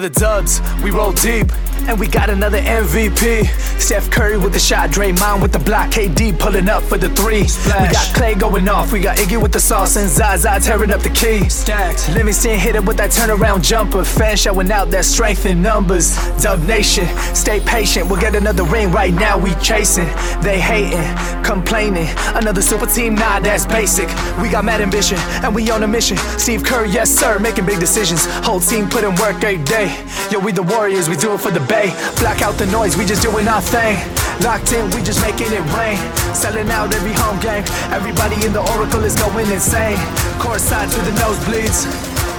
The 0.00 0.08
dubs, 0.08 0.62
we 0.82 0.90
roll 0.90 1.12
deep, 1.12 1.52
and 1.88 1.98
we 1.98 2.06
got 2.06 2.30
another 2.30 2.58
MVP. 2.58 3.46
Steph 3.80 4.10
Curry 4.10 4.38
with 4.38 4.52
the 4.52 4.58
shot, 4.58 4.90
Draymond 4.90 5.42
with 5.42 5.52
the 5.52 5.58
block, 5.58 5.90
KD 5.90 6.38
pulling 6.38 6.68
up 6.68 6.82
for 6.82 6.98
the 6.98 7.08
three. 7.10 7.46
Splash. 7.46 7.88
We 7.88 7.94
got 7.94 8.14
Clay 8.14 8.34
going 8.34 8.68
off, 8.68 8.92
we 8.92 9.00
got 9.00 9.16
Iggy 9.18 9.40
with 9.40 9.52
the 9.52 9.60
sauce, 9.60 9.96
and 9.96 10.08
Zaza 10.08 10.58
tearing 10.60 10.90
up 10.90 11.00
the 11.00 11.10
key. 11.10 11.48
Stacks. 11.48 12.08
Livingston 12.14 12.58
hit 12.58 12.74
it 12.76 12.84
with 12.84 12.96
that 12.98 13.10
turnaround 13.10 13.62
jumper. 13.62 14.04
Fans 14.04 14.40
showing 14.40 14.70
out 14.70 14.90
their 14.90 15.02
strength 15.02 15.46
in 15.46 15.62
numbers. 15.62 16.16
Dub 16.42 16.62
Nation, 16.64 17.06
stay 17.34 17.60
patient, 17.60 18.08
we'll 18.08 18.20
get 18.20 18.34
another 18.34 18.64
ring 18.64 18.90
right 18.90 19.14
now. 19.14 19.38
We 19.38 19.54
chasing, 19.56 20.06
they 20.42 20.60
hating, 20.60 21.44
complaining. 21.44 22.08
Another 22.34 22.62
super 22.62 22.86
team, 22.86 23.14
nah, 23.14 23.40
that's 23.40 23.66
basic. 23.66 24.08
We 24.40 24.48
got 24.48 24.64
mad 24.64 24.80
ambition, 24.80 25.18
and 25.42 25.54
we 25.54 25.70
on 25.70 25.82
a 25.82 25.88
mission. 25.88 26.16
Steve 26.38 26.64
Curry, 26.64 26.90
yes 26.90 27.10
sir, 27.10 27.38
making 27.38 27.66
big 27.66 27.80
decisions. 27.80 28.26
Whole 28.44 28.60
team 28.60 28.88
putting 28.88 29.14
work 29.16 29.42
every 29.44 29.64
day. 29.64 29.88
Yo, 30.30 30.38
we 30.38 30.52
the 30.52 30.62
Warriors, 30.62 31.08
we 31.08 31.16
do 31.16 31.34
it 31.34 31.40
for 31.40 31.50
the 31.50 31.60
Bay. 31.70 31.94
Out 32.42 32.56
the 32.58 32.66
noise, 32.66 32.96
we 32.96 33.04
just 33.04 33.22
doing 33.22 33.46
our 33.46 33.60
thing. 33.60 33.94
Locked 34.42 34.72
in, 34.72 34.90
we 34.90 35.02
just 35.04 35.20
making 35.22 35.52
it 35.52 35.62
rain. 35.76 35.98
Selling 36.34 36.68
out 36.70 36.92
every 36.92 37.12
home 37.12 37.38
game. 37.38 37.62
Everybody 37.92 38.34
in 38.44 38.52
the 38.52 38.64
Oracle 38.74 39.04
is 39.04 39.14
going 39.14 39.46
insane. 39.52 39.98
Court 40.40 40.58
side 40.58 40.90
to 40.90 41.00
the 41.02 41.12
nosebleeds. 41.22 41.86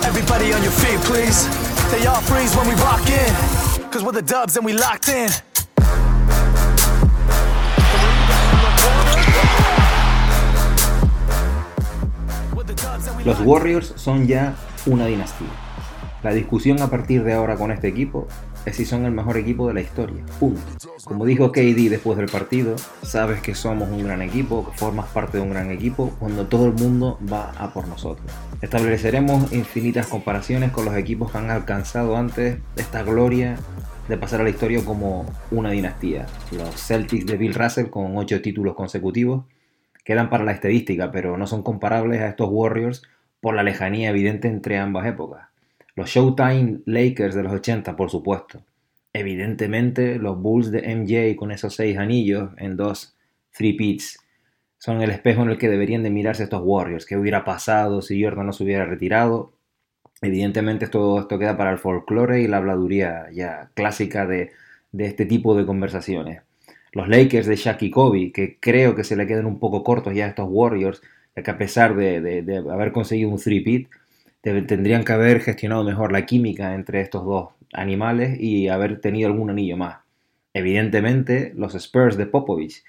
Everybody 0.04 0.52
on 0.52 0.62
your 0.64 0.74
feet, 0.74 1.00
please. 1.08 1.48
They 1.92 2.06
all 2.08 2.20
freeze 2.22 2.54
when 2.58 2.68
we 2.68 2.76
walk 2.82 3.08
in. 3.08 3.32
Cause 3.92 4.04
we're 4.04 4.12
the 4.12 4.22
dubs 4.22 4.58
and 4.58 4.66
we 4.66 4.74
locked 4.74 5.08
in. 5.08 5.30
Los 13.24 13.40
Warriors 13.42 13.94
son 13.96 14.28
ya 14.28 14.56
una 14.88 15.06
dinastía. 15.06 15.48
La 16.24 16.32
discusión 16.32 16.82
a 16.82 16.88
partir 16.88 17.24
de 17.24 17.34
ahora 17.34 17.56
con 17.56 17.72
este 17.72 17.88
equipo 17.88 18.28
si 18.72 18.86
son 18.86 19.06
el 19.06 19.12
mejor 19.12 19.38
equipo 19.38 19.68
de 19.68 19.74
la 19.74 19.82
historia. 19.82 20.24
Punto. 20.40 20.62
Como 21.04 21.26
dijo 21.26 21.52
KD 21.52 21.90
después 21.90 22.18
del 22.18 22.28
partido, 22.28 22.76
sabes 23.02 23.42
que 23.42 23.56
somos 23.56 23.90
un 23.90 24.04
gran 24.04 24.22
equipo, 24.22 24.70
que 24.70 24.78
formas 24.78 25.08
parte 25.08 25.38
de 25.38 25.44
un 25.44 25.50
gran 25.50 25.72
equipo 25.72 26.12
cuando 26.20 26.48
todo 26.48 26.68
el 26.68 26.74
mundo 26.74 27.20
va 27.32 27.52
a 27.58 27.74
por 27.74 27.88
nosotros. 27.88 28.32
Estableceremos 28.62 29.52
infinitas 29.52 30.08
comparaciones 30.08 30.72
con 30.72 30.86
los 30.86 30.96
equipos 30.96 31.32
que 31.32 31.40
han 31.40 31.50
alcanzado 31.50 32.16
antes 32.16 32.60
esta 32.76 33.04
gloria 33.04 33.58
de 34.08 34.18
pasar 34.18 34.42
a 34.42 34.44
la 34.44 34.50
historia 34.50 34.84
como 34.86 35.26
una 35.52 35.72
dinastía. 35.72 36.28
Los 36.52 36.76
Celtics 36.76 37.26
de 37.26 37.38
Bill 37.38 37.54
Russell 37.54 37.90
con 37.90 38.16
8 38.18 38.42
títulos 38.42 38.76
consecutivos 38.76 39.46
quedan 40.04 40.30
para 40.30 40.44
la 40.44 40.52
estadística, 40.52 41.12
pero 41.12 41.38
no 41.38 41.48
son 41.48 41.64
comparables 41.64 42.22
a 42.22 42.28
estos 42.28 42.50
Warriors 42.52 43.04
por 43.40 43.56
la 43.56 43.64
lejanía 43.64 44.10
evidente 44.10 44.48
entre 44.48 44.78
ambas 44.78 45.08
épocas. 45.08 45.51
Los 45.96 46.10
Showtime 46.10 46.80
Lakers 46.86 47.36
de 47.36 47.44
los 47.44 47.54
80, 47.54 47.96
por 47.96 48.10
supuesto. 48.10 48.64
Evidentemente, 49.14 50.18
los 50.18 50.42
Bulls 50.42 50.72
de 50.72 50.96
MJ 50.96 51.36
con 51.36 51.52
esos 51.52 51.76
seis 51.76 51.98
anillos 51.98 52.52
en 52.58 52.78
dos 52.78 53.18
three 53.52 53.74
pits 53.74 54.20
son 54.78 55.02
el 55.02 55.12
espejo 55.12 55.44
en 55.44 55.50
el 55.50 55.58
que 55.58 55.70
deberían 55.70 56.02
de 56.02 56.10
mirarse 56.10 56.44
estos 56.44 56.62
Warriors. 56.64 57.06
¿Qué 57.06 57.18
hubiera 57.18 57.44
pasado 57.44 58.02
si 58.02 58.24
Jordan 58.24 58.48
no 58.48 58.54
se 58.54 58.64
hubiera 58.64 58.86
retirado? 58.86 59.54
Evidentemente 60.22 60.88
todo 60.88 61.20
esto 61.20 61.38
queda 61.38 61.58
para 61.58 61.72
el 61.72 61.78
folclore 61.78 62.42
y 62.42 62.48
la 62.48 62.58
habladuría 62.58 63.28
ya 63.32 63.70
clásica 63.74 64.26
de, 64.26 64.52
este 64.98 65.26
tipo 65.26 65.56
de 65.56 65.66
conversaciones. 65.66 66.42
Los 66.94 67.10
Lakers 67.10 67.48
de 67.48 67.56
Shaq 67.58 67.84
y 67.84 67.92
Kobe, 67.92 68.32
que 68.32 68.58
creo 68.60 68.96
que 68.96 69.04
se 69.04 69.16
le 69.16 69.28
quedan 69.28 69.46
un 69.46 69.60
poco 69.60 69.84
cortos 69.84 70.14
ya 70.16 70.26
a 70.26 70.30
estos 70.30 70.48
Warriors, 70.50 71.02
ya 71.36 71.44
que 71.44 71.52
a 71.52 71.58
pesar 71.58 71.96
de, 71.96 72.22
de 72.22 72.58
haber 72.58 72.92
conseguido 72.92 73.30
un 73.30 73.40
tendrían 74.42 75.04
que 75.04 75.14
haber 75.14 75.42
gestionado 75.42 75.84
mejor 75.84 76.12
la 76.12 76.26
química 76.26 76.74
entre 76.74 77.02
estos 77.02 77.26
dos 77.26 77.50
animales 77.74 78.40
y 78.40 78.68
haber 78.68 79.00
tenido 79.00 79.30
algún 79.30 79.50
anillo 79.50 79.78
más. 79.78 80.00
Evidentemente, 80.54 81.54
los 81.56 81.76
Spurs 81.76 82.18
de 82.18 82.26
Popovich, 82.26 82.84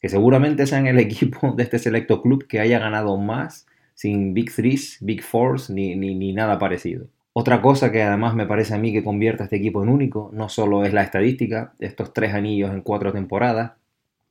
que 0.00 0.08
seguramente 0.08 0.66
sean 0.66 0.86
el 0.86 0.98
equipo 1.00 1.52
de 1.52 1.62
este 1.62 1.78
selecto 1.78 2.22
club 2.22 2.46
que 2.46 2.60
haya 2.60 2.78
ganado 2.78 3.16
más 3.16 3.66
sin 3.94 4.32
Big 4.32 4.54
Threes, 4.54 4.98
Big 5.00 5.22
Fours 5.22 5.70
ni, 5.70 5.96
ni, 5.96 6.14
ni 6.14 6.32
nada 6.32 6.58
parecido. 6.58 7.06
Otra 7.32 7.62
cosa 7.62 7.92
que 7.92 8.02
además 8.02 8.34
me 8.34 8.46
parece 8.46 8.74
a 8.74 8.78
mí 8.78 8.92
que 8.92 9.04
convierte 9.04 9.42
a 9.42 9.44
este 9.44 9.56
equipo 9.56 9.82
en 9.82 9.88
único, 9.88 10.30
no 10.32 10.48
solo 10.48 10.84
es 10.84 10.92
la 10.92 11.02
estadística, 11.02 11.72
estos 11.78 12.12
tres 12.12 12.34
anillos 12.34 12.72
en 12.72 12.82
cuatro 12.82 13.12
temporadas, 13.12 13.72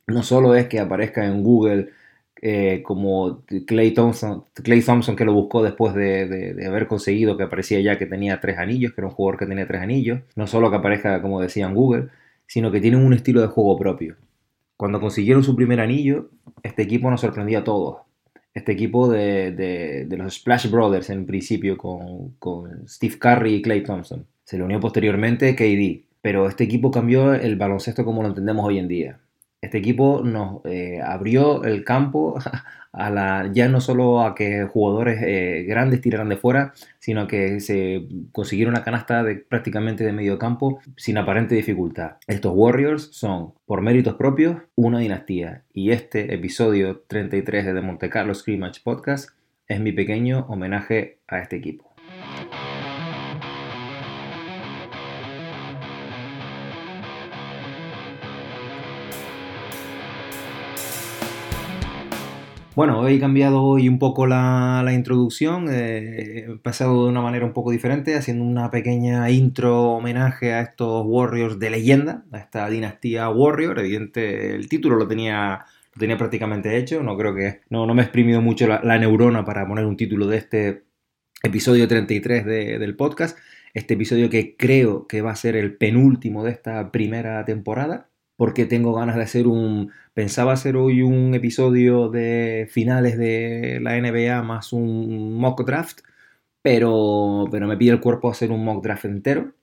no 0.06 0.22
solo 0.22 0.54
es 0.54 0.68
que 0.68 0.80
aparezca 0.80 1.26
en 1.26 1.42
Google 1.42 1.90
eh, 2.40 2.82
como 2.84 3.42
Clay 3.66 3.92
Thompson, 3.92 4.44
Clay 4.54 4.82
Thompson 4.82 5.16
que 5.16 5.24
lo 5.24 5.32
buscó 5.32 5.62
después 5.62 5.94
de, 5.94 6.54
haber 6.66 6.86
conseguido 6.86 7.36
que 7.36 7.42
aparecía 7.44 7.80
ya 7.80 7.98
que 7.98 8.06
tenía 8.06 8.40
tres 8.40 8.58
anillos, 8.58 8.92
que 8.92 9.00
era 9.00 9.08
un 9.08 9.14
jugador 9.14 9.38
que 9.38 9.46
tenía 9.46 9.66
tres 9.66 9.82
anillos, 9.82 10.20
no 10.36 10.46
solo 10.46 10.70
que 10.70 10.76
aparezca 10.76 11.20
como 11.20 11.40
decía 11.40 11.66
en 11.66 11.74
Google, 11.74 12.08
sino 12.46 12.70
que 12.70 12.80
tienen 12.80 13.04
un 13.04 13.12
estilo 13.12 13.40
de 13.40 13.48
juego 13.48 13.76
propio. 13.78 14.16
Cuando 14.76 15.00
consiguieron 15.00 15.42
su 15.42 15.56
primer 15.56 15.80
anillo, 15.80 16.30
este 16.62 16.82
equipo 16.82 17.10
nos 17.10 17.20
sorprendía 17.20 17.60
a 17.60 17.64
todos. 17.64 17.98
Este 18.54 18.72
equipo 18.72 19.08
de, 19.08 20.06
los 20.10 20.34
Splash 20.34 20.70
Brothers 20.70 21.10
en 21.10 21.26
principio 21.26 21.76
con, 21.76 22.30
con 22.38 22.88
Steve 22.88 23.18
Curry 23.18 23.54
y 23.56 23.62
Clay 23.62 23.82
Thompson. 23.82 24.26
Se 24.44 24.56
le 24.56 24.64
unió 24.64 24.80
posteriormente 24.80 25.54
KD, 25.56 26.06
pero 26.22 26.48
este 26.48 26.64
equipo 26.64 26.90
cambió 26.90 27.34
el 27.34 27.56
baloncesto 27.56 28.04
como 28.04 28.22
lo 28.22 28.28
entendemos 28.28 28.64
hoy 28.64 28.78
en 28.78 28.88
día 28.88 29.20
este 29.60 29.78
equipo 29.78 30.22
nos 30.24 30.60
eh, 30.64 31.00
abrió 31.04 31.64
el 31.64 31.84
campo 31.84 32.38
a 32.92 33.10
la, 33.10 33.50
ya 33.52 33.68
no 33.68 33.80
solo 33.80 34.22
a 34.22 34.34
que 34.34 34.64
jugadores 34.64 35.20
eh, 35.22 35.64
grandes 35.68 36.00
tiraran 36.00 36.28
de 36.28 36.36
fuera, 36.36 36.72
sino 36.98 37.26
que 37.26 37.60
se 37.60 38.06
consiguieron 38.32 38.74
una 38.74 38.84
canasta 38.84 39.22
de, 39.22 39.36
prácticamente 39.36 40.04
de 40.04 40.12
medio 40.12 40.38
campo 40.38 40.80
sin 40.96 41.18
aparente 41.18 41.54
dificultad. 41.54 42.16
Estos 42.26 42.52
Warriors 42.54 43.10
son, 43.12 43.52
por 43.66 43.82
méritos 43.82 44.14
propios, 44.14 44.56
una 44.74 45.00
dinastía. 45.00 45.64
Y 45.72 45.90
este 45.90 46.34
episodio 46.34 47.04
33 47.06 47.66
de 47.66 47.74
The 47.74 47.80
Monte 47.80 48.10
Carlo 48.10 48.34
Scrimmage 48.34 48.80
Podcast 48.82 49.30
es 49.66 49.80
mi 49.80 49.92
pequeño 49.92 50.46
homenaje 50.48 51.18
a 51.28 51.40
este 51.40 51.56
equipo. 51.56 51.87
Bueno, 62.78 63.08
he 63.08 63.18
cambiado 63.18 63.64
hoy 63.64 63.88
un 63.88 63.98
poco 63.98 64.28
la, 64.28 64.88
introducción, 64.94 65.66
eh, 65.68 66.46
he 66.48 66.56
pasado 66.62 67.02
de 67.02 67.10
una 67.10 67.20
manera 67.20 67.44
un 67.44 67.52
poco 67.52 67.72
diferente, 67.72 68.14
haciendo 68.14 68.44
una 68.44 68.70
pequeña 68.70 69.28
intro 69.32 69.94
homenaje 69.94 70.52
a 70.52 70.60
estos 70.60 71.02
Warriors 71.04 71.58
de 71.58 71.70
leyenda, 71.70 72.24
a 72.30 72.38
esta 72.38 72.70
dinastía 72.70 73.30
Warrior. 73.30 73.80
Evidente, 73.80 74.54
el 74.54 74.68
título 74.68 74.94
lo 74.94 75.08
tenía, 75.08 75.66
lo 75.92 75.98
tenía 75.98 76.16
prácticamente 76.16 76.76
hecho, 76.76 77.02
no 77.02 77.16
creo 77.16 77.34
que, 77.34 77.62
no, 77.68 77.84
no 77.84 77.94
me 77.94 78.02
he 78.02 78.04
exprimido 78.04 78.40
mucho 78.40 78.68
la, 78.68 78.98
neurona 79.00 79.44
para 79.44 79.66
poner 79.66 79.84
un 79.84 79.96
título 79.96 80.28
de 80.28 80.36
este 80.36 80.84
episodio 81.42 81.88
33 81.88 82.44
del 82.44 82.94
podcast. 82.94 83.36
Este 83.74 83.94
episodio 83.94 84.30
que 84.30 84.56
creo 84.56 85.08
que 85.08 85.20
va 85.20 85.32
a 85.32 85.36
ser 85.36 85.56
el 85.56 85.76
penúltimo 85.76 86.44
de 86.44 86.52
esta 86.52 86.92
primera 86.92 87.44
temporada 87.44 88.07
porque 88.38 88.66
tengo 88.66 88.94
ganas 88.94 89.16
de 89.16 89.22
hacer 89.22 89.48
un... 89.48 89.92
Pensaba 90.14 90.52
hacer 90.52 90.76
hoy 90.76 91.02
un 91.02 91.34
episodio 91.34 92.08
de 92.08 92.68
finales 92.70 93.18
de 93.18 93.80
la 93.82 94.00
NBA 94.00 94.42
más 94.44 94.72
un 94.72 95.34
mock 95.34 95.66
draft, 95.66 96.02
pero, 96.62 97.46
pero 97.50 97.66
me 97.66 97.76
pide 97.76 97.92
el 97.92 98.00
cuerpo 98.00 98.30
hacer 98.30 98.52
un 98.52 98.64
mock 98.64 98.84
draft 98.84 99.06
entero 99.06 99.54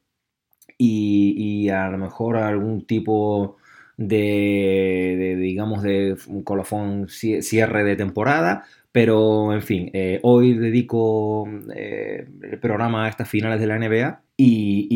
y, 0.78 1.70
a 1.70 1.90
lo 1.90 1.98
mejor 1.98 2.38
algún 2.38 2.86
tipo 2.86 3.58
de, 3.98 5.38
digamos, 5.40 5.82
de 5.84 6.18
un 6.28 6.44
colofón 6.44 7.08
cierre 7.08 7.84
de 7.84 7.96
temporada, 7.96 8.66
pero 8.92 9.54
en 9.54 9.62
fin, 9.62 9.90
eh, 9.94 10.20
hoy 10.24 10.54
dedico 10.54 11.48
eh, 11.74 12.28
el 12.42 12.60
programa 12.60 13.06
a 13.06 13.10
estas 13.10 13.30
finales 13.30 13.60
de 13.60 13.68
la 13.68 13.80
NBA 13.80 14.22
y, 14.38 14.88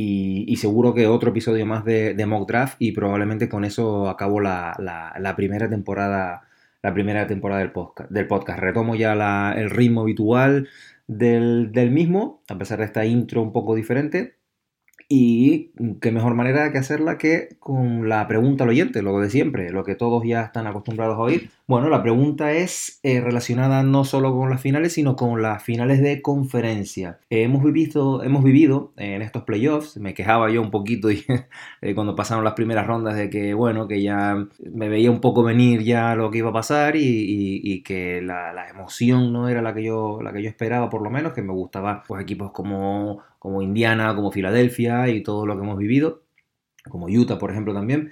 seguro 0.57 0.93
que 0.93 1.07
otro 1.07 1.31
episodio 1.31 1.65
más 1.65 1.85
de, 1.85 2.25
Mock 2.27 2.47
Draft 2.47 2.75
y 2.79 2.91
probablemente 2.91 3.49
con 3.49 3.65
eso 3.65 4.09
acabo 4.09 4.39
la, 4.39 4.75
primera 5.35 5.69
temporada 5.69 6.43
la 6.81 6.93
primera 6.93 7.27
temporada 7.27 7.59
del 7.59 7.71
podcast. 7.71 8.09
Del 8.09 8.27
podcast. 8.27 8.59
Retomo 8.59 8.95
ya 8.95 9.51
el 9.51 9.69
ritmo 9.69 10.01
habitual 10.01 10.69
del, 11.07 11.71
del 11.73 11.91
mismo, 11.91 12.41
a 12.47 12.57
pesar 12.57 12.79
de 12.79 12.85
esta 12.85 13.05
intro 13.05 13.41
un 13.41 13.51
poco 13.51 13.75
diferente. 13.75 14.35
Y 15.11 15.71
qué 16.01 16.11
mejor 16.11 16.35
manera 16.35 16.71
que 16.71 16.77
hacerla 16.77 17.17
que 17.17 17.57
con 17.59 18.07
la 18.07 18.27
pregunta 18.27 18.63
al 18.63 18.69
oyente, 18.69 19.01
lo 19.01 19.19
de 19.19 19.31
siempre, 19.31 19.71
lo 19.71 19.83
que 19.83 19.95
todos 19.95 20.23
ya 20.23 20.43
están 20.43 20.67
acostumbrados 20.67 21.17
a 21.17 21.21
oír. 21.21 21.49
Bueno, 21.69 21.87
la 21.89 22.01
pregunta 22.01 22.51
es 22.51 22.99
eh, 23.03 23.21
relacionada 23.21 23.83
no 23.83 24.03
solo 24.03 24.33
con 24.33 24.49
las 24.49 24.59
finales, 24.59 24.93
sino 24.93 25.15
con 25.15 25.43
las 25.43 25.61
finales 25.61 26.01
de 26.01 26.19
conferencia. 26.19 27.19
Eh, 27.29 27.43
hemos, 27.43 27.63
vivido, 27.63 28.23
hemos 28.23 28.43
vivido 28.43 28.91
en 28.97 29.21
estos 29.21 29.43
playoffs, 29.43 29.95
me 29.97 30.15
quejaba 30.15 30.49
yo 30.49 30.63
un 30.63 30.71
poquito 30.71 31.11
y, 31.11 31.23
eh, 31.81 31.93
cuando 31.93 32.15
pasaron 32.15 32.43
las 32.43 32.55
primeras 32.55 32.87
rondas 32.87 33.15
de 33.17 33.29
que, 33.29 33.53
bueno, 33.53 33.87
que 33.87 34.01
ya 34.01 34.47
me 34.73 34.89
veía 34.89 35.11
un 35.11 35.21
poco 35.21 35.43
venir 35.43 35.83
ya 35.83 36.15
lo 36.15 36.31
que 36.31 36.39
iba 36.39 36.49
a 36.49 36.53
pasar 36.53 36.95
y, 36.95 37.83
que 37.83 38.19
la, 38.23 38.51
la, 38.51 38.67
emoción 38.69 39.31
no 39.31 39.47
era 39.47 39.61
la 39.61 39.75
que, 39.75 39.83
yo, 39.83 40.21
la 40.23 40.33
que 40.33 40.41
yo 40.41 40.49
esperaba, 40.49 40.89
por 40.89 41.03
lo 41.03 41.11
menos, 41.11 41.33
que 41.33 41.43
me 41.43 41.53
gustaba 41.53 42.03
pues, 42.07 42.23
equipos 42.23 42.51
como 42.51 43.19
como 43.37 43.61
Indiana, 43.61 44.15
como 44.15 44.31
Filadelfia 44.31 45.07
y 45.09 45.21
todo 45.21 45.45
lo 45.45 45.55
que 45.55 45.63
hemos 45.63 45.77
vivido, 45.77 46.23
como 46.89 47.05
Utah, 47.07 47.37
por 47.37 47.51
ejemplo, 47.51 47.75
también. 47.75 48.11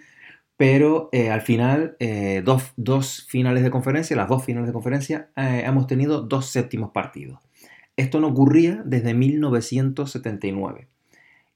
Pero 0.57 1.09
eh, 1.11 1.29
al 1.29 1.41
final, 1.41 1.95
eh, 1.99 2.43
dos, 2.43 3.25
finales 3.27 3.63
de 3.63 3.69
conferencia, 3.69 4.15
las 4.15 4.27
dos 4.27 4.43
finales 4.43 4.67
de 4.67 4.73
conferencia, 4.73 5.29
eh, 5.35 5.63
hemos 5.65 5.85
tenido 5.85 6.21
dos 6.21 6.47
séptimos 6.47 6.89
partidos. 6.91 7.39
Esto 7.95 8.19
no 8.19 8.27
ocurría 8.27 8.81
desde 8.83 9.13
1979. 9.13 10.87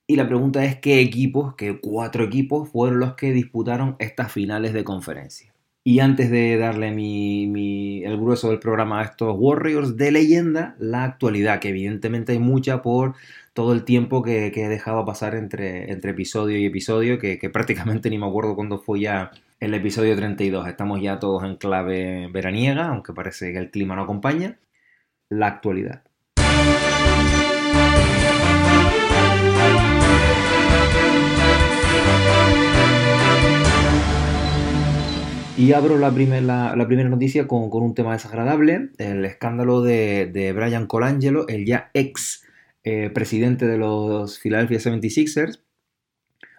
Y 0.06 0.16
la 0.16 0.28
pregunta 0.28 0.64
es 0.66 0.76
qué 0.76 1.00
equipos, 1.00 1.56
qué 1.56 1.80
cuatro 1.80 2.24
equipos 2.24 2.70
fueron 2.70 3.00
los 3.00 3.16
que 3.16 3.32
disputaron 3.32 3.96
estas 3.98 4.32
finales 4.32 4.74
de 4.74 4.84
conferencia. 4.84 5.51
Y 5.84 6.00
antes 6.00 6.30
de 6.30 6.58
darle 6.58 6.90
el 6.90 8.18
grueso 8.18 8.50
del 8.50 8.60
programa 8.60 9.02
a 9.02 9.04
estos 9.04 9.36
Warriors 9.38 9.98
de 9.98 10.12
leyenda, 10.12 10.76
la 10.78 11.04
actualidad, 11.04 11.60
que 11.60 11.70
evidentemente 11.70 12.34
hay 12.34 12.40
mucha 12.40 12.84
por 12.84 13.16
todo 13.54 13.74
el 13.74 13.84
tiempo 13.84 14.22
que, 14.22 14.48
he 14.48 14.70
dejado 14.70 15.06
pasar 15.06 15.34
entre, 15.36 15.92
entre 15.92 16.12
episodio 16.12 16.58
y 16.60 16.66
episodio, 16.66 17.18
que, 17.18 17.40
que 17.40 17.50
prácticamente 17.50 18.10
ni 18.12 18.20
me 18.20 18.28
acuerdo 18.28 18.56
cuándo 18.56 18.80
fue 18.80 19.02
ya 19.02 19.32
el 19.60 19.74
episodio 19.74 20.16
32. 20.16 20.68
Estamos 20.68 21.02
ya 21.02 21.20
todos 21.20 21.44
en 21.44 21.56
clave 21.56 22.30
veraniega, 22.32 22.88
aunque 22.88 23.14
parece 23.14 23.52
que 23.52 23.60
el 23.60 23.72
clima 23.72 23.96
no 23.96 24.04
acompaña. 24.04 24.60
La 25.30 25.48
actualidad. 25.48 26.04
Y 35.58 35.74
abro 35.74 35.98
la, 35.98 36.12
la, 36.12 36.88
primera 36.88 37.10
noticia 37.10 37.46
con, 37.46 37.70
un 37.72 37.94
tema 37.94 38.14
desagradable, 38.14 38.90
el 38.98 39.26
escándalo 39.26 39.82
de, 39.82 40.54
Brian 40.56 40.88
Colangelo, 40.88 41.48
el 41.50 41.66
ya 41.66 41.92
ex 41.94 42.46
eh, 42.84 43.10
presidente 43.14 43.68
de 43.68 43.78
los 43.78 44.40
Philadelphia 44.40 44.80
76ers, 44.80 45.60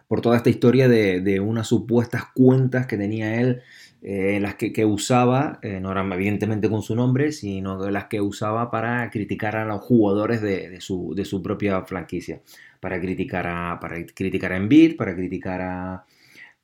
por 0.08 0.20
toda 0.20 0.36
esta 0.36 0.50
historia 0.50 0.88
de, 0.88 1.40
unas 1.40 1.68
supuestas 1.68 2.24
cuentas 2.34 2.86
que 2.86 2.98
tenía 2.98 3.40
él, 3.40 3.62
eh, 4.02 4.38
las 4.40 4.56
que, 4.56 4.84
usaba, 4.84 5.58
eh, 5.62 5.80
no 5.80 5.90
eran 5.90 6.12
evidentemente 6.12 6.68
con 6.68 6.82
su 6.82 6.94
nombre, 6.94 7.32
sino 7.32 7.90
las 7.90 8.04
que 8.06 8.20
usaba 8.20 8.70
para 8.70 9.08
criticar 9.10 9.56
a 9.56 9.64
los 9.64 9.80
jugadores 9.80 10.42
de, 10.42 10.80
su, 10.82 11.14
de 11.14 11.24
su, 11.24 11.42
propia 11.42 11.82
franquicia, 11.86 12.42
para 12.78 13.00
criticar 13.00 13.46
a, 13.46 13.80
para 13.80 14.04
criticar 14.04 14.52
a 14.52 14.58
Embiid, 14.58 14.96
para 14.96 15.14
criticar 15.14 15.62
a 15.62 16.04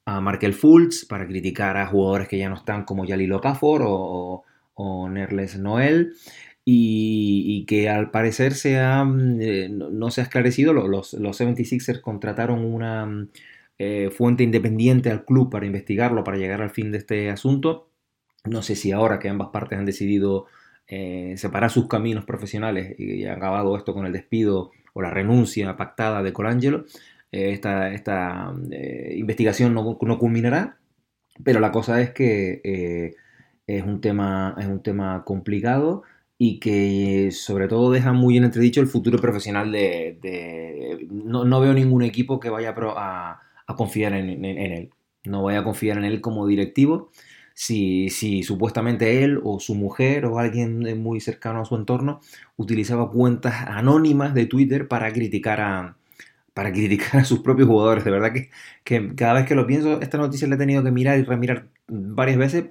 a 0.08 0.22
Markel 0.22 0.54
Fultz 0.54 1.04
para 1.04 1.26
criticar 1.26 1.76
a 1.76 1.86
jugadores 1.86 2.28
que 2.28 2.38
ya 2.38 2.48
no 2.48 2.54
están 2.54 2.84
como 2.84 3.04
Yalilo 3.04 3.36
Okafor 3.36 3.82
o, 3.84 4.42
o, 4.72 5.08
Nerles 5.10 5.58
Noel. 5.58 6.14
Y, 6.64 7.64
que 7.66 7.88
al 7.88 8.10
parecer 8.10 8.52
se 8.54 8.78
mm, 8.78 9.40
eh, 9.40 9.68
no, 9.70 10.10
se 10.10 10.20
ha 10.20 10.24
esclarecido, 10.24 10.72
los, 10.72 11.14
los 11.14 11.40
76ers 11.40 12.00
contrataron 12.00 12.64
una 12.64 13.26
eh, 13.78 14.10
fuente 14.10 14.44
independiente 14.44 15.10
al 15.10 15.24
club 15.24 15.50
para 15.50 15.66
investigarlo, 15.66 16.24
para 16.24 16.38
llegar 16.38 16.62
al 16.62 16.70
fin 16.70 16.90
de 16.90 16.98
este 16.98 17.30
asunto. 17.30 17.90
No 18.44 18.62
sé 18.62 18.76
si 18.76 18.92
ahora 18.92 19.18
que 19.18 19.28
ambas 19.28 19.48
partes 19.48 19.78
han 19.78 19.86
decidido 19.86 20.46
eh, 20.86 21.34
separar 21.36 21.70
sus 21.70 21.86
caminos 21.86 22.24
profesionales 22.24 22.94
y, 22.98 23.24
ha 23.26 23.34
acabado 23.34 23.76
esto 23.76 23.92
con 23.92 24.06
el 24.06 24.12
despido 24.12 24.70
o 24.94 25.02
la 25.02 25.10
renuncia 25.10 25.76
pactada 25.76 26.22
de 26.22 26.32
Colangelo, 26.32 26.84
eh, 27.32 27.52
esta, 27.52 27.92
esta 27.92 28.54
eh, 28.70 29.14
investigación 29.16 29.74
no, 29.74 29.98
no, 30.00 30.18
culminará, 30.18 30.78
pero 31.44 31.60
la 31.60 31.72
cosa 31.72 32.00
es 32.00 32.10
que 32.12 32.60
eh, 32.64 33.14
es, 33.66 33.84
un 33.84 34.00
tema, 34.00 34.56
es 34.58 34.66
un 34.66 34.82
tema 34.82 35.24
complicado 35.24 36.02
y 36.38 36.60
que 36.60 37.30
sobre 37.32 37.68
todo 37.68 37.90
deja 37.90 38.12
muy 38.12 38.36
en 38.36 38.44
entredicho 38.44 38.80
el 38.80 38.86
futuro 38.86 39.18
profesional 39.18 39.72
de... 39.72 41.06
no, 41.10 41.44
no, 41.44 41.60
veo 41.60 41.74
ningún 41.74 42.02
equipo 42.02 42.40
que 42.40 42.50
vaya 42.50 42.74
a, 42.76 43.40
a 43.66 43.76
confiar 43.76 44.14
en, 44.14 44.44
en, 44.44 44.58
él. 44.72 44.90
No 45.24 45.42
vaya 45.42 45.60
a 45.60 45.64
confiar 45.64 45.98
en 45.98 46.04
él 46.04 46.20
como 46.20 46.46
directivo. 46.46 47.10
Si, 47.54 48.08
si, 48.10 48.44
supuestamente 48.44 49.24
él 49.24 49.40
o 49.42 49.58
su 49.60 49.74
mujer 49.74 50.26
o 50.26 50.38
alguien 50.38 51.02
muy 51.02 51.20
cercano 51.20 51.60
a 51.62 51.64
su 51.64 51.74
entorno 51.76 52.20
utilizaba 52.56 53.10
cuentas 53.10 53.66
anónimas 53.66 54.32
de 54.34 54.46
Twitter 54.46 54.86
para 54.88 55.12
criticar 55.12 55.60
a, 55.60 55.98
para 56.58 56.72
criticar 56.72 57.20
a 57.20 57.24
sus 57.24 57.38
propios 57.38 57.68
jugadores. 57.68 58.02
De 58.02 58.10
verdad 58.10 58.32
que, 58.32 58.50
que, 58.82 59.14
cada 59.14 59.34
vez 59.34 59.46
que 59.46 59.54
lo 59.54 59.64
pienso, 59.64 60.00
esta 60.00 60.18
noticia 60.18 60.48
la 60.48 60.56
he 60.56 60.58
tenido 60.58 60.82
que 60.82 60.90
mirar 60.90 61.16
y 61.16 61.22
remirar 61.22 61.68
varias 61.86 62.36
veces 62.36 62.64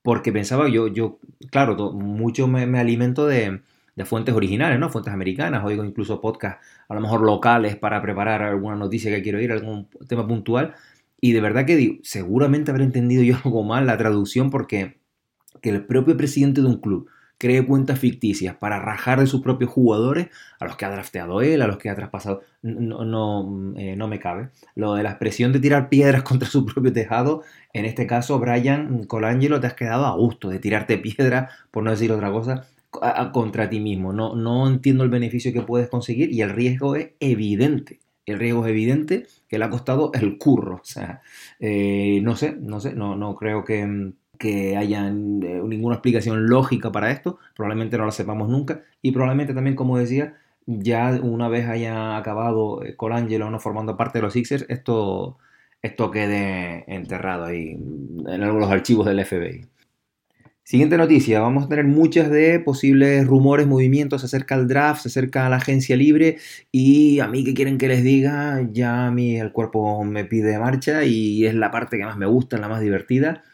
porque 0.00 0.32
pensaba 0.32 0.66
yo, 0.70 0.88
yo 0.88 1.18
claro, 1.50 1.92
mucho 1.92 2.48
me, 2.48 2.78
alimento 2.78 3.26
de, 3.26 3.60
fuentes 4.06 4.34
originales, 4.34 4.80
¿no? 4.80 4.88
Fuentes 4.88 5.12
americanas, 5.12 5.62
oigo 5.62 5.84
incluso 5.84 6.22
podcasts 6.22 6.66
a 6.88 6.94
lo 6.94 7.02
mejor 7.02 7.20
locales 7.20 7.76
para 7.76 8.00
preparar 8.00 8.40
alguna 8.40 8.76
noticia 8.76 9.14
que 9.14 9.22
quiero 9.22 9.42
ir, 9.42 9.52
algún 9.52 9.88
tema 10.08 10.26
puntual. 10.26 10.74
Y 11.20 11.32
de 11.32 11.42
verdad 11.42 11.66
que 11.66 11.76
digo, 11.76 11.96
seguramente 12.02 12.70
habré 12.70 12.84
entendido 12.84 13.22
yo 13.22 13.36
algo 13.44 13.62
mal 13.62 13.86
la 13.86 13.98
traducción 13.98 14.48
porque 14.48 14.96
que 15.60 15.68
el 15.68 15.84
propio 15.84 16.16
presidente 16.16 16.62
de 16.62 16.66
un 16.68 16.80
club 16.80 17.10
cree 17.42 17.66
cuentas 17.66 17.98
ficticias 17.98 18.54
para 18.54 18.78
rajar 18.78 19.18
de 19.18 19.26
sus 19.26 19.42
propios 19.42 19.68
jugadores, 19.68 20.28
a 20.60 20.64
los 20.64 20.76
que 20.76 20.84
ha 20.84 20.90
drafteado 20.90 21.42
él, 21.42 21.60
a 21.60 21.66
los 21.66 21.76
que 21.76 21.90
ha 21.90 21.96
traspasado, 21.96 22.42
no, 22.62 23.04
no, 23.04 23.74
eh, 23.76 23.96
no 23.96 24.06
me 24.06 24.20
cabe. 24.20 24.50
Lo 24.76 24.94
de 24.94 25.02
la 25.02 25.10
expresión 25.10 25.52
de 25.52 25.58
tirar 25.58 25.88
piedras 25.88 26.22
contra 26.30 26.48
su 26.48 26.64
propio 26.64 26.92
tejado, 26.92 27.42
en 27.72 27.84
este 27.84 28.06
caso, 28.06 28.38
Brian 28.38 29.06
Colangelo, 29.06 29.58
te 29.58 29.66
has 29.66 29.74
quedado 29.74 30.06
a 30.06 30.14
gusto 30.14 30.50
de 30.50 30.60
tirarte 30.60 30.98
piedras, 30.98 31.52
por 31.72 31.82
no 31.82 31.90
decir 31.90 32.12
otra 32.12 32.30
cosa, 32.30 32.64
contra 33.32 33.68
ti 33.68 33.80
mismo. 33.80 34.12
No, 34.12 34.36
no 34.36 34.68
entiendo 34.68 35.02
el 35.02 35.10
beneficio 35.10 35.52
que 35.52 35.62
puedes 35.62 35.88
conseguir 35.88 36.32
y 36.32 36.42
el 36.42 36.50
riesgo 36.50 36.94
es 36.94 37.10
evidente. 37.18 37.98
El 38.24 38.38
riesgo 38.38 38.64
es 38.64 38.70
evidente 38.70 39.26
que 39.48 39.58
le 39.58 39.64
ha 39.64 39.70
costado 39.70 40.12
el 40.14 40.38
curro. 40.38 40.80
Eh, 41.58 42.20
no 42.22 42.36
sé, 42.36 42.56
no 42.60 42.78
sé, 42.78 42.94
no, 42.94 43.16
no 43.16 43.34
creo 43.34 43.64
que 43.64 44.12
que 44.42 44.76
haya 44.76 45.06
eh, 45.06 45.12
ninguna 45.12 45.94
explicación 45.94 46.48
lógica 46.48 46.90
para 46.90 47.12
esto, 47.12 47.38
probablemente 47.54 47.96
no 47.96 48.06
la 48.06 48.10
sepamos 48.10 48.48
nunca. 48.48 48.82
Y 49.00 49.12
probablemente 49.12 49.54
también, 49.54 49.76
como 49.76 49.96
decía, 49.98 50.34
ya 50.66 51.12
una 51.22 51.48
vez 51.48 51.68
haya 51.68 52.16
acabado 52.16 52.82
eh, 52.82 52.96
Colangelo 52.96 53.50
no 53.50 53.60
formando 53.60 53.96
parte 53.96 54.18
de 54.18 54.22
los 54.22 54.32
Sixers, 54.32 54.66
esto, 54.68 55.38
esto 55.80 56.10
quede 56.10 56.84
enterrado 56.88 57.44
ahí 57.44 57.70
en 57.70 58.40
los 58.40 58.68
archivos 58.68 59.06
del 59.06 59.24
FBI. 59.24 59.66
Siguiente 60.64 60.96
noticia, 60.96 61.40
vamos 61.40 61.66
a 61.66 61.68
tener 61.68 61.84
muchas 61.84 62.28
de 62.28 62.58
posibles 62.58 63.24
rumores, 63.24 63.68
movimientos 63.68 64.24
acerca 64.24 64.56
del 64.56 64.66
draft, 64.66 65.06
acerca 65.06 65.44
de 65.44 65.50
la 65.50 65.56
agencia 65.56 65.96
libre. 65.96 66.38
Y 66.72 67.20
a 67.20 67.28
mí 67.28 67.44
que 67.44 67.54
quieren 67.54 67.78
que 67.78 67.86
les 67.86 68.02
diga, 68.02 68.60
ya 68.72 69.06
a 69.06 69.10
mí 69.12 69.38
el 69.38 69.52
cuerpo 69.52 70.02
me 70.02 70.24
pide 70.24 70.58
marcha 70.58 71.04
y 71.04 71.46
es 71.46 71.54
la 71.54 71.70
parte 71.70 71.96
que 71.96 72.04
más 72.04 72.16
me 72.16 72.26
gusta, 72.26 72.58
la 72.58 72.68
más 72.68 72.80
divertida 72.80 73.44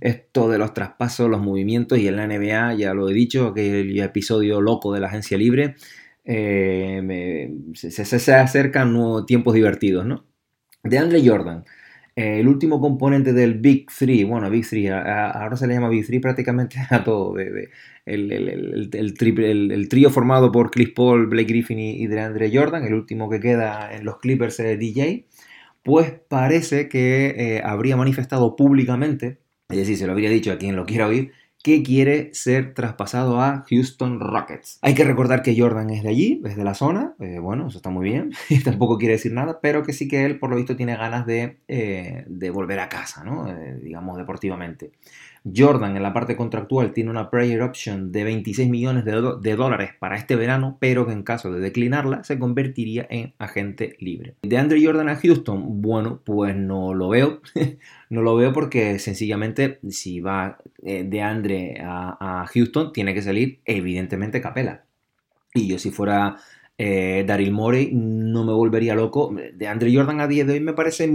esto 0.00 0.48
de 0.48 0.58
los 0.58 0.74
traspasos, 0.74 1.28
los 1.30 1.40
movimientos 1.40 1.98
y 1.98 2.08
en 2.08 2.16
la 2.16 2.26
NBA, 2.26 2.74
ya 2.74 2.94
lo 2.94 3.08
he 3.08 3.14
dicho, 3.14 3.48
aquel 3.48 3.98
episodio 4.00 4.60
loco 4.60 4.92
de 4.92 5.00
la 5.00 5.08
agencia 5.08 5.36
libre, 5.36 5.76
eh, 6.24 7.52
se, 7.74 8.34
acercan 8.34 8.92
nuevos 8.92 9.26
tiempos 9.26 9.54
divertidos, 9.54 10.06
¿no? 10.06 10.26
De 10.82 10.98
Andre 10.98 11.22
Jordan, 11.26 11.64
eh, 12.16 12.40
el 12.40 12.48
último 12.48 12.80
componente 12.80 13.32
del 13.32 13.54
Big 13.54 13.86
Three, 13.96 14.24
bueno, 14.24 14.50
Big 14.50 14.66
Three, 14.68 14.88
ahora 14.88 15.56
se 15.56 15.66
le 15.66 15.74
llama 15.74 15.88
Big 15.88 16.06
Three 16.06 16.20
prácticamente 16.20 16.78
a 16.90 17.04
todo, 17.04 17.38
el, 17.38 17.68
el, 18.06 19.88
trío 19.88 20.10
formado 20.10 20.50
por 20.52 20.70
Chris 20.70 20.90
Paul, 20.90 21.26
Blake 21.26 21.48
Griffin 21.48 21.78
y, 21.78 22.06
de 22.06 22.20
Andre 22.20 22.50
Jordan, 22.52 22.84
el 22.84 22.94
último 22.94 23.28
que 23.30 23.40
queda 23.40 23.94
en 23.94 24.04
los 24.04 24.18
Clippers 24.18 24.60
es 24.60 24.78
DJ, 24.78 25.26
pues 25.82 26.12
parece 26.28 26.88
que 26.88 27.34
eh, 27.36 27.62
habría 27.64 27.96
manifestado 27.96 28.56
públicamente 28.56 29.40
es 29.70 29.76
decir, 29.76 29.96
se 29.96 30.06
lo 30.06 30.12
habría 30.12 30.30
dicho 30.30 30.52
a 30.52 30.58
quien 30.58 30.76
lo 30.76 30.86
quiera 30.86 31.06
oír, 31.06 31.32
que 31.62 31.82
quiere 31.82 32.30
ser 32.32 32.74
traspasado 32.74 33.40
a 33.40 33.64
Houston 33.68 34.18
Rockets. 34.18 34.78
Hay 34.80 34.94
que 34.94 35.04
recordar 35.04 35.42
que 35.42 35.58
Jordan 35.58 35.90
es 35.90 36.02
de 36.02 36.08
allí, 36.08 36.42
es 36.44 36.56
de 36.56 36.64
la 36.64 36.74
zona, 36.74 37.14
eh, 37.20 37.38
bueno, 37.38 37.68
eso 37.68 37.78
está 37.78 37.90
muy 37.90 38.08
bien, 38.08 38.32
tampoco 38.64 38.98
quiere 38.98 39.14
decir 39.14 39.32
nada, 39.32 39.60
pero 39.60 39.82
que 39.82 39.92
sí 39.92 40.08
que 40.08 40.24
él 40.24 40.38
por 40.38 40.50
lo 40.50 40.56
visto 40.56 40.76
tiene 40.76 40.96
ganas 40.96 41.26
de, 41.26 41.58
eh, 41.68 42.24
volver 42.52 42.80
a 42.80 42.88
casa, 42.88 43.24
¿no? 43.24 43.48
Eh, 43.48 43.78
digamos 43.82 44.16
deportivamente. 44.16 44.92
Jordan 45.44 45.96
en 45.96 46.02
la 46.02 46.12
parte 46.12 46.36
contractual 46.36 46.92
tiene 46.92 47.10
una 47.10 47.30
prayer 47.30 47.62
option 47.62 48.12
de 48.12 48.24
26 48.24 48.68
millones 48.68 49.04
de, 49.04 49.56
dólares 49.56 49.92
para 49.98 50.16
este 50.16 50.36
verano, 50.36 50.76
pero 50.80 51.06
que 51.06 51.12
en 51.12 51.22
caso 51.22 51.50
de 51.50 51.60
declinarla 51.60 52.24
se 52.24 52.38
convertiría 52.38 53.06
en 53.08 53.34
agente 53.38 53.96
libre. 54.00 54.34
De 54.42 54.58
Andre 54.58 54.84
Jordan 54.84 55.08
a 55.08 55.16
Houston, 55.16 55.80
bueno, 55.80 56.20
pues 56.24 56.54
no 56.54 56.94
lo 56.94 57.08
veo. 57.08 57.40
no 58.10 58.22
lo 58.22 58.36
veo 58.36 58.52
porque 58.52 58.98
sencillamente 58.98 59.80
si 59.88 60.20
va 60.20 60.58
eh, 60.82 61.04
de 61.04 61.22
Andre 61.22 61.80
a, 61.82 62.46
Houston 62.52 62.92
tiene 62.92 63.14
que 63.14 63.22
salir 63.22 63.60
evidentemente 63.64 64.40
Capela. 64.40 64.84
Y 65.54 65.66
yo 65.66 65.78
si 65.78 65.90
fuera 65.90 66.36
eh, 66.78 67.24
Daryl 67.26 67.52
Morey 67.52 67.90
no 67.92 68.44
me 68.44 68.52
volvería 68.52 68.94
loco. 68.94 69.34
De 69.54 69.66
Andre 69.66 69.94
Jordan 69.94 70.20
a 70.20 70.28
día 70.28 70.44
de 70.44 70.54
hoy 70.54 70.60
me 70.60 70.74
parece 70.74 71.10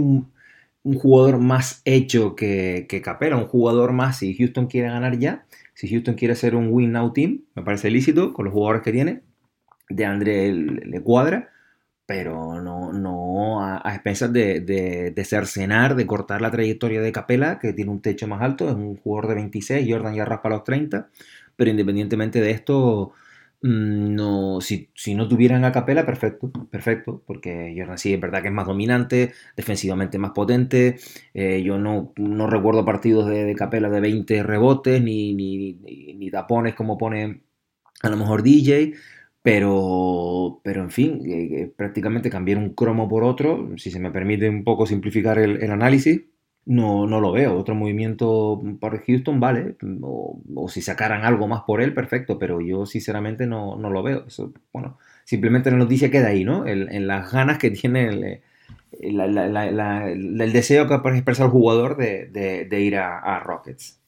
un 0.86 0.94
jugador 0.94 1.38
más 1.38 1.82
hecho 1.84 2.36
que, 2.36 2.86
que 2.88 3.02
Capela, 3.02 3.36
un 3.36 3.48
jugador 3.48 3.92
más 3.92 4.18
si 4.18 4.36
Houston 4.36 4.68
quiere 4.68 4.88
ganar 4.88 5.18
ya, 5.18 5.44
si 5.74 5.88
Houston 5.88 6.14
quiere 6.14 6.36
ser 6.36 6.54
un 6.54 6.68
win 6.70 6.92
now 6.92 7.12
team, 7.12 7.42
me 7.56 7.64
parece 7.64 7.90
lícito 7.90 8.32
con 8.32 8.44
los 8.44 8.54
jugadores 8.54 8.82
que 8.82 8.92
tiene, 8.92 9.22
de 9.88 10.04
André 10.04 10.52
le 10.52 11.00
cuadra, 11.02 11.50
pero 12.06 12.62
no, 12.62 12.92
no 12.92 13.64
a, 13.64 13.82
expensas 13.92 14.32
de, 14.32 14.60
de, 14.60 15.24
cercenar, 15.24 15.96
de 15.96 16.06
cortar 16.06 16.40
la 16.40 16.52
trayectoria 16.52 17.00
de 17.00 17.10
Capela, 17.10 17.58
que 17.58 17.72
tiene 17.72 17.90
un 17.90 18.00
techo 18.00 18.28
más 18.28 18.40
alto, 18.40 18.68
es 18.68 18.76
un 18.76 18.96
jugador 18.96 19.30
de 19.30 19.34
26, 19.34 19.92
Jordan 19.92 20.14
ya 20.14 20.24
raspa 20.24 20.50
los 20.50 20.62
30, 20.62 21.08
pero 21.56 21.68
independientemente 21.68 22.40
de 22.40 22.52
esto, 22.52 23.12
no, 23.62 24.60
si, 24.60 24.90
no 25.14 25.28
tuvieran 25.28 25.64
a 25.64 25.72
Capela, 25.72 26.06
perfecto, 26.06 26.50
perfecto, 26.70 27.22
porque 27.26 27.74
Jordan 27.76 27.98
sí 27.98 28.14
es 28.14 28.20
verdad 28.20 28.42
que 28.42 28.48
es 28.48 28.54
más 28.54 28.66
dominante, 28.66 29.32
defensivamente 29.56 30.18
más 30.18 30.32
potente, 30.32 30.96
eh, 31.34 31.62
yo 31.62 31.78
no, 31.78 32.12
no, 32.16 32.46
recuerdo 32.46 32.84
partidos 32.84 33.28
de, 33.28 33.54
Capela 33.54 33.88
de 33.88 34.00
20 34.00 34.42
rebotes, 34.42 35.02
ni, 35.02 35.34
ni, 35.34 35.74
ni 36.14 36.30
tapones 36.30 36.74
como 36.74 36.98
pone 36.98 37.42
a 38.02 38.08
lo 38.10 38.16
mejor 38.16 38.42
DJ, 38.42 38.94
pero, 39.46 40.60
pero 40.64 40.82
en 40.82 40.90
fin, 40.90 41.22
eh, 41.24 41.72
prácticamente 41.76 42.30
cambiar 42.30 42.58
un 42.58 42.74
cromo 42.74 43.08
por 43.08 43.22
otro, 43.22 43.70
si 43.76 43.92
se 43.92 44.00
me 44.00 44.10
permite 44.10 44.48
un 44.48 44.64
poco 44.64 44.86
simplificar 44.86 45.38
el, 45.38 45.70
análisis, 45.70 46.22
no, 46.66 47.06
no, 47.06 47.20
lo 47.20 47.32
veo. 47.32 47.56
Otro 47.56 47.74
movimiento 47.74 48.60
por 48.80 49.02
Houston, 49.04 49.40
vale, 49.40 49.76
o, 50.02 50.68
si 50.68 50.82
sacaran 50.82 51.24
algo 51.24 51.46
más 51.46 51.62
por 51.62 51.80
él, 51.80 51.94
perfecto, 51.94 52.38
pero 52.38 52.60
yo 52.60 52.86
sinceramente 52.86 53.46
no, 53.46 53.76
no 53.76 53.88
lo 53.88 54.02
veo. 54.02 54.26
Bueno, 54.72 54.98
simplemente 55.24 55.70
la 55.70 55.76
noticia 55.76 56.10
queda 56.10 56.28
ahí, 56.28 56.44
¿no? 56.44 56.66
En, 56.66 57.06
las 57.06 57.32
ganas 57.32 57.58
que 57.58 57.70
tiene 57.70 58.08
el, 58.08 58.40
el, 59.00 60.52
deseo 60.52 60.88
que 60.88 60.94
expresa 60.94 61.44
el 61.44 61.50
jugador 61.50 61.96
de, 61.96 62.26
de, 62.68 62.80
ir 62.80 62.96
a, 62.96 63.40
Rockets. 63.40 64.00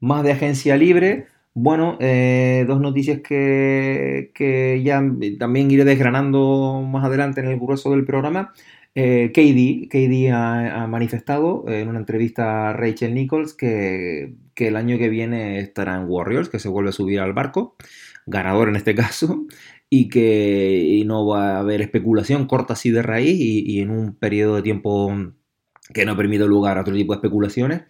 Más 0.00 0.24
de 0.24 0.32
agencia 0.32 0.76
libre, 0.76 1.26
bueno, 1.54 1.96
eh, 2.00 2.64
dos 2.66 2.80
noticias 2.80 3.20
que, 3.20 4.82
ya 4.84 5.00
también 5.38 5.70
iré 5.70 5.84
desgranando 5.84 6.82
más 6.82 7.04
adelante 7.04 7.40
en 7.40 7.46
el 7.46 7.60
grueso 7.60 7.92
del 7.92 8.04
programa. 8.04 8.52
Eh, 8.94 9.32
KD, 9.32 9.88
KD 9.88 10.30
ha, 10.32 10.86
manifestado 10.86 11.64
en 11.68 11.88
una 11.88 11.98
entrevista 11.98 12.70
a 12.70 12.72
Rachel 12.74 13.14
Nichols 13.14 13.54
que, 13.54 14.34
el 14.56 14.76
año 14.76 14.98
que 14.98 15.08
viene 15.08 15.58
estará 15.60 15.96
en 15.96 16.08
Warriors, 16.08 16.48
que 16.48 16.58
se 16.58 16.68
vuelve 16.68 16.90
a 16.90 16.92
subir 16.92 17.20
al 17.20 17.32
barco, 17.32 17.76
ganador 18.26 18.68
en 18.68 18.76
este 18.76 18.94
caso, 18.96 19.46
y 19.88 20.08
que 20.08 21.02
no 21.06 21.26
va 21.26 21.56
a 21.56 21.60
haber 21.60 21.80
especulación 21.82 22.46
corta 22.46 22.74
así 22.74 22.90
de 22.90 23.02
raíz 23.02 23.36
y, 23.38 23.80
en 23.80 23.90
un 23.90 24.14
periodo 24.16 24.56
de 24.56 24.62
tiempo 24.62 25.12
que 25.92 26.06
no 26.06 26.16
permite 26.16 26.46
lugar 26.46 26.78
a 26.78 26.82
otro 26.82 26.94
tipo 26.94 27.12
de 27.12 27.16
especulaciones 27.18 27.82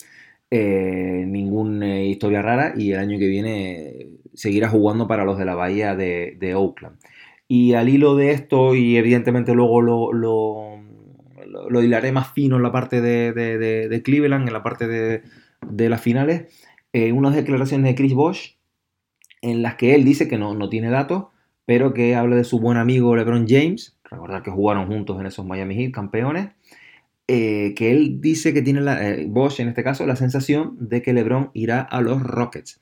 eh, 0.55 1.25
ninguna 1.27 2.03
historia 2.03 2.43
rara 2.43 2.75
y 2.77 2.93
el 2.93 2.99
año 2.99 3.19
que 3.19 3.27
viene 3.27 4.09
seguirá 4.35 4.69
jugando 4.69 5.09
para 5.09 5.25
los 5.25 5.39
de 5.39 5.47
la 5.47 5.55
Bahía 5.55 5.97
de, 5.97 6.55
Oakland. 6.55 6.99
Y 7.49 7.73
al 7.73 7.89
hilo 7.89 8.17
de 8.17 8.33
esto, 8.33 8.75
y 8.75 8.99
evidentemente 8.99 9.55
luego 9.55 9.81
lo, 9.81 10.72
hilaré 11.83 12.13
más 12.13 12.33
fino 12.33 12.57
en 12.57 12.63
la 12.63 12.73
parte 12.73 13.01
de, 13.01 14.03
Cleveland, 14.05 14.47
en 14.47 14.53
la 14.53 14.63
parte 14.63 14.87
de, 14.87 15.89
las 15.89 16.01
finales, 16.01 16.53
eh, 16.93 17.13
unas 17.13 17.35
declaraciones 17.35 17.87
de 17.87 17.95
Chris 17.95 18.15
Bosch 18.15 18.57
en 19.41 19.63
las 19.63 19.75
que 19.75 19.95
él 19.95 20.05
dice 20.05 20.29
que 20.29 20.39
no, 20.39 20.55
no 20.55 20.69
tiene 20.69 20.91
datos, 20.91 21.27
pero 21.67 21.95
que 21.95 22.15
habla 22.15 22.37
de 22.37 22.45
su 22.45 22.61
buen 22.61 22.79
amigo 22.79 23.17
LeBron 23.17 23.47
James, 23.49 23.99
recordar 24.05 24.43
que 24.43 24.51
jugaron 24.51 24.87
juntos 24.87 25.21
en 25.21 25.27
esos 25.27 25.45
Miami 25.45 25.75
Heat 25.75 25.93
campeones, 25.93 26.51
eh, 27.29 27.75
que 27.77 27.93
él 27.93 28.21
dice 28.21 28.53
que 28.53 28.63
tiene 28.63 28.81
la, 28.81 29.09
eh, 29.09 29.27
Bosch 29.29 29.61
en 29.61 29.69
este 29.69 29.85
caso 29.85 30.07
la 30.07 30.17
sensación 30.17 30.77
de 30.81 31.03
que 31.03 31.13
LeBron 31.13 31.51
irá 31.55 31.81
a 31.81 32.01
los 32.01 32.23
Rockets. 32.23 32.81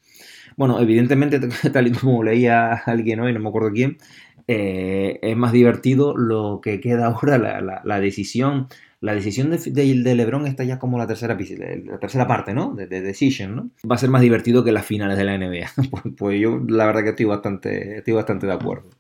Bueno, 0.57 0.81
evidentemente, 0.81 1.41
tal 1.73 1.87
y 1.87 1.93
como 1.93 2.23
leía 2.23 2.73
alguien 2.73 3.21
hoy, 3.21 3.33
no 3.33 3.41
me 3.41 3.49
acuerdo 3.49 3.71
quién, 3.73 3.99
eh, 4.47 5.19
es 5.23 5.37
más 5.37 5.53
divertido 5.53 6.17
lo 6.17 6.61
que 6.63 6.81
queda 6.81 7.07
ahora 7.21 7.39
la, 7.39 8.01
decisión. 8.01 8.69
La 9.01 9.15
decisión 9.15 9.51
de, 9.51 10.15
LeBron 10.15 10.47
está 10.47 10.63
ya 10.65 10.79
como 10.79 10.99
la 10.99 11.07
tercera, 11.07 11.37
la 11.37 11.99
tercera 11.99 12.27
parte, 12.27 12.53
¿no? 12.53 12.75
De, 12.75 12.87
Decision, 12.87 13.57
¿no? 13.57 13.71
Va 13.91 13.95
a 13.95 13.99
ser 13.99 14.11
más 14.11 14.21
divertido 14.21 14.63
que 14.63 14.73
las 14.73 14.85
finales 14.85 15.17
de 15.17 15.25
la 15.25 15.39
NBA. 15.39 15.71
pues, 15.91 16.03
pues, 16.17 16.41
yo 16.41 16.61
la 16.69 16.87
verdad 16.87 17.03
que 17.03 17.11
estoy 17.11 17.27
bastante, 17.27 17.99
estoy 17.99 18.15
bastante 18.15 18.47
de 18.47 18.53
acuerdo. 18.53 18.91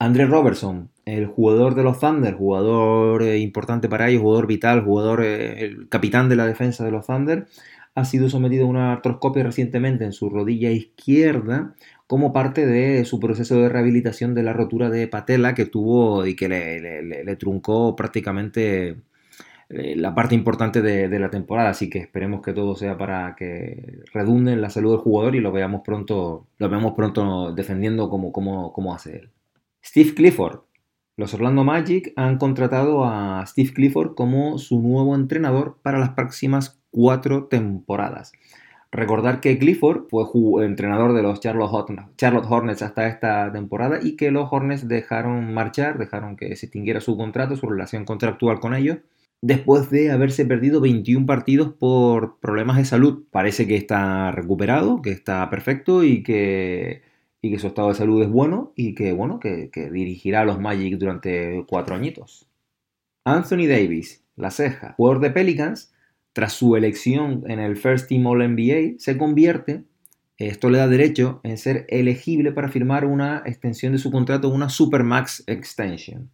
André 0.00 0.26
Robertson, 0.26 0.90
el 1.04 1.26
jugador 1.26 1.74
de 1.74 1.82
los 1.82 1.98
Thunder, 1.98 2.34
jugador 2.34 3.22
eh, 3.22 3.38
importante 3.38 3.88
para 3.88 4.08
ellos, 4.08 4.22
jugador 4.22 4.46
vital, 4.46 4.84
jugador, 4.84 5.24
eh, 5.24 5.64
el 5.64 5.88
capitán 5.88 6.28
de 6.28 6.36
la 6.36 6.46
defensa 6.46 6.84
de 6.84 6.92
los 6.92 7.06
Thunder, 7.06 7.46
ha 7.96 8.04
sido 8.04 8.28
sometido 8.28 8.66
a 8.66 8.68
una 8.68 8.92
artroscopia 8.92 9.42
recientemente 9.42 10.04
en 10.04 10.12
su 10.12 10.30
rodilla 10.30 10.70
izquierda 10.70 11.74
como 12.08 12.32
parte 12.32 12.66
de 12.66 13.04
su 13.04 13.20
proceso 13.20 13.60
de 13.60 13.68
rehabilitación 13.68 14.34
de 14.34 14.42
la 14.42 14.54
rotura 14.54 14.88
de 14.88 15.06
patela 15.08 15.54
que 15.54 15.66
tuvo 15.66 16.26
y 16.26 16.34
que 16.34 16.48
le, 16.48 17.36
truncó 17.36 17.94
prácticamente 17.96 18.96
eh, 19.68 19.94
la 19.94 20.14
parte 20.14 20.34
importante 20.34 20.80
de, 20.80 21.18
la 21.18 21.28
temporada. 21.30 21.68
Así 21.68 21.90
que 21.90 21.98
esperemos 21.98 22.40
que 22.40 22.54
todo 22.54 22.76
sea 22.76 22.96
para 22.96 23.36
que 23.36 24.00
redunde 24.14 24.52
en 24.54 24.62
la 24.62 24.70
salud 24.70 24.92
del 24.92 25.00
jugador 25.00 25.36
y 25.36 25.40
lo 25.40 25.52
veamos 25.52 25.82
pronto, 25.84 26.46
lo 26.56 26.68
veamos 26.70 26.94
pronto 26.94 27.52
defendiendo 27.52 28.08
como, 28.08 28.32
como, 28.32 28.72
como 28.72 28.94
hace 28.94 29.16
él. 29.16 29.30
Steve 29.84 30.14
Clifford. 30.14 30.60
Los 31.18 31.34
Orlando 31.34 31.62
Magic 31.62 32.14
han 32.16 32.38
contratado 32.38 33.04
a 33.04 33.44
Steve 33.46 33.74
Clifford 33.74 34.14
como 34.14 34.56
su 34.56 34.80
nuevo 34.80 35.14
entrenador 35.14 35.78
para 35.82 35.98
las 35.98 36.10
próximas 36.10 36.80
cuatro 36.90 37.48
temporadas. 37.48 38.32
Recordar 38.90 39.40
que 39.40 39.58
Clifford 39.58 40.08
fue 40.08 40.24
entrenador 40.64 41.12
de 41.12 41.22
los 41.22 41.40
Charlotte, 41.40 42.46
Hornets 42.48 42.82
hasta 42.82 43.06
esta 43.06 43.52
temporada 43.52 43.98
y 44.02 44.16
que 44.16 44.30
los 44.30 44.48
Hornets 44.50 44.88
dejaron 44.88 45.52
marchar, 45.52 45.98
dejaron 45.98 46.36
que 46.36 46.56
se 46.56 46.66
extinguiera 46.66 47.00
su 47.00 47.16
contrato, 47.16 47.56
su 47.56 47.68
relación 47.68 48.06
contractual 48.06 48.60
con 48.60 48.74
ellos, 48.74 48.98
después 49.42 49.90
de 49.90 50.10
haberse 50.10 50.46
perdido 50.46 50.80
21 50.80 51.26
partidos 51.26 51.74
por 51.74 52.38
problemas 52.40 52.78
de 52.78 52.86
salud. 52.86 53.24
Parece 53.30 53.66
que 53.66 53.76
está 53.76 54.32
recuperado, 54.32 55.02
que 55.02 55.10
está 55.10 55.48
perfecto 55.50 56.02
y 56.02 56.22
que 56.22 57.02
y 57.40 57.50
que 57.50 57.58
su 57.58 57.68
estado 57.68 57.88
de 57.88 57.94
salud 57.94 58.22
es 58.22 58.28
bueno 58.28 58.72
y 58.74 58.94
que, 58.94 59.12
bueno, 59.12 59.38
que, 59.40 59.70
dirigirá 59.92 60.40
a 60.40 60.44
los 60.44 60.60
Magic 60.60 60.98
durante 60.98 61.64
cuatro 61.68 61.94
añitos. 61.94 62.48
Anthony 63.24 63.66
Davis, 63.68 64.24
la 64.36 64.50
ceja, 64.50 64.94
jugador 64.96 65.20
de 65.20 65.30
Pelicans, 65.30 65.92
tras 66.32 66.52
su 66.52 66.76
elección 66.76 67.44
en 67.48 67.60
el 67.60 67.76
First 67.76 68.08
Team 68.08 68.26
All 68.26 68.46
NBA, 68.54 68.98
se 68.98 69.16
convierte, 69.16 69.84
esto 70.36 70.70
le 70.70 70.78
da 70.78 70.88
derecho 70.88 71.40
en 71.42 71.58
ser 71.58 71.84
elegible 71.88 72.52
para 72.52 72.68
firmar 72.68 73.04
una 73.04 73.42
extensión 73.44 73.92
de 73.92 73.98
su 73.98 74.10
contrato, 74.10 74.48
una 74.48 74.68
Supermax 74.68 75.44
Extension. 75.46 76.30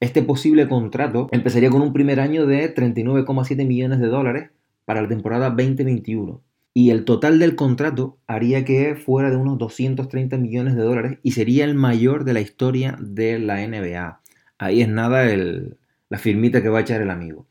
Este 0.00 0.22
posible 0.22 0.68
contrato 0.68 1.28
empezaría 1.32 1.70
con 1.70 1.82
un 1.82 1.92
primer 1.92 2.20
año 2.20 2.46
de 2.46 2.74
39,7 2.74 3.66
millones 3.66 4.00
de 4.00 4.06
dólares 4.06 4.50
para 4.84 5.02
la 5.02 5.08
temporada 5.08 5.50
2021 5.50 6.40
y 6.78 6.90
el 6.90 7.04
total 7.04 7.40
del 7.40 7.56
contrato 7.56 8.18
haría 8.28 8.64
que 8.64 8.94
fuera 8.94 9.30
de 9.30 9.36
unos 9.36 9.58
230 9.58 10.38
millones 10.38 10.76
de 10.76 10.82
dólares 10.82 11.18
y 11.24 11.32
sería 11.32 11.64
el 11.64 11.74
mayor 11.74 12.22
de 12.22 12.34
la 12.34 12.40
historia 12.40 12.96
de 13.00 13.40
la 13.40 13.66
NBA. 13.66 14.20
Ahí 14.58 14.82
es 14.82 14.88
nada 14.88 15.26
la 16.08 16.18
firmita 16.18 16.62
que 16.62 16.68
va 16.68 16.78
a 16.78 16.82
echar 16.82 17.02
el 17.02 17.10
amigo. 17.10 17.46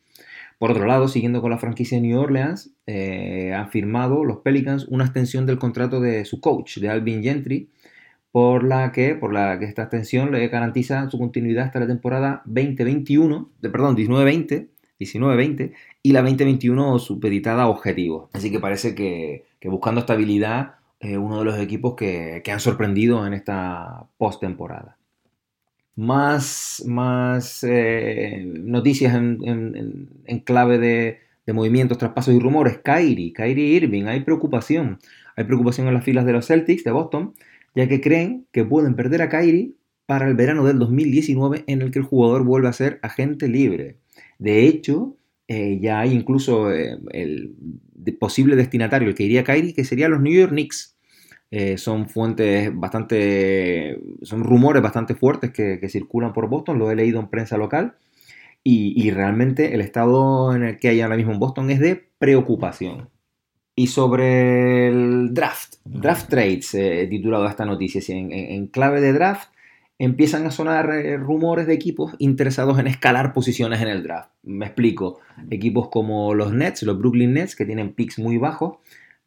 Por 0.57 0.71
otro 0.71 0.85
lado, 0.85 1.07
siguiendo 1.07 1.41
con 1.41 1.51
la 1.51 1.59
franquicia 1.59 1.97
de 1.97 2.07
New 2.07 2.19
Orleans, 2.19 2.71
eh, 2.87 3.53
han 3.53 3.69
firmado 3.69 4.23
los 4.23 4.37
Pelicans 4.37 4.85
una 4.89 5.05
extensión 5.05 5.45
del 5.45 5.59
contrato 5.59 5.99
de 5.99 6.25
su 6.25 6.41
coach, 6.41 6.77
de 6.79 6.89
Alvin 6.89 7.21
Gentry, 7.21 7.69
por 8.31 8.63
la 8.63 8.91
que, 8.91 9.15
por 9.15 9.33
la 9.33 9.57
que 9.59 9.65
esta 9.65 9.83
extensión 9.83 10.31
le 10.31 10.47
garantiza 10.47 11.09
su 11.09 11.17
continuidad 11.19 11.65
hasta 11.65 11.79
la 11.79 11.87
temporada 11.87 12.41
2021, 12.45 13.51
de, 13.61 13.69
perdón, 13.69 13.95
19-20, 13.95 14.67
19-20 14.99 15.73
y 16.03 16.11
la 16.11 16.21
2021 16.21 16.99
supeditada 16.99 17.63
a 17.63 17.75
Así 18.33 18.51
que 18.51 18.59
parece 18.59 18.95
que, 18.95 19.45
buscando 19.65 20.01
estabilidad, 20.01 20.75
eh, 20.99 21.17
uno 21.17 21.39
de 21.39 21.45
los 21.45 21.59
equipos 21.59 21.95
que, 21.95 22.41
han 22.51 22.59
sorprendido 22.59 23.25
en 23.27 23.33
esta 23.33 24.07
postemporada. 24.17 24.96
Más, 25.97 26.83
más 26.85 27.63
eh, 27.63 28.43
noticias 28.45 29.15
en, 29.15 30.09
clave 30.45 30.77
de, 30.77 31.53
movimientos, 31.53 31.97
traspasos 31.97 32.35
y 32.35 32.39
rumores. 32.39 32.77
Kyrie, 32.83 33.33
Kyrie 33.33 33.73
Irving, 33.73 34.05
hay 34.05 34.21
preocupación. 34.21 34.99
Hay 35.35 35.45
preocupación 35.45 35.87
en 35.87 35.95
las 35.95 36.03
filas 36.03 36.25
de 36.25 36.33
los 36.33 36.45
Celtics 36.45 36.83
de 36.83 36.91
Boston, 36.91 37.33
ya 37.73 37.87
que 37.87 37.99
creen 37.99 38.45
que 38.51 38.63
pueden 38.63 38.95
perder 38.95 39.23
a 39.23 39.29
Kyrie 39.29 39.73
para 40.05 40.27
el 40.27 40.35
verano 40.35 40.63
del 40.65 40.77
2019 40.77 41.63
en 41.65 41.81
el 41.81 41.89
que 41.89 41.99
el 41.99 42.05
jugador 42.05 42.43
vuelve 42.43 42.67
a 42.67 42.73
ser 42.73 42.99
agente 43.01 43.47
libre. 43.47 43.97
De 44.37 44.67
hecho, 44.67 45.17
eh, 45.47 45.79
ya 45.81 46.01
hay 46.01 46.13
incluso 46.13 46.71
eh, 46.71 46.99
el 47.11 47.55
posible 48.19 48.55
destinatario, 48.55 49.09
el 49.09 49.15
que 49.15 49.23
iría 49.23 49.41
a 49.41 49.45
Kyrie, 49.45 49.73
que 49.73 49.83
serían 49.83 50.11
los 50.11 50.21
New 50.21 50.33
York 50.33 50.51
Knicks. 50.51 50.96
Eh, 51.49 51.77
son 51.77 52.09
fuentes 52.09 52.71
bastante, 52.73 53.99
son 54.21 54.43
rumores 54.43 54.81
bastante 54.81 55.15
fuertes 55.15 55.51
que, 55.51 55.89
circulan 55.89 56.33
por 56.33 56.49
Boston, 56.49 56.77
lo 56.77 56.91
he 56.91 56.95
leído 56.95 57.19
en 57.19 57.29
prensa 57.29 57.57
local, 57.57 57.95
y, 58.63 59.11
realmente 59.11 59.73
el 59.73 59.79
estado 59.79 60.53
en 60.53 60.63
el 60.63 60.77
que 60.77 60.89
hay 60.89 60.99
ahora 60.99 61.15
mismo 61.15 61.31
en 61.31 61.39
Boston 61.39 61.71
es 61.71 61.79
de 61.79 62.09
preocupación. 62.19 63.09
Y 63.75 63.87
sobre 63.87 64.89
el 64.89 65.33
draft, 65.33 65.75
draft 65.85 66.29
trades, 66.29 66.75
titulado 67.09 67.47
esta 67.47 67.63
noticia, 67.63 68.01
en, 68.13 68.33
en, 68.33 68.67
clave 68.67 68.99
de 68.99 69.13
draft, 69.13 69.49
empiezan 69.99 70.45
a 70.45 70.51
sonar 70.51 70.89
eh, 70.91 71.17
rumores 71.17 71.67
de 71.67 71.73
equipos 71.73 72.13
interesados 72.19 72.77
en 72.79 72.87
escalar 72.87 73.33
posiciones 73.33 73.81
en 73.81 73.87
el 73.87 74.03
draft. 74.03 74.31
Me 74.43 74.65
explico, 74.65 75.19
equipos 75.49 75.89
como 75.89 76.33
los 76.33 76.53
Nets, 76.53 76.83
los 76.83 76.97
Brooklyn 76.97 77.33
Nets, 77.33 77.55
que 77.55 77.65
tienen 77.65 77.93
picks 77.93 78.19
muy 78.19 78.37
bajos, 78.37 78.77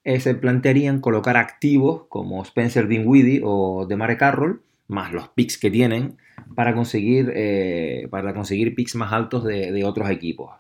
eh, 0.05 0.21
se 0.21 0.35
plantearían 0.35 1.01
colocar 1.01 1.37
activos 1.37 2.05
como 2.09 2.43
Spencer 2.43 2.89
Dinwiddie 2.89 3.43
o 3.45 3.87
DeMare 3.87 4.17
Carroll, 4.17 4.63
más 4.89 5.13
los 5.13 5.29
picks 5.29 5.59
que 5.59 5.71
tienen, 5.71 6.17
para 6.55 6.75
conseguir, 6.75 7.33
eh, 7.35 8.09
para 8.11 8.35
conseguir 8.35 8.75
picks 8.75 8.95
más 8.97 9.13
altos 9.13 9.45
de, 9.45 9.85
otros 9.85 10.11
equipos. 10.11 10.53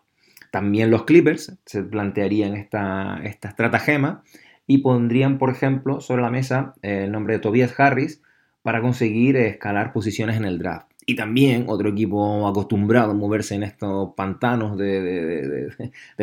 También 0.50 0.90
los 0.90 1.04
Clippers 1.04 1.58
se 1.64 1.82
plantearían 1.82 2.54
esta, 2.54 3.20
esta 3.24 3.48
estratagema 3.48 4.22
y 4.66 4.78
pondrían, 4.78 5.38
por 5.38 5.50
ejemplo, 5.50 6.00
sobre 6.00 6.22
la 6.22 6.30
mesa 6.30 6.74
el 6.82 7.10
nombre 7.10 7.34
de 7.34 7.40
Tobias 7.40 7.78
Harris, 7.78 8.22
para 8.62 8.82
conseguir 8.82 9.36
escalar 9.36 9.92
posiciones 9.92 10.36
en 10.36 10.44
el 10.44 10.58
draft. 10.58 10.89
Y 11.10 11.16
también 11.16 11.64
otro 11.66 11.88
equipo 11.88 12.46
acostumbrado 12.46 13.10
a 13.10 13.14
moverse 13.14 13.56
en 13.56 13.64
estos 13.64 14.14
pantanos 14.14 14.78
de, 14.78 15.68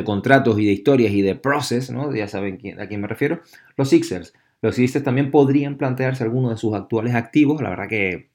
contratos 0.06 0.58
y 0.60 0.66
de 0.66 0.72
historias 0.72 1.12
y 1.12 1.22
de 1.22 1.36
proces, 1.36 1.92
¿no? 1.92 2.16
ya 2.16 2.30
saben 2.30 2.58
a 2.80 2.88
quién 2.88 3.02
me 3.02 3.08
refiero, 3.08 3.42
los 3.76 3.90
Sixers. 3.90 4.34
Los 4.62 4.76
Sixers 4.76 5.04
también 5.04 5.30
podrían 5.30 5.78
plantearse 5.78 6.24
algunos 6.24 6.52
de 6.52 6.58
sus 6.58 6.74
actuales 6.74 7.16
activos. 7.16 7.62
La 7.62 7.70
verdad 7.70 7.90
que 7.90 8.30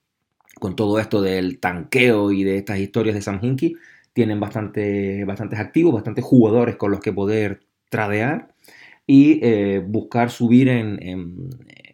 con 0.60 0.76
todo 0.76 0.98
esto 0.98 1.22
del 1.22 1.58
tanqueo 1.58 2.32
y 2.32 2.44
de 2.44 2.58
estas 2.58 2.80
historias 2.80 3.14
de 3.14 3.22
Sam 3.22 3.38
Hinkie, 3.40 3.76
tienen 4.12 4.38
bastante, 4.38 5.24
bastantes 5.24 5.58
activos, 5.58 5.94
bastantes 5.94 6.22
jugadores 6.22 6.76
con 6.76 6.90
los 6.90 7.00
que 7.00 7.14
poder 7.14 7.62
tradear 7.88 8.54
y 9.06 9.40
eh, 9.42 9.82
buscar 9.82 10.30
subir 10.30 10.68
en, 10.68 10.98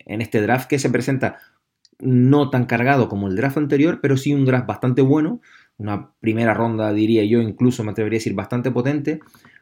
en 0.04 0.20
este 0.20 0.42
draft 0.42 0.68
que 0.68 0.80
se 0.80 0.90
presenta 0.90 1.38
no 2.00 2.50
tan 2.50 2.66
cargado 2.66 3.08
como 3.08 3.28
el 3.28 3.36
draft 3.36 3.58
anterior, 3.58 4.00
pero 4.00 4.16
sí 4.16 4.32
un 4.32 4.44
draft 4.44 4.66
bastante 4.66 5.02
bueno, 5.02 5.40
una 5.76 6.12
primera 6.20 6.54
ronda 6.54 6.92
diría 6.92 7.24
yo, 7.24 7.40
incluso 7.40 7.84
me 7.84 7.92
atrevería 7.92 8.16
a 8.16 8.20
decir 8.20 8.34
bastante 8.34 8.70
potente, 8.70 9.20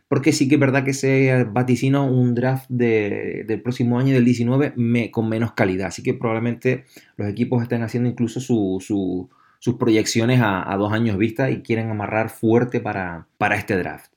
porque 0.08 0.32
sí 0.32 0.48
que 0.48 0.54
es 0.54 0.60
verdad 0.60 0.84
que 0.84 0.94
se 0.94 1.44
vaticina 1.44 2.02
un 2.02 2.34
draft 2.34 2.68
del 2.68 3.60
próximo 3.62 3.98
año, 3.98 4.14
del 4.14 4.24
19, 4.24 4.74
con 5.10 5.28
menos 5.28 5.52
calidad, 5.52 5.88
así 5.88 6.02
que 6.02 6.14
probablemente 6.14 6.84
los 7.16 7.28
equipos 7.28 7.62
estén 7.62 7.82
haciendo 7.82 8.08
incluso 8.08 8.40
sus 8.40 9.74
proyecciones 9.78 10.40
a, 10.42 10.74
dos 10.78 10.92
años 10.92 11.18
vista 11.18 11.50
y 11.50 11.62
quieren 11.62 11.90
amarrar 11.90 12.30
fuerte 12.30 12.80
para, 12.80 13.26
para 13.38 13.56
este 13.56 13.76
draft. 13.76 14.12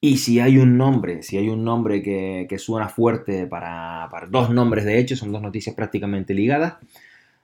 Y 0.00 0.18
si 0.18 0.38
hay 0.38 0.58
un 0.58 0.76
nombre, 0.76 1.22
si 1.22 1.38
hay 1.38 1.48
un 1.48 1.64
nombre 1.64 2.02
que, 2.02 2.58
suena 2.58 2.88
fuerte 2.90 3.46
para, 3.46 4.08
para, 4.10 4.26
dos 4.26 4.50
nombres 4.50 4.84
de 4.84 4.98
hecho, 4.98 5.16
son 5.16 5.32
dos 5.32 5.40
noticias 5.40 5.74
prácticamente 5.74 6.34
ligadas, 6.34 6.74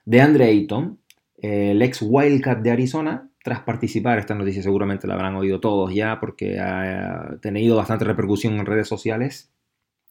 de 0.05 0.21
Andre 0.21 0.45
Ayton, 0.45 0.99
el 1.37 1.81
ex 1.81 2.01
Wildcat 2.01 2.59
de 2.59 2.71
Arizona, 2.71 3.29
tras 3.43 3.61
participar, 3.61 4.19
esta 4.19 4.35
noticia 4.35 4.61
seguramente 4.61 5.07
la 5.07 5.15
habrán 5.15 5.35
oído 5.35 5.59
todos 5.59 5.93
ya 5.93 6.19
porque 6.19 6.59
ha 6.59 7.37
tenido 7.41 7.75
bastante 7.75 8.05
repercusión 8.05 8.53
en 8.53 8.65
redes 8.65 8.87
sociales. 8.87 9.51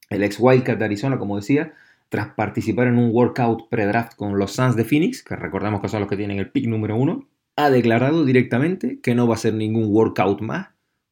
El 0.09 0.25
ex 0.25 0.39
Wildcat 0.41 0.79
de 0.79 0.85
Arizona, 0.85 1.19
como 1.19 1.37
decía, 1.37 1.73
tras 2.09 2.35
participar 2.35 2.89
en 2.89 2.99
un 2.99 3.11
workout 3.13 3.69
pre-draft 3.69 4.17
con 4.17 4.37
los 4.37 4.53
Suns 4.53 4.75
de 4.75 4.85
Phoenix, 4.85 5.23
que 5.23 5.37
recordemos 5.37 5.81
que 5.81 5.89
son 5.89 6.01
los 6.01 6.09
que 6.09 6.17
tienen 6.17 6.39
el 6.39 6.51
pick 6.51 6.67
número 6.67 6.97
uno, 6.97 7.29
ha 7.55 7.71
declarado 7.71 8.25
directamente 8.25 9.01
que 9.01 9.15
no 9.15 9.29
va 9.29 9.35
a 9.35 9.39
ser 9.39 9.55
ningún 9.55 9.87
workout 9.87 10.41
más, 10.41 10.71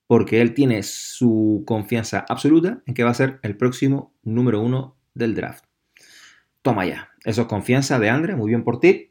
porque 0.09 0.41
él 0.41 0.55
tiene 0.55 0.83
su 0.83 1.63
confianza 1.67 2.25
absoluta 2.29 2.83
en 2.87 2.95
que 2.95 3.05
va 3.05 3.11
a 3.11 3.14
ser 3.14 3.38
el 3.43 3.57
próximo 3.57 4.12
número 4.25 4.61
uno 4.61 4.97
del 5.14 5.37
draft. 5.37 5.64
Toma 6.62 6.87
ya. 6.87 7.11
Eso 7.29 7.43
es 7.43 7.47
confianza 7.47 7.99
de 7.99 8.09
Andre, 8.09 8.37
muy 8.37 8.49
bien 8.49 8.64
por 8.64 8.81
ti. 8.81 9.11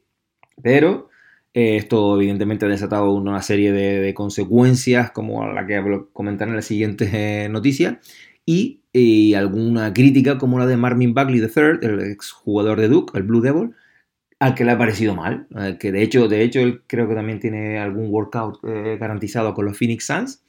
Pero 0.63 1.10
eh, 1.53 1.75
esto 1.77 2.15
evidentemente 2.15 2.65
ha 2.65 2.69
desatado 2.69 3.12
una 3.12 3.43
serie 3.43 3.71
de, 3.71 4.12
consecuencias 4.15 5.12
como 5.12 5.45
la 5.45 5.67
que 5.67 5.80
comentaré 6.13 6.49
en 6.49 6.56
la 6.56 6.63
siguiente 6.63 7.10
eh, 7.13 7.49
noticia. 7.51 7.99
Y, 8.43 8.82
alguna 9.36 9.93
crítica 9.93 10.39
como 10.39 10.58
la 10.58 10.65
de 10.65 10.77
Marvin 10.77 11.13
Bagley 11.13 11.39
III, 11.39 11.88
el 11.88 11.99
exjugador 12.12 12.82
de 12.82 12.88
Duke, 12.88 13.15
el 13.15 13.23
Blue 13.23 13.41
Devil, 13.41 13.75
al 14.39 14.56
que 14.56 14.65
le 14.65 14.71
ha 14.71 14.77
parecido 14.80 15.13
mal. 15.13 15.47
Que 15.80 15.91
de 15.91 16.01
hecho, 16.01 16.27
de 16.27 16.41
hecho 16.41 16.62
él 16.62 16.82
creo 16.88 17.08
que 17.08 17.13
también 17.13 17.39
tiene 17.39 17.77
algún 17.77 18.08
workout 18.10 18.58
eh, 18.63 18.97
garantizado 18.99 19.53
con 19.53 19.65
los 19.65 19.77
Phoenix 19.77 20.08
Suns 20.08 20.43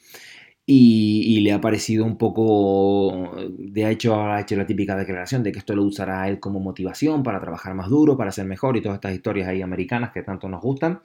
y, 0.70 1.40
le 1.40 1.52
ha 1.52 1.62
parecido 1.62 2.04
un 2.04 2.18
poco, 2.18 3.32
de 3.56 3.90
hecho 3.90 4.20
ha 4.20 4.38
hecho 4.42 4.54
la 4.54 4.66
típica 4.66 4.96
declaración 4.96 5.42
de 5.42 5.50
que 5.50 5.60
esto 5.60 5.74
lo 5.74 5.82
usará 5.82 6.28
él 6.28 6.40
como 6.40 6.60
motivación 6.60 7.22
para 7.22 7.40
trabajar 7.40 7.74
más 7.74 7.88
duro, 7.88 8.18
para 8.18 8.32
ser 8.32 8.44
mejor 8.44 8.76
y 8.76 8.82
todas 8.82 8.96
estas 8.96 9.14
historias 9.14 9.48
ahí 9.48 9.62
americanas 9.62 10.10
que 10.12 10.22
tanto 10.22 10.46
nos 10.46 10.60
gustan. 10.60 11.00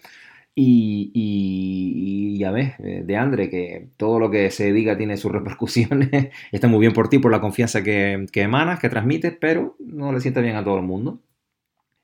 Y, 0.55 2.37
ya 2.37 2.51
ves, 2.51 2.73
eh, 2.79 3.03
de 3.05 3.15
Andre, 3.15 3.49
que 3.49 3.87
todo 3.95 4.19
lo 4.19 4.29
que 4.29 4.51
se 4.51 4.73
diga 4.73 4.97
tiene 4.97 5.15
sus 5.15 5.31
repercusiones. 5.31 6.29
Está 6.51 6.67
muy 6.67 6.81
bien 6.81 6.91
por 6.91 7.07
ti, 7.07 7.19
por 7.19 7.31
la 7.31 7.39
confianza 7.39 7.83
que, 7.83 8.25
que 8.33 8.41
emanas, 8.41 8.79
que 8.79 8.89
transmites, 8.89 9.33
pero 9.39 9.77
no 9.79 10.11
le 10.11 10.19
sienta 10.19 10.41
bien 10.41 10.57
a 10.57 10.63
todo 10.65 10.77
el 10.77 10.83
mundo. 10.83 11.21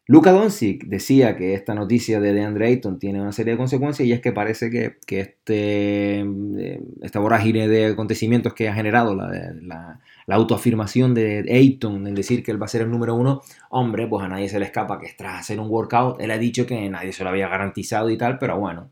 Luca 0.10 0.32
Doncic 0.32 0.86
decía 0.86 1.38
que 1.38 1.54
esta 1.54 1.76
noticia 1.76 2.19
de 2.19 2.34
DeAndre 2.34 2.65
Ayton 2.65 2.98
tiene 2.98 3.22
una 3.22 3.32
serie 3.32 3.52
de 3.54 3.58
consecuencias 3.58 4.08
y 4.08 4.12
es 4.12 4.22
que 4.22 4.32
parece 4.32 4.72
que, 4.72 4.98
este, 5.08 6.22
eh, 6.22 6.82
esta 7.04 7.19
vorágine 7.19 7.67
de 7.67 7.86
acontecimientos 7.86 8.56
que 8.56 8.67
ha 8.67 8.74
generado 8.74 9.13
la, 9.13 10.00
autoafirmación 10.28 11.13
de 11.13 11.45
Ayton 11.48 12.08
en 12.08 12.15
decir 12.15 12.41
que 12.41 12.50
él 12.50 12.60
va 12.60 12.65
a 12.65 12.69
ser 12.69 12.82
el 12.82 12.89
número 12.89 13.13
uno, 13.13 13.43
hombre, 13.69 14.08
pues 14.08 14.26
a 14.26 14.28
nadie 14.28 14.50
se 14.50 14.58
le 14.58 14.65
escapa 14.65 15.00
que 15.00 15.13
tras 15.15 15.41
hacer 15.41 15.60
un 15.60 15.69
workout, 15.69 16.19
él 16.19 16.32
ha 16.32 16.39
dicho 16.39 16.65
que 16.65 16.89
nadie 16.89 17.13
se 17.13 17.24
lo 17.24 17.30
había 17.30 17.48
garantizado 17.48 18.10
y 18.10 18.17
tal, 18.17 18.39
pero 18.39 18.58
bueno, 18.58 18.89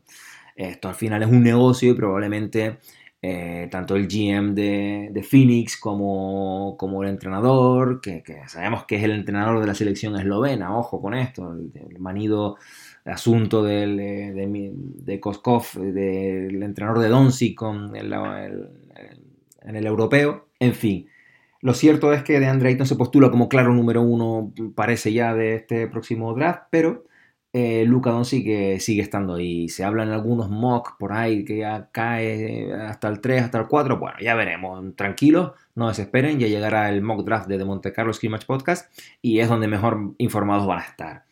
esto 0.54 0.88
al 0.88 0.94
final 0.94 1.24
es 1.24 1.28
un 1.28 1.42
negocio 1.42 1.90
y 1.90 1.94
probablemente 1.94 2.78
eh, 3.20 3.68
tanto 3.70 3.96
el 3.96 4.06
GM 4.06 4.54
de, 4.54 5.26
Phoenix 5.28 5.76
como, 5.76 6.76
como, 6.78 7.02
el 7.02 7.08
entrenador, 7.08 8.00
que, 8.00 8.22
sabemos 8.46 8.84
que 8.84 8.96
es 8.96 9.02
el 9.02 9.10
entrenador 9.10 9.60
de 9.60 9.66
la 9.66 9.74
selección 9.74 10.16
eslovena, 10.16 10.76
ojo 10.76 11.02
con 11.02 11.14
esto, 11.14 11.52
el, 11.52 11.98
manido 11.98 12.56
asunto 13.04 13.64
del, 13.64 13.96
de, 13.96 14.72
de, 14.72 15.20
Koskov, 15.20 15.64
del 15.80 16.62
entrenador 16.62 17.00
de 17.00 17.08
el, 17.98 18.12
en 19.62 19.76
el 19.76 19.86
europeo, 19.86 20.46
en 20.60 20.74
fin. 20.74 21.08
Lo 21.60 21.74
cierto 21.74 22.12
es 22.12 22.22
que 22.22 22.38
de 22.38 22.46
Andre 22.46 22.68
Ayton 22.68 22.86
se 22.86 22.94
postula 22.94 23.30
como 23.30 23.48
claro 23.48 23.74
número 23.74 24.00
uno, 24.02 24.52
parece 24.76 25.12
ya 25.12 25.34
de 25.34 25.56
este 25.56 25.88
próximo 25.88 26.32
draft, 26.34 26.64
pero 26.70 27.07
eh, 27.58 27.84
Luca 27.84 28.10
Doncic 28.10 28.44
que 28.44 28.78
sigue 28.78 29.02
estando 29.02 29.34
ahí. 29.34 29.68
Se 29.68 29.82
hablan 29.82 30.10
algunos 30.10 30.48
mock 30.48 30.96
por 30.96 31.12
ahí 31.12 31.44
que 31.44 31.58
ya 31.58 31.88
cae 31.90 32.72
hasta 32.72 33.08
el 33.08 33.20
3, 33.20 33.42
hasta 33.42 33.58
el 33.58 33.66
4. 33.66 33.98
Bueno, 33.98 34.16
ya 34.20 34.36
veremos. 34.36 34.94
Tranquilos, 34.94 35.52
no 35.74 35.88
desesperen. 35.88 36.38
Ya 36.38 36.46
llegará 36.46 36.88
el 36.88 37.02
mock 37.02 37.24
draft 37.24 37.48
de 37.48 37.58
The 37.58 37.64
Monte 37.64 37.92
Carlo 37.92 38.12
Scrimmage 38.12 38.46
Podcast 38.46 38.92
y 39.22 39.40
es 39.40 39.48
donde 39.48 39.66
mejor 39.66 40.14
informados 40.18 40.66
van 40.68 40.78
a 40.78 40.82
estar. 40.82 41.24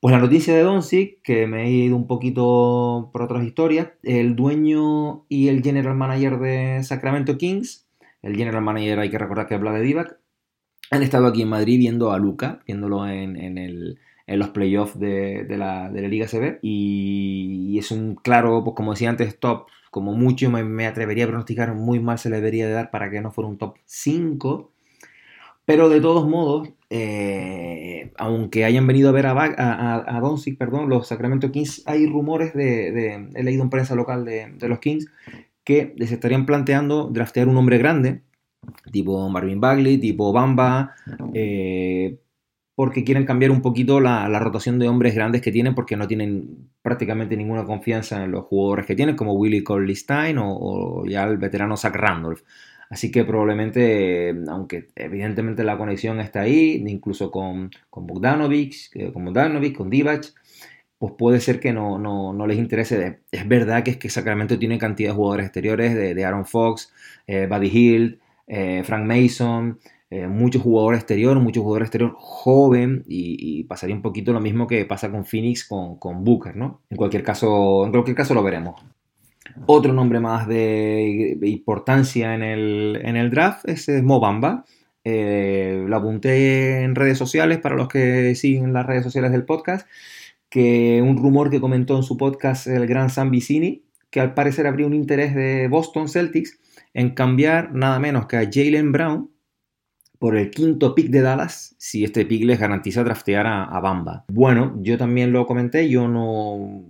Pues 0.00 0.12
la 0.12 0.20
noticia 0.20 0.54
de 0.54 0.62
Doncic, 0.62 1.22
que 1.22 1.46
me 1.46 1.64
he 1.64 1.70
ido 1.70 1.96
un 1.96 2.06
poquito 2.06 3.08
por 3.12 3.22
otras 3.22 3.42
historias, 3.44 3.88
el 4.02 4.36
dueño 4.36 5.24
y 5.28 5.48
el 5.48 5.62
general 5.62 5.96
manager 5.96 6.38
de 6.38 6.84
Sacramento 6.84 7.38
Kings, 7.38 7.88
el 8.22 8.36
general 8.36 8.62
manager 8.62 9.00
hay 9.00 9.10
que 9.10 9.18
recordar 9.18 9.48
que 9.48 9.54
habla 9.54 9.72
de 9.72 9.80
Divac, 9.80 10.18
han 10.90 11.02
estado 11.02 11.26
aquí 11.26 11.42
en 11.42 11.48
Madrid 11.48 11.78
viendo 11.78 12.12
a 12.12 12.18
Luca, 12.18 12.60
viéndolo 12.66 13.08
en 13.08 13.58
el 13.58 13.98
en 14.28 14.38
los 14.38 14.50
playoffs 14.50 14.98
de, 14.98 15.46
la, 15.48 15.90
Liga 15.90 16.26
CB. 16.28 16.58
Y, 16.62 17.76
es 17.78 17.90
un 17.90 18.14
claro, 18.14 18.62
pues 18.62 18.76
como 18.76 18.92
decía 18.92 19.10
antes, 19.10 19.38
top. 19.38 19.66
Como 19.90 20.12
mucho 20.12 20.50
me, 20.50 20.86
atrevería 20.86 21.24
a 21.24 21.28
pronosticar, 21.28 21.74
muy 21.74 21.98
mal 21.98 22.18
se 22.18 22.28
le 22.28 22.36
debería 22.36 22.66
de 22.66 22.74
dar 22.74 22.90
para 22.90 23.10
que 23.10 23.22
no 23.22 23.32
fuera 23.32 23.48
un 23.48 23.56
top 23.56 23.76
5. 23.86 24.70
Pero 25.64 25.88
de 25.88 26.00
todos 26.00 26.28
modos, 26.28 26.68
eh, 26.90 28.12
aunque 28.18 28.64
hayan 28.66 28.86
venido 28.86 29.08
a 29.08 29.12
ver 29.12 29.26
a, 29.26 29.32
a, 29.32 30.16
a, 30.16 30.20
Doncic, 30.20 30.58
perdón, 30.58 30.90
los 30.90 31.08
Sacramento 31.08 31.50
Kings, 31.50 31.82
hay 31.86 32.06
rumores 32.06 32.52
de, 32.52 33.30
he 33.34 33.42
leído 33.42 33.62
en 33.62 33.70
prensa 33.70 33.94
local 33.94 34.24
de, 34.26 34.68
los 34.68 34.78
Kings, 34.78 35.06
que 35.64 35.94
les 35.96 36.12
estarían 36.12 36.46
planteando 36.46 37.08
draftear 37.08 37.48
un 37.48 37.56
hombre 37.56 37.78
grande, 37.78 38.22
tipo 38.92 39.28
Marvin 39.28 39.60
Bagley, 39.60 39.98
tipo 39.98 40.32
Bamba, 40.32 40.94
eh, 41.34 42.18
porque 42.78 43.02
quieren 43.02 43.24
cambiar 43.24 43.50
un 43.50 43.60
poquito 43.60 43.98
la, 43.98 44.28
rotación 44.38 44.78
de 44.78 44.86
hombres 44.86 45.12
grandes 45.12 45.42
que 45.42 45.50
tienen 45.50 45.74
porque 45.74 45.96
no 45.96 46.06
tienen 46.06 46.70
prácticamente 46.80 47.36
ninguna 47.36 47.64
confianza 47.64 48.22
en 48.22 48.30
los 48.30 48.44
jugadores 48.44 48.86
que 48.86 48.94
tienen, 48.94 49.16
como 49.16 49.32
Willie 49.32 49.64
Corley 49.64 49.96
Stein 49.96 50.36
o, 50.38 51.04
ya 51.04 51.24
el 51.24 51.38
veterano 51.38 51.76
Zach 51.76 51.96
Randolph. 51.96 52.42
Así 52.88 53.10
que 53.10 53.24
probablemente, 53.24 54.32
aunque 54.46 54.90
evidentemente 54.94 55.64
la 55.64 55.76
conexión 55.76 56.20
está 56.20 56.42
ahí, 56.42 56.80
incluso 56.86 57.32
con, 57.32 57.72
con 57.90 58.06
Bogdanovic, 58.06 58.94
eh, 58.94 59.12
con 59.12 59.24
Bogdanovic, 59.24 59.76
con 59.76 59.90
Divac, 59.90 60.32
pues 60.98 61.14
puede 61.18 61.40
ser 61.40 61.58
que 61.58 61.72
no, 61.72 61.98
no, 61.98 62.46
les 62.46 62.58
interese. 62.58 63.22
Es 63.32 63.48
verdad 63.48 63.82
que 63.82 63.90
es 63.90 63.96
que 63.96 64.08
Sacramento 64.08 64.56
tiene 64.56 64.78
cantidad 64.78 65.10
de 65.10 65.16
jugadores 65.16 65.46
exteriores, 65.46 65.96
de, 65.96 66.24
Aaron 66.24 66.46
Fox, 66.46 66.92
eh, 67.26 67.48
Buddy 67.50 67.70
Hill, 67.76 68.20
eh, 68.46 68.84
Frank 68.84 69.04
Mason, 69.04 69.80
eh, 70.10 70.26
mucho 70.26 70.58
jugador 70.58 70.94
exterior, 70.94 71.38
mucho 71.38 71.62
jugador 71.62 71.82
exterior 71.82 72.14
joven 72.16 73.04
y, 73.06 73.64
pasaría 73.64 73.94
un 73.94 74.02
poquito 74.02 74.32
lo 74.32 74.40
mismo 74.40 74.66
que 74.66 74.86
pasa 74.86 75.10
con 75.10 75.26
Phoenix 75.26 75.64
con, 75.66 76.24
Booker, 76.24 76.56
¿no? 76.56 76.80
En 76.88 76.96
cualquier 76.96 77.22
caso, 77.22 77.84
en 77.84 77.90
cualquier 77.90 78.16
caso 78.16 78.32
lo 78.32 78.42
veremos. 78.42 78.80
Otro 79.66 79.92
nombre 79.92 80.20
más 80.20 80.46
de 80.48 81.38
importancia 81.42 82.34
en 82.34 82.42
el, 82.42 83.00
en 83.04 83.16
el 83.16 83.30
draft 83.30 83.68
es 83.68 83.88
Mobamba. 84.02 84.64
Eh, 85.04 85.84
lo 85.86 85.96
apunté 85.96 86.82
en 86.82 86.94
redes 86.94 87.18
sociales 87.18 87.58
para 87.58 87.76
los 87.76 87.88
que 87.88 88.34
siguen 88.34 88.72
las 88.72 88.86
redes 88.86 89.04
sociales 89.04 89.30
del 89.32 89.44
podcast, 89.44 89.88
que 90.48 91.02
un 91.02 91.16
rumor 91.16 91.50
que 91.50 91.60
comentó 91.60 91.96
en 91.96 92.02
su 92.02 92.16
podcast 92.16 92.66
el 92.66 92.86
gran 92.86 93.10
Sam 93.10 93.30
Vicini, 93.30 93.84
que 94.10 94.20
al 94.20 94.34
parecer 94.34 94.66
habría 94.66 94.86
un 94.86 94.94
interés 94.94 95.34
de 95.34 95.68
Boston 95.68 96.08
Celtics 96.08 96.58
en 96.94 97.10
cambiar 97.10 97.74
nada 97.74 97.98
menos 97.98 98.26
que 98.26 98.36
a 98.36 98.48
Jalen 98.50 98.92
Brown 98.92 99.30
por 100.18 100.36
el 100.36 100.50
quinto 100.50 100.94
pick 100.94 101.08
de 101.08 101.20
Dallas 101.20 101.74
si 101.78 102.04
este 102.04 102.26
pick 102.26 102.44
les 102.44 102.58
garantiza 102.58 103.04
draftear 103.04 103.46
a, 103.46 103.80
Bamba. 103.80 104.24
Bueno, 104.28 104.76
yo 104.80 104.98
también 104.98 105.32
lo 105.32 105.46
comenté, 105.46 105.88
yo 105.88 106.08
no 106.08 106.84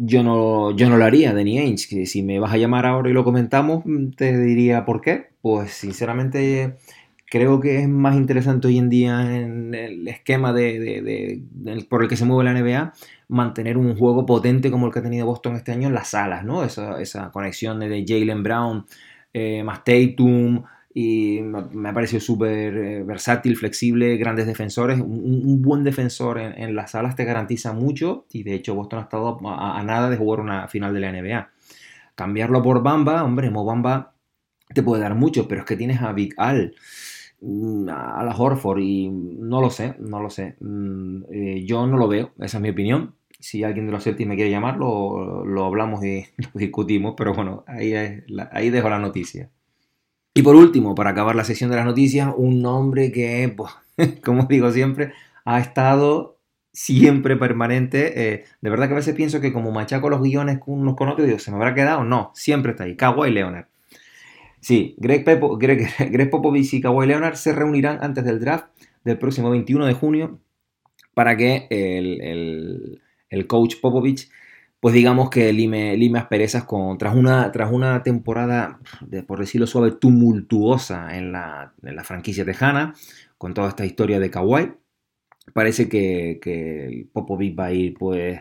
yo 0.00 0.22
no, 0.22 0.76
yo 0.76 0.88
no 0.88 0.96
lo 0.96 1.04
haría, 1.04 1.34
Danny 1.34 1.58
Ainge, 1.58 2.06
si 2.06 2.22
me 2.22 2.38
vas 2.38 2.52
a 2.52 2.56
llamar 2.56 2.86
ahora 2.86 3.10
y 3.10 3.12
lo 3.12 3.24
comentamos, 3.24 3.82
te 4.16 4.38
diría 4.38 4.84
por 4.84 5.00
qué. 5.00 5.30
Pues 5.40 5.72
sinceramente 5.72 6.76
creo 7.30 7.60
que 7.60 7.80
es 7.80 7.88
más 7.88 8.16
interesante 8.16 8.68
hoy 8.68 8.78
en 8.78 8.88
día 8.88 9.36
en 9.36 9.74
el 9.74 10.06
esquema 10.08 10.52
de, 10.52 11.42
por 11.88 12.02
el 12.02 12.08
que 12.08 12.16
se 12.16 12.24
mueve 12.24 12.44
la 12.44 12.60
NBA 12.60 12.92
mantener 13.28 13.76
un 13.76 13.96
juego 13.96 14.24
potente 14.24 14.70
como 14.70 14.86
el 14.86 14.92
que 14.92 15.00
ha 15.00 15.02
tenido 15.02 15.26
Boston 15.26 15.56
este 15.56 15.72
año 15.72 15.88
en 15.88 15.94
las 15.94 16.08
salas, 16.10 16.44
¿no? 16.44 16.64
Esa, 16.64 17.00
esa 17.00 17.30
conexión 17.30 17.80
de 17.80 18.04
Jalen 18.06 18.42
Brown 18.42 18.86
eh, 19.32 19.62
más 19.62 19.84
Tatum, 19.84 20.64
y 21.00 21.42
me 21.42 21.90
ha 21.90 21.94
parecido 21.94 22.20
súper 22.20 22.76
eh, 22.76 23.04
versátil, 23.04 23.56
flexible, 23.56 24.16
grandes 24.16 24.48
defensores. 24.48 24.98
Un, 24.98 25.62
buen 25.62 25.84
defensor 25.84 26.40
en, 26.40 26.74
las 26.74 26.90
salas 26.90 27.14
te 27.14 27.24
garantiza 27.24 27.72
mucho 27.72 28.26
y 28.32 28.42
de 28.42 28.54
hecho 28.54 28.74
Boston 28.74 28.98
ha 28.98 29.02
estado 29.02 29.38
a, 29.48 29.80
nada 29.84 30.10
de 30.10 30.16
jugar 30.16 30.40
una 30.40 30.66
final 30.66 30.92
de 30.92 30.98
la 30.98 31.12
NBA. 31.12 31.50
Cambiarlo 32.16 32.64
por 32.64 32.82
Bamba, 32.82 33.22
hombre, 33.22 33.48
Mo 33.48 33.64
Bamba 33.64 34.14
te 34.74 34.82
puede 34.82 35.00
dar 35.00 35.14
mucho, 35.14 35.46
pero 35.46 35.60
es 35.60 35.68
que 35.68 35.76
tienes 35.76 36.02
a 36.02 36.12
Big 36.12 36.34
Al, 36.36 36.74
mm, 37.42 37.88
a 37.90 38.24
la 38.24 38.34
Horford 38.36 38.80
y 38.80 39.08
no 39.08 39.60
lo 39.60 39.70
sé, 39.70 39.94
no 40.00 40.20
lo 40.20 40.30
sé. 40.30 40.56
Mm, 40.58 41.22
eh, 41.30 41.64
yo 41.64 41.86
no 41.86 41.96
lo 41.96 42.08
veo, 42.08 42.32
esa 42.40 42.58
es 42.58 42.62
mi 42.62 42.70
opinión. 42.70 43.14
Si 43.38 43.62
alguien 43.62 43.86
de 43.86 43.92
los 43.92 44.02
Celtics 44.02 44.28
me 44.28 44.34
quiere 44.34 44.50
llamar, 44.50 44.78
lo, 44.78 45.64
hablamos 45.64 46.04
y 46.04 46.24
lo 46.38 46.50
discutimos, 46.54 47.14
pero 47.16 47.34
bueno, 47.34 47.62
ahí, 47.68 47.94
ahí 48.50 48.70
dejo 48.70 48.88
la 48.90 48.98
noticia. 48.98 49.48
Y 50.38 50.42
por 50.42 50.54
último, 50.54 50.94
para 50.94 51.10
acabar 51.10 51.34
la 51.34 51.42
sesión 51.42 51.68
de 51.68 51.74
las 51.74 51.84
noticias, 51.84 52.32
un 52.36 52.62
nombre 52.62 53.10
que, 53.10 53.52
pues, 53.56 53.72
como 54.24 54.44
digo 54.44 54.70
siempre, 54.70 55.12
ha 55.44 55.58
estado 55.58 56.38
siempre 56.72 57.36
permanente. 57.36 58.34
Eh, 58.34 58.44
de 58.60 58.70
verdad 58.70 58.86
que 58.86 58.92
a 58.92 58.98
veces 58.98 59.16
pienso 59.16 59.40
que 59.40 59.52
como 59.52 59.72
machaco 59.72 60.08
los 60.08 60.22
guiones 60.22 60.60
unos 60.64 60.94
con 60.94 61.08
otros, 61.08 61.26
digo, 61.26 61.40
¿se 61.40 61.50
me 61.50 61.56
habrá 61.56 61.74
quedado? 61.74 62.04
No, 62.04 62.30
siempre 62.36 62.70
está 62.70 62.84
ahí. 62.84 62.94
Kawhi 62.94 63.32
Leonard. 63.32 63.66
Sí, 64.60 64.94
Greg, 64.98 65.24
Greg, 65.58 66.30
Popovich 66.30 66.72
y 66.72 66.80
Kawhi 66.80 67.08
Leonard 67.08 67.34
se 67.34 67.52
reunirán 67.52 67.98
antes 68.00 68.24
del 68.24 68.38
draft 68.38 68.66
del 69.02 69.18
próximo 69.18 69.50
21 69.50 69.86
de 69.86 69.94
junio 69.94 70.38
para 71.14 71.36
que 71.36 71.66
el, 71.68 73.02
el 73.28 73.46
coach 73.48 73.74
Popovich 73.80 74.30
pues 74.80 74.94
digamos 74.94 75.30
que 75.30 75.52
lime, 75.52 75.96
lime 75.96 76.18
asperezas 76.18 76.64
con, 76.64 76.98
tras, 76.98 77.14
una, 77.14 77.50
tras 77.52 77.72
una 77.72 78.02
temporada, 78.02 78.78
de, 79.00 79.22
por 79.22 79.40
decirlo 79.40 79.66
suave, 79.66 79.92
tumultuosa 79.92 81.16
en 81.16 81.32
la, 81.32 81.74
en 81.82 81.96
la, 81.96 82.04
franquicia 82.04 82.44
tejana, 82.44 82.94
con 83.38 83.54
toda 83.54 83.68
esta 83.68 83.84
historia 83.84 84.20
de 84.20 84.30
Kawhi. 84.30 84.74
Parece 85.52 85.88
que, 85.88 86.38
que 86.42 87.06
Popovic 87.12 87.58
va 87.58 87.66
a 87.66 87.72
ir 87.72 87.94
pues 87.98 88.40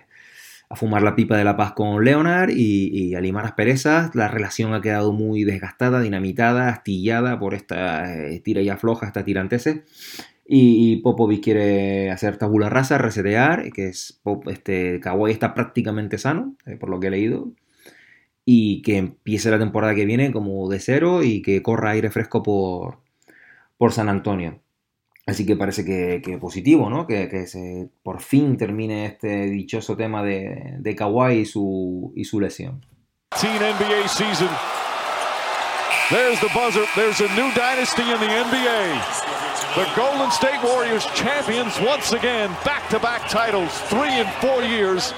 a 0.69 0.75
fumar 0.75 1.01
la 1.01 1.15
pipa 1.15 1.37
de 1.37 1.43
la 1.43 1.55
paz 1.55 1.73
con 1.73 2.03
Leonard 2.03 2.49
y, 2.49 3.15
a 3.15 3.21
limar 3.21 3.45
asperezas. 3.45 4.13
La 4.15 4.27
relación 4.27 4.73
ha 4.73 4.81
quedado 4.81 5.13
muy 5.13 5.43
desgastada, 5.43 6.01
dinamitada, 6.01 6.69
astillada 6.69 7.39
por 7.39 7.53
esta 7.53 8.13
eh, 8.13 8.39
tira 8.41 8.61
y 8.61 8.69
afloja, 8.69 9.07
esta 9.07 9.23
tirantese. 9.23 9.85
Y, 10.49 10.97
Popovic 10.97 11.43
quiere 11.43 12.09
hacer 12.09 12.37
tabula 12.37 12.69
rasa, 12.69 12.97
resetear, 12.97 13.71
que 13.73 13.87
es 13.87 14.21
este 14.45 15.01
Kawhi 15.01 15.31
está 15.31 15.53
prácticamente 15.53 16.17
sano, 16.17 16.55
eh, 16.65 16.77
por 16.77 16.89
lo 16.89 16.99
que 16.99 17.07
he 17.07 17.11
leído. 17.11 17.51
Y 18.45 18.81
que 18.81 18.97
empiece 18.97 19.51
la 19.51 19.59
temporada 19.59 19.93
que 19.93 20.05
viene 20.05 20.31
como 20.31 20.69
de 20.69 20.79
cero 20.79 21.21
y 21.21 21.41
que 21.41 21.61
corra 21.61 21.91
aire 21.91 22.09
fresco 22.09 22.43
por, 22.43 22.99
por 23.77 23.91
San 23.91 24.07
Antonio. 24.07 24.61
Así 25.25 25.45
que 25.45 25.57
parece 25.57 25.83
que, 25.83 26.37
positivo, 26.37 26.89
¿no? 26.89 27.05
Que, 27.05 27.45
se, 27.47 27.89
por 28.01 28.21
fin 28.21 28.55
termine 28.55 29.05
este 29.05 29.47
dichoso 29.49 29.97
tema 29.97 30.23
de, 30.23 30.75
de 30.79 30.95
Kawhi 30.95 31.39
y 31.39 31.45
su, 31.45 32.13
y 32.15 32.23
su 32.23 32.39
lesión. 32.39 32.85
NBA 33.33 34.07
season. 34.07 34.86
There's 36.09 36.39
the 36.39 36.47
buzzer. 36.53 36.85
There's 36.95 37.19
a 37.19 37.27
new 37.35 37.51
dynasty 37.53 38.03
in 38.03 38.17
the 38.21 38.31
NBA. 38.31 38.95
The 39.75 39.85
Golden 39.93 40.31
State 40.31 40.63
Warriors 40.63 41.05
champions 41.13 41.77
once 41.81 42.13
again, 42.13 42.49
back-to-back 42.63 43.27
titles, 43.27 43.77
three 43.89 44.17
in 44.17 44.25
four 44.39 44.63
years, 44.63 45.13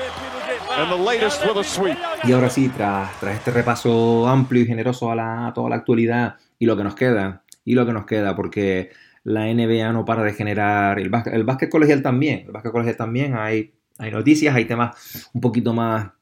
and 0.71 0.89
the 0.89 0.97
latest 0.97 1.45
with 1.45 1.58
a 1.58 1.63
sweep. 1.63 1.95
Y 2.23 2.32
ahora 2.32 2.49
sí, 2.49 2.69
tras, 2.69 3.19
tras 3.19 3.36
este 3.36 3.52
repaso 3.52 4.28
amplio 4.28 4.63
y 4.63 4.65
generoso 4.65 5.12
a, 5.12 5.15
la, 5.15 5.52
toda 5.54 5.69
la 5.69 5.75
actualidad 5.75 6.38
y 6.58 6.65
lo 6.65 6.75
que 6.75 6.84
nos 6.84 6.95
queda, 6.95 7.43
y 7.63 7.75
lo 7.75 7.86
que 7.86 7.93
nos 7.93 8.08
queda, 8.08 8.36
porque 8.36 8.89
la 9.23 9.45
NBA 9.45 9.93
no 9.93 10.06
para 10.06 10.23
de 10.23 10.34
generar, 10.34 10.97
el, 10.97 11.10
básquet, 11.10 11.36
el 11.36 11.43
básquet 11.43 11.69
colegial 11.69 12.02
también, 12.02 12.45
el 12.47 12.52
básquet 12.52 12.97
también, 12.97 13.36
hay, 13.38 13.75
hay 13.99 14.10
noticias, 14.10 14.56
hay 14.56 14.65
temas 14.65 15.30
un 15.34 15.41
poquito 15.41 15.71
más, 15.71 16.13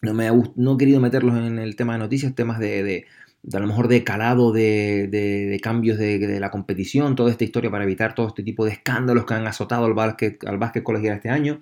no, 0.00 0.14
me 0.14 0.30
no 0.56 0.74
he 0.74 0.78
querido 0.78 0.98
meterlos 0.98 1.36
en 1.36 1.58
el 1.58 1.76
tema 1.76 1.92
de 1.92 1.98
noticias, 1.98 2.34
temas 2.34 2.58
de 2.58 3.04
de 3.42 3.56
a 3.56 3.60
lo 3.60 3.66
mejor 3.66 3.88
de 3.88 4.04
calado 4.04 4.52
de, 4.52 5.58
cambios 5.62 5.98
de, 5.98 6.40
la 6.40 6.50
competición, 6.50 7.16
toda 7.16 7.30
esta 7.30 7.44
historia 7.44 7.70
para 7.70 7.84
evitar 7.84 8.14
todo 8.14 8.28
este 8.28 8.42
tipo 8.42 8.64
de 8.64 8.72
escándalos 8.72 9.24
que 9.26 9.34
han 9.34 9.46
azotado 9.46 9.86
al 9.86 9.94
básquet, 9.94 10.44
al 10.46 10.58
básquet 10.58 10.82
colegial 10.82 11.16
este 11.16 11.30
año. 11.30 11.60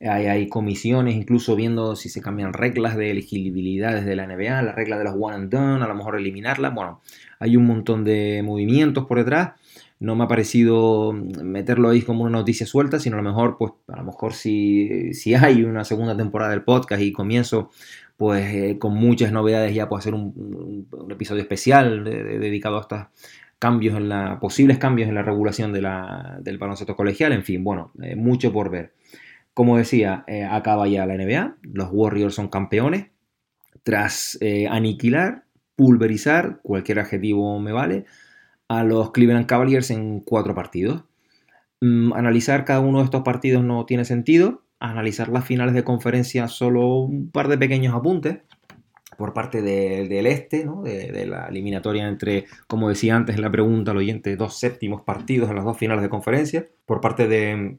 Hay, 0.00 0.26
hay, 0.26 0.48
comisiones 0.48 1.14
incluso 1.14 1.54
viendo 1.54 1.94
si 1.94 2.08
se 2.08 2.20
cambian 2.20 2.52
reglas 2.52 2.96
de 2.96 3.12
elegibilidad 3.12 3.94
desde 3.94 4.16
la 4.16 4.26
NBA, 4.26 4.62
la 4.62 4.72
regla 4.72 4.98
de 4.98 5.04
los 5.04 5.14
one 5.18 5.36
and 5.36 5.50
done, 5.50 5.84
a 5.84 5.86
lo 5.86 5.94
mejor 5.94 6.16
eliminarlas. 6.16 6.74
Bueno, 6.74 7.00
hay 7.38 7.56
un 7.56 7.66
montón 7.66 8.02
de 8.02 8.42
movimientos 8.44 9.06
por 9.06 9.18
detrás. 9.18 9.52
No 10.00 10.16
me 10.16 10.24
ha 10.24 10.28
parecido 10.28 11.12
meterlo 11.12 11.90
ahí 11.90 12.02
como 12.02 12.24
una 12.24 12.38
noticia 12.38 12.66
suelta, 12.66 12.98
sino 12.98 13.16
a 13.16 13.22
lo 13.22 13.28
mejor, 13.30 13.56
pues, 13.56 13.72
a 13.86 13.98
lo 13.98 14.02
mejor 14.02 14.34
si, 14.34 15.14
si 15.14 15.34
hay 15.34 15.62
una 15.62 15.84
segunda 15.84 16.16
temporada 16.16 16.50
del 16.50 16.64
podcast 16.64 17.00
y 17.00 17.12
comienzo 17.12 17.70
pues 18.16 18.54
eh, 18.54 18.78
con 18.78 18.94
muchas 18.94 19.32
novedades 19.32 19.74
ya 19.74 19.88
puedo 19.88 19.98
hacer 19.98 20.14
un, 20.14 20.86
episodio 21.10 21.42
especial 21.42 22.04
dedicado 22.04 22.78
a 22.78 22.80
estos 22.82 23.00
cambios 23.58 23.96
en 23.96 24.08
la, 24.08 24.38
posibles 24.40 24.78
cambios 24.78 25.08
en 25.08 25.14
la 25.14 25.22
regulación 25.22 25.72
de 25.72 25.82
la, 25.82 26.38
del 26.40 26.58
baloncesto 26.58 26.96
colegial, 26.96 27.32
en 27.32 27.44
fin, 27.44 27.62
bueno, 27.62 27.92
eh, 28.02 28.16
mucho 28.16 28.52
por 28.52 28.70
ver. 28.70 28.94
Como 29.54 29.76
decía, 29.76 30.24
eh, 30.26 30.44
acaba 30.44 30.88
ya 30.88 31.06
la 31.06 31.16
NBA, 31.16 31.56
los 31.62 31.88
Warriors 31.92 32.34
son 32.34 32.48
campeones, 32.48 33.08
tras 33.82 34.38
aniquilar, 34.70 35.44
pulverizar, 35.76 36.60
cualquier 36.62 37.00
adjetivo 37.00 37.58
me 37.58 37.72
vale, 37.72 38.04
a 38.68 38.84
los 38.84 39.10
Cleveland 39.10 39.46
Cavaliers 39.46 39.90
en 39.90 40.20
cuatro 40.20 40.54
partidos. 40.54 41.04
Mm, 41.80 42.12
analizar 42.12 42.64
cada 42.64 42.80
uno 42.80 42.98
de 42.98 43.04
estos 43.04 43.22
partidos 43.22 43.64
no 43.64 43.84
tiene 43.86 44.04
sentido, 44.04 44.61
analizar 44.90 45.28
las 45.28 45.44
finales 45.44 45.74
de 45.74 45.84
conferencia 45.84 46.48
solo 46.48 46.96
un 46.96 47.30
par 47.30 47.48
de 47.48 47.58
pequeños 47.58 47.94
apuntes 47.94 48.38
por 49.16 49.32
parte 49.32 49.62
del 49.62 50.26
este, 50.26 50.66
de, 50.84 51.26
la 51.26 51.46
eliminatoria 51.46 52.08
entre, 52.08 52.46
como 52.66 52.88
decía 52.88 53.14
antes 53.14 53.36
en 53.36 53.42
la 53.42 53.50
pregunta 53.50 53.92
al 53.92 53.98
oyente, 53.98 54.36
dos 54.36 54.58
séptimos 54.58 55.02
partidos 55.02 55.48
en 55.50 55.56
las 55.56 55.64
dos 55.64 55.78
finales 55.78 56.02
de 56.02 56.08
conferencia, 56.08 56.66
por 56.86 57.00
parte 57.00 57.28
de, 57.28 57.78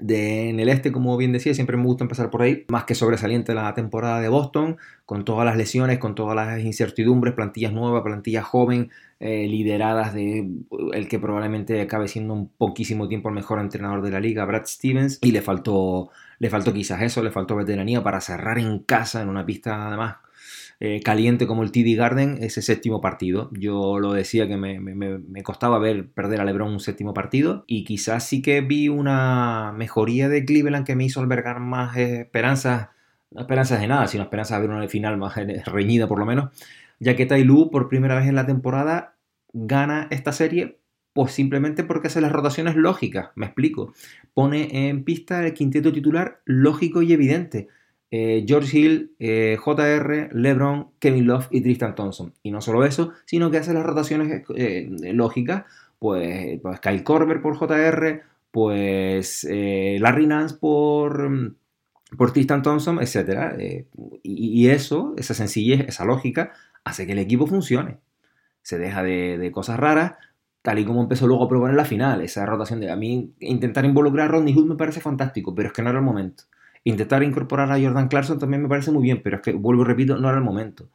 en 0.00 0.60
el 0.60 0.68
este, 0.68 0.90
como 0.90 1.16
bien 1.16 1.32
decía, 1.32 1.54
siempre 1.54 1.76
me 1.76 1.84
gusta 1.84 2.02
empezar 2.02 2.30
por 2.30 2.42
ahí, 2.42 2.64
más 2.68 2.84
que 2.84 2.96
sobresaliente 2.96 3.54
la 3.54 3.72
temporada 3.74 4.20
de 4.20 4.28
Boston, 4.28 4.76
con 5.06 5.24
todas 5.24 5.44
las 5.46 5.56
lesiones, 5.56 5.98
con 5.98 6.16
todas 6.16 6.34
las 6.34 6.60
incertidumbres, 6.60 7.34
plantillas 7.34 7.72
nuevas, 7.72 8.02
plantillas 8.02 8.44
joven, 8.44 8.90
eh, 9.20 9.46
lideradas 9.46 10.12
de 10.12 10.48
el 10.92 11.08
que 11.08 11.18
probablemente 11.20 11.80
acabe 11.80 12.08
siendo 12.08 12.34
un 12.34 12.48
poquísimo 12.48 13.06
tiempo 13.06 13.28
el 13.28 13.36
mejor 13.36 13.60
entrenador 13.60 14.02
de 14.02 14.10
la 14.10 14.18
liga, 14.18 14.44
Brad 14.44 14.66
Stevens, 14.66 15.18
y 15.22 15.30
le 15.30 15.42
faltó, 15.42 16.10
le 16.38 16.50
faltó 16.50 16.72
quizás 16.72 17.02
eso, 17.02 17.22
le 17.22 17.30
faltó 17.30 17.56
veteranía 17.56 18.02
para 18.02 18.20
cerrar 18.20 18.58
en 18.58 18.80
casa, 18.80 19.22
en 19.22 19.28
una 19.28 19.46
pista 19.46 19.88
además 19.88 20.16
eh, 20.80 21.00
caliente 21.02 21.46
como 21.46 21.62
el 21.62 21.70
TD 21.70 21.96
Garden 21.96 22.38
ese 22.40 22.60
séptimo 22.60 23.00
partido. 23.00 23.50
Yo 23.52 23.98
lo 24.00 24.12
decía 24.12 24.48
que 24.48 24.56
me, 24.56 25.42
costaba 25.42 25.78
ver 25.78 26.10
perder 26.10 26.40
a 26.40 26.44
LeBron 26.44 26.72
un 26.72 26.80
séptimo 26.80 27.14
partido 27.14 27.64
y 27.66 27.84
quizás 27.84 28.24
sí 28.24 28.42
que 28.42 28.60
vi 28.60 28.88
una 28.88 29.72
mejoría 29.76 30.28
de 30.28 30.44
Cleveland 30.44 30.84
que 30.84 30.96
me 30.96 31.04
hizo 31.04 31.20
albergar 31.20 31.60
más 31.60 31.96
esperanzas, 31.96 32.88
no 33.30 33.42
esperanzas 33.42 33.80
de 33.80 33.86
nada, 33.86 34.08
sino 34.08 34.24
esperanzas 34.24 34.60
de 34.60 34.66
ver 34.66 34.76
una 34.76 34.88
final 34.88 35.16
más 35.16 35.36
reñida 35.66 36.08
por 36.08 36.18
lo 36.18 36.26
menos, 36.26 36.50
ya 36.98 37.14
que 37.16 37.26
Tai 37.26 37.44
Lu 37.44 37.70
por 37.70 37.88
primera 37.88 38.16
vez 38.16 38.26
en 38.26 38.34
la 38.34 38.46
temporada 38.46 39.16
gana 39.52 40.08
esta 40.10 40.32
serie 40.32 40.80
pues 41.14 41.32
simplemente 41.32 41.84
porque 41.84 42.08
hace 42.08 42.20
las 42.20 42.32
rotaciones 42.32 42.76
lógicas, 42.76 43.30
me 43.36 43.46
explico. 43.46 43.94
Pone 44.34 44.88
en 44.88 45.04
pista 45.04 45.46
el 45.46 45.54
quinteto 45.54 45.92
titular 45.92 46.40
lógico 46.44 47.00
y 47.02 47.12
evidente. 47.12 47.68
Eh, 48.10 48.44
George 48.46 48.78
Hill, 48.78 49.14
eh, 49.18 49.56
JR, 49.58 50.28
LeBron, 50.32 50.90
Kevin 50.98 51.26
Love 51.26 51.48
y 51.50 51.62
Tristan 51.62 51.94
Thompson. 51.94 52.32
Y 52.42 52.50
no 52.50 52.60
solo 52.60 52.84
eso, 52.84 53.12
sino 53.24 53.50
que 53.50 53.58
hace 53.58 53.72
las 53.72 53.84
rotaciones 53.84 54.42
eh, 54.56 54.88
lógicas, 55.12 55.64
pues, 56.00 56.60
pues, 56.60 56.80
Kyle 56.80 57.04
Korver 57.04 57.40
por 57.40 57.56
JR, 57.56 58.22
pues 58.50 59.44
Larry 59.48 60.26
Nance 60.26 60.56
por, 60.56 61.56
por 62.16 62.32
Tristan 62.32 62.62
Thompson, 62.62 63.00
etc. 63.00 63.56
Y, 64.22 64.68
eso, 64.68 65.14
esa 65.16 65.34
sencillez, 65.34 65.86
esa 65.88 66.04
lógica, 66.04 66.52
hace 66.84 67.06
que 67.06 67.12
el 67.12 67.18
equipo 67.18 67.46
funcione. 67.46 67.98
Se 68.62 68.78
deja 68.78 69.02
de, 69.02 69.38
de 69.38 69.50
cosas 69.50 69.78
raras, 69.78 70.14
tal 70.64 70.78
y 70.78 70.86
como 70.86 71.02
empezó 71.02 71.26
luego 71.26 71.44
a 71.44 71.48
probar 71.48 71.72
en 71.72 71.76
la 71.76 71.84
final, 71.84 72.22
esa 72.22 72.46
rotación 72.46 72.80
de... 72.80 72.90
A 72.90 72.96
mí 72.96 73.34
intentar 73.40 73.84
involucrar 73.84 74.28
a 74.28 74.32
Rodney 74.32 74.54
Hood 74.54 74.64
me 74.64 74.76
parece 74.76 74.98
fantástico, 74.98 75.54
pero 75.54 75.68
es 75.68 75.74
que 75.74 75.82
no 75.82 75.90
era 75.90 75.98
el 75.98 76.04
momento. 76.06 76.44
Intentar 76.84 77.22
incorporar 77.22 77.70
a 77.70 77.78
Jordan 77.78 78.08
Clarkson 78.08 78.38
también 78.38 78.62
me 78.62 78.68
parece 78.70 78.90
muy 78.90 79.02
bien, 79.02 79.20
pero 79.22 79.36
es 79.36 79.42
que, 79.42 79.52
vuelvo 79.52 79.82
y 79.82 79.84
repito, 79.84 80.16
no 80.16 80.26
era 80.26 80.38
el 80.38 80.42
momento. 80.42 80.88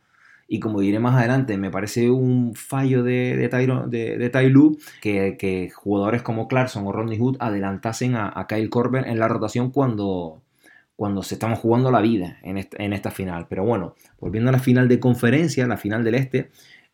Y 0.47 0.59
como 0.59 0.79
diré 0.79 0.97
más 0.97 1.15
adelante, 1.15 1.55
me 1.59 1.69
parece 1.69 2.09
un 2.09 2.55
fallo 2.55 3.03
de, 3.03 3.37
de, 3.37 3.47
de, 3.87 5.37
que, 5.37 5.69
jugadores 5.69 6.23
como 6.23 6.47
Clarkson 6.47 6.87
o 6.87 6.91
Rodney 6.91 7.19
Hood 7.19 7.37
adelantasen 7.39 8.15
a, 8.15 8.47
Kyle 8.49 8.71
Korver 8.71 9.07
en 9.07 9.19
la 9.19 9.27
rotación 9.27 9.69
cuando, 9.69 10.41
cuando 10.95 11.21
se 11.21 11.35
estamos 11.35 11.59
jugando 11.59 11.91
la 11.91 12.01
vida 12.01 12.39
en 12.41 12.93
esta 12.93 13.11
final. 13.11 13.45
Pero 13.47 13.65
bueno, 13.65 13.93
volviendo 14.19 14.49
a 14.49 14.53
la 14.53 14.59
final 14.59 14.87
de 14.87 14.99
conferencia, 14.99 15.67
la 15.67 15.77
final 15.77 16.03
del 16.03 16.15
Este, 16.15 16.49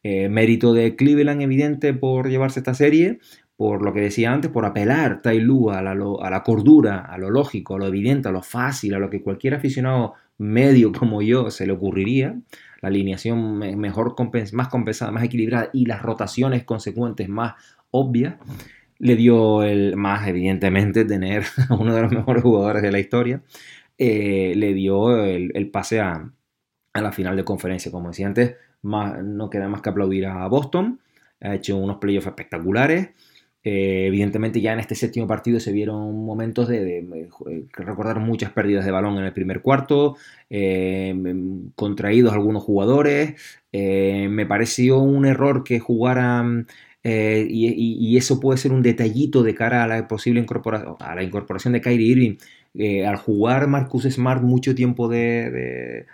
eh, 0.07 0.29
mérito 0.29 0.71
de 0.71 0.95
Cleveland 0.95 1.41
evidente 1.41 1.91
por 1.95 2.29
llevarse 2.29 2.59
esta 2.59 2.75
serie, 2.75 3.17
por 3.55 3.83
lo 3.83 3.91
que 3.91 4.01
decía 4.01 4.31
antes, 4.31 4.51
por 4.51 4.63
apelar 4.63 5.23
Tai 5.23 5.39
a 5.39 5.81
la, 5.81 5.91
a 5.93 6.29
la 6.29 6.43
cordura, 6.43 6.99
a 6.99 7.17
lo 7.17 7.31
lógico, 7.31 7.73
a 7.73 7.79
lo 7.79 7.87
evidente, 7.87 8.29
a 8.29 8.31
lo 8.31 8.43
fácil, 8.43 8.93
a 8.93 8.99
lo 8.99 9.09
que 9.09 9.23
cualquier 9.23 9.55
aficionado 9.55 10.13
medio 10.37 10.91
como 10.91 11.23
yo 11.23 11.49
se 11.49 11.65
le 11.65 11.73
ocurriría, 11.73 12.39
la 12.81 12.89
alineación 12.89 13.57
mejor 13.57 14.13
más 14.53 14.67
compensada, 14.67 15.11
más 15.11 15.23
equilibrada 15.23 15.71
y 15.73 15.87
las 15.87 16.03
rotaciones 16.03 16.65
consecuentes 16.65 17.27
más 17.27 17.55
obvias, 17.89 18.35
le 18.99 19.15
dio 19.15 19.63
el 19.63 19.95
más 19.95 20.27
evidentemente 20.27 21.03
tener 21.03 21.45
a 21.67 21.73
uno 21.79 21.95
de 21.95 22.03
los 22.03 22.11
mejores 22.11 22.43
jugadores 22.43 22.83
de 22.83 22.91
la 22.91 22.99
historia, 22.99 23.41
eh, 23.97 24.53
le 24.55 24.75
dio 24.75 25.23
el, 25.23 25.71
pase 25.71 25.99
a, 25.99 26.31
a, 26.93 27.01
la 27.01 27.11
final 27.11 27.35
de 27.35 27.43
conferencia. 27.43 27.91
Como 27.91 28.09
decía 28.09 28.27
antes, 28.27 28.53
no 28.85 29.49
queda 29.49 29.67
más 29.67 29.81
que 29.81 29.89
aplaudir 29.89 30.27
a 30.27 30.47
Boston. 30.47 30.99
Ha 31.41 31.55
hecho 31.55 31.77
unos 31.77 31.97
playoffs 31.97 32.27
espectaculares. 32.27 33.09
Eh, 33.67 34.05
evidentemente 34.05 34.61
ya 34.61 34.73
en 34.73 34.79
este 34.79 34.93
séptimo 34.93 35.25
partido 35.25 35.59
se 35.59 35.71
vieron 35.71 36.23
momentos 36.23 36.67
de, 36.67 37.27
recordar 37.73 38.19
muchas 38.19 38.51
pérdidas 38.51 38.85
de 38.85 38.91
balón 38.91 39.17
en 39.17 39.23
el 39.23 39.33
primer 39.33 39.63
cuarto, 39.63 40.17
eh, 40.51 41.15
contraídos 41.75 42.33
algunos 42.33 42.61
jugadores. 42.61 43.33
Eh, 43.71 44.27
me 44.29 44.45
pareció 44.45 44.99
un 44.99 45.25
error 45.25 45.63
que 45.63 45.79
jugaran 45.79 46.67
y, 47.03 48.17
eso 48.17 48.39
puede 48.39 48.57
ser 48.57 48.71
un 48.71 48.81
detallito 48.81 49.43
de 49.43 49.55
cara 49.55 49.83
a 49.83 49.87
la 49.87 50.07
posible 50.07 50.39
incorporación, 50.39 50.95
a 50.99 51.15
la 51.15 51.23
incorporación 51.23 51.73
de 51.73 51.81
Kyrie 51.81 52.07
Irving. 52.07 52.37
al 53.05 53.15
jugar 53.17 53.67
Marcus 53.67 54.03
Smart 54.03 54.41
mucho 54.43 54.75
tiempo 54.75 55.07
de 55.07 55.49
de 55.51 56.05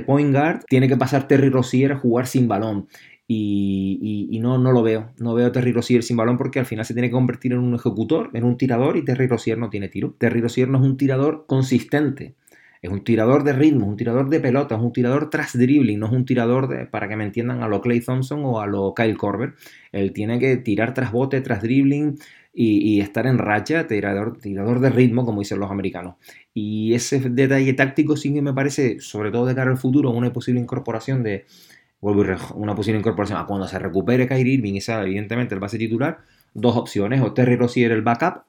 point 0.00 0.32
guard, 0.32 0.64
tiene 0.66 0.88
que 0.88 0.96
pasar 0.96 1.28
Terry 1.28 1.50
Rozier 1.50 1.92
a 1.92 1.98
jugar 1.98 2.26
sin 2.26 2.48
balón. 2.48 2.88
Y, 3.28 4.38
no, 4.42 4.58
no 4.58 4.72
lo 4.72 4.82
veo. 4.82 5.12
No 5.18 5.34
veo 5.34 5.52
Terry 5.52 5.72
Rozier 5.72 6.02
sin 6.02 6.16
balón 6.16 6.36
porque 6.36 6.58
al 6.58 6.66
final 6.66 6.84
se 6.84 6.94
tiene 6.94 7.08
que 7.08 7.12
convertir 7.12 7.52
en 7.52 7.58
un 7.58 7.74
ejecutor, 7.74 8.30
en 8.34 8.44
un 8.44 8.56
tirador, 8.56 8.96
y 8.96 9.04
Terry 9.04 9.26
Rozier 9.26 9.58
no 9.58 9.70
tiene 9.70 9.88
tiro. 9.88 10.14
Terry 10.18 10.40
Rozier 10.40 10.68
no 10.68 10.78
es 10.78 10.84
un 10.84 10.96
tirador 10.96 11.44
consistente. 11.46 12.34
Es 12.82 12.90
un 12.90 13.04
tirador 13.04 13.44
de 13.44 13.52
ritmo, 13.52 13.86
un 13.86 13.96
tirador 13.96 14.28
de 14.28 14.40
pelota, 14.40 14.74
es 14.74 14.80
un 14.80 14.92
tirador 14.92 15.30
tras 15.30 15.56
dribbling, 15.56 16.00
no 16.00 16.06
es 16.06 16.12
un 16.12 16.24
tirador 16.24 16.66
de, 16.66 16.86
para 16.86 17.08
que 17.08 17.14
me 17.14 17.22
entiendan 17.22 17.62
a 17.62 17.68
lo 17.68 17.80
Clay 17.80 18.00
Thompson 18.00 18.40
o 18.44 18.60
a 18.60 18.66
lo 18.66 18.92
Kyle 18.92 19.16
Korver. 19.16 19.54
Él 19.92 20.12
tiene 20.12 20.40
que 20.40 20.56
tirar 20.56 20.92
tras 20.92 21.12
bote, 21.12 21.40
tras 21.42 21.62
dribbling, 21.62 22.18
y, 22.54 23.00
estar 23.00 23.26
en 23.26 23.38
racha, 23.38 23.86
tirador, 23.86 24.38
tirador 24.38 24.80
de 24.80 24.90
ritmo, 24.90 25.24
como 25.24 25.40
dicen 25.40 25.58
los 25.58 25.70
americanos. 25.70 26.16
Y 26.52 26.94
ese 26.94 27.18
detalle 27.20 27.72
táctico 27.72 28.16
sí 28.16 28.32
que 28.34 28.42
me 28.42 28.52
parece, 28.52 29.00
sobre 29.00 29.30
todo 29.30 29.46
de 29.46 29.54
cara 29.54 29.70
al 29.70 29.78
futuro, 29.78 30.10
una 30.10 30.32
posible 30.32 30.60
incorporación 30.60 31.22
de, 31.22 31.46
una 32.00 32.74
posible 32.74 32.98
incorporación 32.98 33.38
a 33.38 33.46
cuando 33.46 33.66
se 33.68 33.78
recupere 33.78 34.26
Kyrie 34.26 34.54
Irving 34.54 34.74
y 34.74 34.80
sea 34.80 35.02
evidentemente 35.02 35.54
el 35.54 35.60
base 35.60 35.78
titular, 35.78 36.20
dos 36.52 36.76
opciones, 36.76 37.22
o 37.22 37.32
Terry 37.32 37.56
Rozier 37.56 37.92
el 37.92 38.02
backup, 38.02 38.44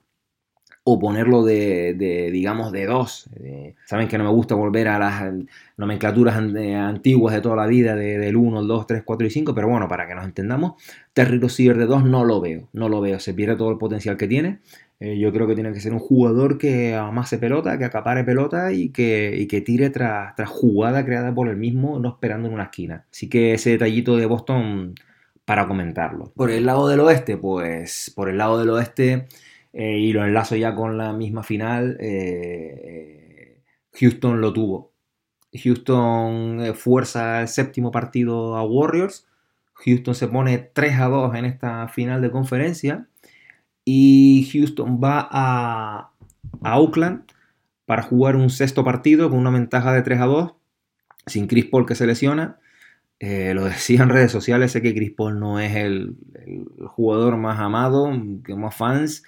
o 0.85 0.99
ponerlo 0.99 1.43
de, 1.43 2.29
digamos, 2.31 2.71
de 2.71 2.85
dos. 2.85 3.29
Saben 3.85 4.07
que 4.07 4.17
no 4.17 4.25
me 4.25 4.29
gusta 4.29 4.55
volver 4.55 4.89
a 4.89 4.99
las 4.99 5.33
nomenclaturas 5.77 6.35
antiguas 6.35 7.33
de 7.33 7.41
toda 7.41 7.55
la 7.55 7.67
vida, 7.67 7.95
del 7.95 8.35
1, 8.35 8.59
el 8.59 8.67
2, 8.67 8.87
3, 8.87 9.03
4 9.05 9.27
y 9.27 9.29
5, 9.29 9.55
pero 9.55 9.69
bueno, 9.69 9.87
para 9.87 10.07
que 10.07 10.15
nos 10.15 10.25
entendamos, 10.25 10.73
Terry 11.13 11.39
Rozier 11.39 11.77
de 11.77 11.85
dos 11.85 12.03
no 12.03 12.25
lo 12.25 12.41
veo, 12.41 12.67
no 12.73 12.89
lo 12.89 12.99
veo, 12.99 13.19
se 13.19 13.33
pierde 13.33 13.55
todo 13.55 13.71
el 13.71 13.77
potencial 13.77 14.17
que 14.17 14.27
tiene. 14.27 14.59
Eh, 14.99 15.17
yo 15.17 15.33
creo 15.33 15.47
que 15.47 15.55
tiene 15.55 15.73
que 15.73 15.79
ser 15.79 15.93
un 15.93 15.99
jugador 15.99 16.57
que 16.57 16.95
amase 16.95 17.37
pelota, 17.37 17.77
que 17.77 17.85
acapare 17.85 18.23
pelota 18.23 18.71
y 18.71 18.89
que, 18.89 19.45
que 19.49 19.61
tire 19.61 19.89
tras, 19.89 20.35
tras 20.35 20.49
jugada 20.49 21.05
creada 21.05 21.33
por 21.33 21.49
él 21.49 21.57
mismo, 21.57 21.99
no 21.99 22.09
esperando 22.09 22.47
en 22.47 22.53
una 22.53 22.63
esquina. 22.63 23.05
Así 23.11 23.29
que 23.29 23.53
ese 23.53 23.71
detallito 23.71 24.17
de 24.17 24.25
Boston 24.25 24.95
para 25.45 25.67
comentarlo. 25.67 26.31
Por 26.35 26.51
el 26.51 26.65
lado 26.65 26.87
del 26.87 27.01
oeste, 27.01 27.37
pues 27.37 28.11
por 28.15 28.29
el 28.29 28.37
lado 28.37 28.59
del 28.59 28.69
oeste 28.69 29.27
eh, 29.73 29.97
y 29.97 30.13
lo 30.13 30.23
enlazo 30.23 30.55
ya 30.55 30.75
con 30.75 30.97
la 30.97 31.13
misma 31.13 31.41
final, 31.41 31.97
eh, 31.99 33.59
Houston 33.93 34.39
lo 34.39 34.53
tuvo. 34.53 34.93
Houston 35.51 36.61
eh, 36.61 36.73
fuerza 36.73 37.41
el 37.41 37.47
séptimo 37.47 37.91
partido 37.91 38.55
a 38.55 38.63
Warriors. 38.63 39.27
Houston 39.73 40.13
se 40.15 40.27
pone 40.27 40.59
3 40.59 40.99
a 40.99 41.07
2 41.07 41.35
en 41.35 41.45
esta 41.45 41.87
final 41.87 42.21
de 42.21 42.31
conferencia. 42.31 43.07
Y 43.83 44.49
Houston 44.53 44.99
va 45.03 45.27
a, 45.29 46.11
a 46.61 46.79
Oakland 46.79 47.23
para 47.85 48.03
jugar 48.03 48.35
un 48.35 48.49
sexto 48.49 48.83
partido 48.83 49.29
con 49.29 49.39
una 49.39 49.49
ventaja 49.49 49.91
de 49.91 50.03
3 50.03 50.19
a 50.21 50.25
2. 50.25 50.53
Sin 51.25 51.47
Chris 51.47 51.65
Paul 51.65 51.85
que 51.85 51.95
se 51.95 52.05
lesiona. 52.05 52.59
lo 53.19 53.65
decía 53.65 54.03
en 54.03 54.09
redes 54.09 54.31
sociales, 54.31 54.71
sé 54.71 54.81
que 54.83 54.93
Chris 54.93 55.11
Paul 55.11 55.39
no 55.39 55.59
es 55.59 55.75
el, 55.75 56.15
el 56.45 56.65
jugador 56.87 57.37
más 57.37 57.59
amado, 57.59 58.11
que 58.45 58.55
más 58.55 58.75
fans. 58.75 59.23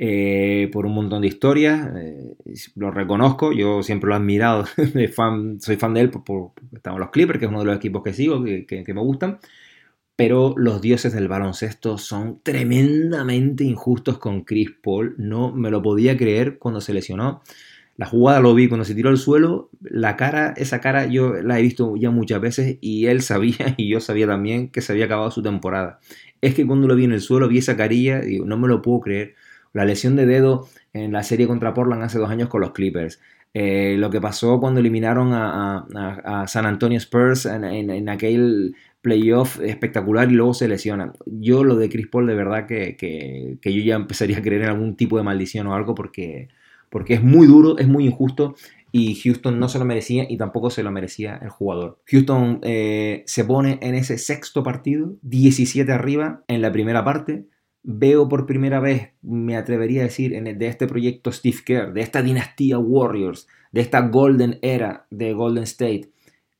Eh, 0.00 0.70
por 0.72 0.86
un 0.86 0.94
montón 0.94 1.22
de 1.22 1.26
historias, 1.26 1.90
eh, 1.96 2.36
lo 2.76 2.92
reconozco, 2.92 3.52
yo 3.52 3.82
siempre 3.82 4.06
lo 4.06 4.14
he 4.14 4.18
admirado, 4.18 4.64
fan, 5.14 5.60
soy 5.60 5.74
fan 5.74 5.92
de 5.92 6.02
él, 6.02 6.10
por, 6.10 6.52
estamos 6.72 7.00
los 7.00 7.10
Clippers, 7.10 7.40
que 7.40 7.46
es 7.46 7.50
uno 7.50 7.58
de 7.58 7.64
los 7.64 7.76
equipos 7.76 8.04
que 8.04 8.12
sigo, 8.12 8.44
que, 8.44 8.84
me 8.94 9.00
gustan, 9.00 9.40
pero 10.16 10.54
los 10.56 10.80
dioses 10.80 11.12
del 11.14 11.26
baloncesto 11.26 11.98
son 11.98 12.40
tremendamente 12.44 13.64
injustos 13.64 14.18
con 14.18 14.44
Chris 14.44 14.70
Paul, 14.82 15.16
no 15.18 15.52
me 15.52 15.70
lo 15.70 15.82
podía 15.82 16.16
creer 16.16 16.58
cuando 16.58 16.80
se 16.80 16.94
lesionó. 16.94 17.42
La 17.96 18.06
jugada 18.06 18.40
lo 18.40 18.54
vi 18.54 18.68
cuando 18.68 18.84
se 18.84 18.94
tiró 18.94 19.10
al 19.10 19.18
suelo, 19.18 19.70
la 19.80 20.16
cara, 20.16 20.54
esa 20.56 20.80
cara 20.80 21.06
yo 21.06 21.34
la 21.42 21.58
he 21.58 21.62
visto 21.62 21.96
ya 21.96 22.10
muchas 22.12 22.40
veces 22.40 22.78
y 22.80 23.06
él 23.06 23.22
sabía 23.22 23.74
y 23.76 23.88
yo 23.88 24.00
sabía 24.00 24.28
también 24.28 24.70
que 24.70 24.80
se 24.80 24.92
había 24.92 25.06
acabado 25.06 25.32
su 25.32 25.42
temporada. 25.42 25.98
Es 26.40 26.54
que 26.54 26.66
cuando 26.66 26.86
lo 26.86 26.94
vi 26.94 27.04
en 27.04 27.12
el 27.12 27.20
suelo 27.20 27.48
vi 27.48 27.58
esa 27.58 27.76
carilla 27.76 28.20
digo, 28.20 28.44
no 28.46 28.56
me 28.56 28.68
lo 28.68 28.82
puedo 28.82 29.00
creer 29.00 29.34
la 29.78 29.84
lesión 29.84 30.16
de 30.16 30.26
dedo 30.26 30.68
en 30.92 31.12
la 31.12 31.22
serie 31.22 31.46
contra 31.46 31.72
Portland 31.72 32.02
hace 32.02 32.18
dos 32.18 32.30
años 32.30 32.48
con 32.48 32.60
los 32.60 32.72
Clippers. 32.72 33.20
Eh, 33.54 33.94
lo 33.96 34.10
que 34.10 34.20
pasó 34.20 34.58
cuando 34.58 34.80
eliminaron 34.80 35.30
a, 35.32 36.44
San 36.48 36.66
Antonio 36.66 36.98
Spurs 36.98 37.46
en, 37.46 38.08
aquel 38.08 38.74
playoff 39.00 39.60
espectacular 39.60 40.30
y 40.30 40.34
luego 40.34 40.52
se 40.52 40.66
lesiona. 40.66 41.12
Yo 41.26 41.62
lo 41.62 41.76
de 41.76 41.88
Chris 41.88 42.08
Paul 42.08 42.26
de 42.26 42.34
verdad 42.34 42.66
que, 42.66 43.58
yo 43.62 43.82
ya 43.82 43.94
empezaría 43.94 44.38
a 44.38 44.42
creer 44.42 44.62
en 44.62 44.68
algún 44.68 44.96
tipo 44.96 45.16
de 45.16 45.22
maldición 45.22 45.68
o 45.68 45.74
algo 45.74 45.94
porque, 45.94 46.48
porque 46.90 47.14
es 47.14 47.22
muy 47.22 47.46
duro, 47.46 47.78
es 47.78 47.86
muy 47.86 48.04
injusto 48.04 48.56
y 48.90 49.14
Houston 49.14 49.60
no 49.60 49.68
se 49.68 49.78
lo 49.78 49.84
merecía 49.84 50.26
y 50.28 50.36
tampoco 50.38 50.70
se 50.70 50.82
lo 50.82 50.90
merecía 50.90 51.38
el 51.40 51.50
jugador. 51.50 52.00
Houston 52.06 52.58
eh, 52.62 53.22
se 53.26 53.44
pone 53.44 53.78
en 53.80 53.94
ese 53.94 54.18
sexto 54.18 54.64
partido, 54.64 55.14
17 55.22 55.92
arriba 55.92 56.42
en 56.48 56.62
la 56.62 56.72
primera 56.72 57.04
parte 57.04 57.44
veo 57.90 58.28
por 58.28 58.44
primera 58.44 58.80
vez, 58.80 59.12
me 59.22 59.56
atrevería 59.56 60.02
a 60.02 60.04
decir, 60.04 60.34
en 60.34 60.58
de 60.58 60.66
este 60.66 60.86
proyecto 60.86 61.32
Steve 61.32 61.56
Kerr, 61.64 61.94
de 61.94 62.02
esta 62.02 62.20
dinastía 62.20 62.78
Warriors, 62.78 63.48
de 63.72 63.80
esta 63.80 64.02
Golden 64.02 64.58
Era 64.60 65.06
de 65.10 65.32
Golden 65.32 65.64
State, 65.64 66.10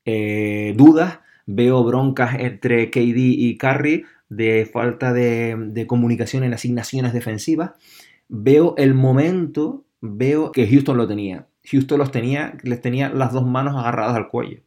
eh, 0.05 0.73
dudas, 0.75 1.19
veo 1.45 1.83
broncas 1.83 2.39
entre 2.39 2.89
KD 2.89 3.15
y 3.15 3.57
Curry 3.59 4.05
de 4.29 4.67
falta 4.73 5.13
de, 5.13 5.85
comunicación 5.87 6.43
en 6.43 6.55
asignaciones 6.55 7.13
defensivas, 7.13 7.73
veo 8.27 8.73
el 8.77 8.95
momento, 8.95 9.85
veo 10.01 10.51
que 10.51 10.67
Houston 10.67 10.97
lo 10.97 11.07
tenía. 11.07 11.47
Houston 11.71 11.99
los 11.99 12.11
tenía, 12.11 12.57
les 12.63 12.81
tenía 12.81 13.09
las 13.09 13.33
dos 13.33 13.45
manos 13.45 13.75
agarradas 13.75 14.15
al 14.15 14.29
cuello. 14.29 14.61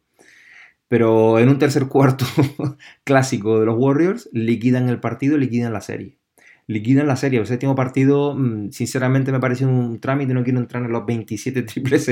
Pero 0.87 1.39
en 1.39 1.49
un 1.49 1.59
tercer 1.59 1.87
cuarto 1.89 2.23
clásico 3.03 3.59
de 3.59 3.65
los 3.65 3.75
Warriors, 3.77 4.29
liquidan 4.31 4.87
el 4.87 5.01
partido, 5.01 5.37
liquidan 5.37 5.73
la 5.73 5.81
serie 5.81 6.22
liquidan 6.67 7.07
la 7.07 7.15
serie. 7.15 7.39
El 7.39 7.47
séptimo 7.47 7.75
partido, 7.75 8.35
mm, 8.35 8.71
sinceramente, 8.71 9.31
me 9.31 9.39
parece 9.39 9.65
un 9.65 9.99
trámite. 9.99 10.33
No 10.33 10.43
quiero 10.43 10.59
entrar 10.59 10.83
en 10.83 10.91
los 10.91 11.05
27 11.05 11.61
triples 11.63 12.09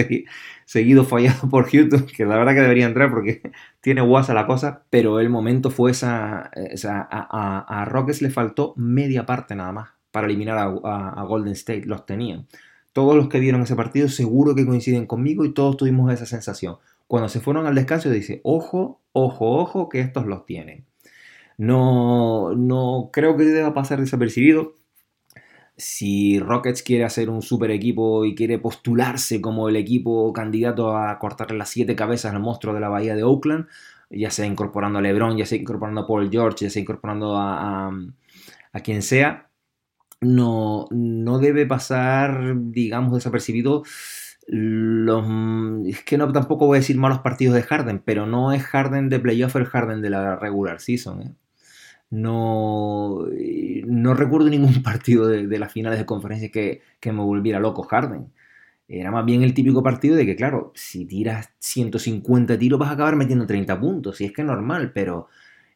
seguidos 0.65 1.07
fallados 1.07 1.49
por 1.49 1.69
Houston, 1.69 2.05
que 2.05 2.25
la 2.25 2.37
verdad 2.37 2.53
que 2.53 2.61
debería 2.61 2.85
entrar 2.85 3.09
porque 3.11 3.41
tiene 3.81 4.01
guasa 4.01 4.33
la 4.33 4.47
cosa. 4.47 4.83
Pero 4.89 5.19
el 5.19 5.29
momento 5.29 5.69
fue 5.71 5.91
esa. 5.91 6.51
a, 6.53 7.85
Rockets 7.85 8.21
le 8.21 8.29
faltó 8.29 8.73
media 8.77 9.25
parte 9.25 9.55
nada 9.55 9.71
más 9.71 9.89
para 10.11 10.27
eliminar 10.27 10.57
a, 10.57 11.23
Golden 11.23 11.53
State. 11.53 11.85
Los 11.85 12.05
tenían. 12.05 12.47
Todos 12.93 13.15
los 13.15 13.29
que 13.29 13.39
vieron 13.39 13.61
ese 13.61 13.75
partido 13.75 14.09
seguro 14.09 14.53
que 14.55 14.65
coinciden 14.65 15.05
conmigo 15.05 15.45
y 15.45 15.53
todos 15.53 15.77
tuvimos 15.77 16.11
esa 16.13 16.25
sensación. 16.25 16.77
Cuando 17.07 17.29
se 17.29 17.39
fueron 17.39 17.65
al 17.65 17.75
descanso, 17.75 18.09
dice: 18.09 18.41
Ojo, 18.43 19.01
ojo, 19.13 19.57
ojo, 19.59 19.89
que 19.89 20.01
estos 20.01 20.25
los 20.25 20.45
tienen. 20.45 20.85
No, 21.61 22.55
no 22.55 23.11
creo 23.13 23.37
que 23.37 23.43
deba 23.43 23.71
pasar 23.75 23.99
desapercibido. 23.99 24.77
Si 25.77 26.39
Rockets 26.39 26.81
quiere 26.81 27.03
hacer 27.05 27.29
un 27.29 27.43
super 27.43 27.69
equipo 27.69 28.25
y 28.25 28.33
quiere 28.33 28.57
postularse 28.57 29.41
como 29.41 29.69
el 29.69 29.75
equipo 29.75 30.33
candidato 30.33 30.97
a 30.97 31.19
cortarle 31.19 31.59
las 31.59 31.69
siete 31.69 31.95
cabezas 31.95 32.33
al 32.33 32.41
monstruo 32.41 32.73
de 32.73 32.79
la 32.79 32.89
bahía 32.89 33.15
de 33.15 33.23
Oakland, 33.23 33.67
ya 34.09 34.31
sea 34.31 34.47
incorporando 34.47 34.97
a 34.97 35.01
LeBron, 35.03 35.37
ya 35.37 35.45
sea 35.45 35.59
incorporando 35.59 36.01
a 36.01 36.07
Paul 36.07 36.31
George, 36.31 36.65
ya 36.65 36.71
sea 36.71 36.81
incorporando 36.81 37.37
a, 37.37 37.91
quien 38.83 39.03
sea, 39.03 39.51
no, 40.19 40.87
no 40.89 41.37
debe 41.37 41.67
pasar, 41.67 42.55
digamos, 42.57 43.13
desapercibido 43.13 43.83
los 44.47 45.25
es 45.85 46.03
que 46.03 46.17
no 46.17 46.31
tampoco 46.31 46.65
voy 46.65 46.77
a 46.77 46.81
decir 46.81 46.97
malos 46.97 47.19
partidos 47.19 47.55
de 47.55 47.63
Harden, 47.63 48.01
pero 48.03 48.25
no 48.25 48.51
es 48.51 48.63
Harden 48.63 49.09
de 49.09 49.19
playoff 49.19 49.55
el 49.57 49.65
Harden 49.65 50.01
de 50.01 50.09
la 50.09 50.35
regular 50.37 50.81
season. 50.81 51.21
¿eh? 51.21 51.35
No, 52.11 53.25
eh, 53.31 53.83
no 53.87 54.13
recuerdo 54.13 54.49
ningún 54.49 54.83
partido 54.83 55.27
de, 55.27 55.59
las 55.59 55.73
finales 55.73 55.97
de 55.99 56.05
conferencia 56.05 56.51
que, 56.51 56.81
me 57.05 57.21
volviera 57.23 57.59
loco 57.59 57.83
Harden. 57.83 58.31
Era 58.87 59.09
más 59.11 59.25
bien 59.25 59.41
el 59.41 59.53
típico 59.53 59.81
partido 59.81 60.17
de 60.17 60.25
que, 60.25 60.35
claro, 60.35 60.73
si 60.75 61.05
tiras 61.05 61.51
150 61.59 62.59
tiros 62.59 62.79
vas 62.79 62.89
a 62.89 62.93
acabar 62.93 63.15
metiendo 63.15 63.47
30 63.47 63.79
puntos, 63.79 64.19
y 64.19 64.25
es 64.25 64.33
que 64.33 64.41
es 64.41 64.47
normal, 64.47 64.91
pero 64.93 65.29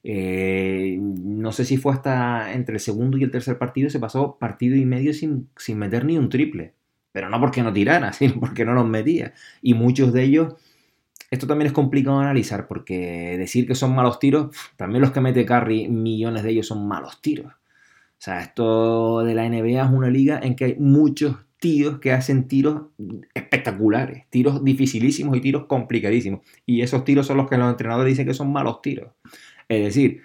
eh, 0.03 0.97
no 0.99 1.51
sé 1.53 1.65
si 1.65 1.77
fue 1.77 1.93
hasta 1.93 2.53
entre 2.53 2.75
el 2.75 2.81
segundo 2.81 3.17
y 3.17 3.23
el 3.23 3.31
tercer 3.31 3.57
partido 3.57 3.89
se 3.89 3.99
pasó 3.99 4.37
partido 4.37 4.75
y 4.75 4.85
medio 4.85 5.13
sin, 5.13 5.49
sin 5.57 5.79
meter 5.79 6.05
ni 6.05 6.17
un 6.17 6.29
triple. 6.29 6.73
Pero 7.13 7.29
no 7.29 7.39
porque 7.39 7.63
no 7.63 7.71
tirara, 7.71 8.11
sino 8.13 8.39
porque 8.41 8.65
no 8.65 8.73
los 8.73 8.87
metía. 8.87 9.33
Y 9.61 9.73
muchos 9.73 10.11
de 10.11 10.23
ellos 10.23 10.55
esto 11.35 11.47
también 11.47 11.67
es 11.67 11.73
complicado 11.73 12.19
de 12.19 12.25
analizar 12.25 12.67
porque 12.67 13.37
decir 13.37 13.67
que 13.67 13.75
son 13.75 13.93
malos 13.93 14.19
tiros, 14.19 14.55
también 14.75 15.01
los 15.01 15.11
que 15.11 15.21
mete 15.21 15.45
Curry, 15.45 15.87
millones 15.87 16.43
de 16.43 16.51
ellos 16.51 16.67
son 16.67 16.87
malos 16.87 17.21
tiros. 17.21 17.53
O 17.53 18.17
sea, 18.25 18.41
esto 18.41 19.23
de 19.23 19.35
la 19.35 19.47
NBA 19.47 19.83
es 19.83 19.91
una 19.91 20.09
liga 20.09 20.39
en 20.41 20.55
que 20.55 20.65
hay 20.65 20.75
muchos 20.79 21.35
tíos 21.59 21.99
que 21.99 22.11
hacen 22.11 22.47
tiros 22.47 22.83
espectaculares, 23.33 24.25
tiros 24.29 24.63
dificilísimos 24.63 25.37
y 25.37 25.41
tiros 25.41 25.65
complicadísimos. 25.65 26.41
Y 26.65 26.81
esos 26.81 27.03
tiros 27.03 27.27
son 27.27 27.37
los 27.37 27.49
que 27.49 27.57
los 27.57 27.69
entrenadores 27.69 28.11
dicen 28.11 28.25
que 28.25 28.33
son 28.33 28.51
malos 28.51 28.81
tiros. 28.81 29.11
Es 29.67 29.83
decir, 29.83 30.21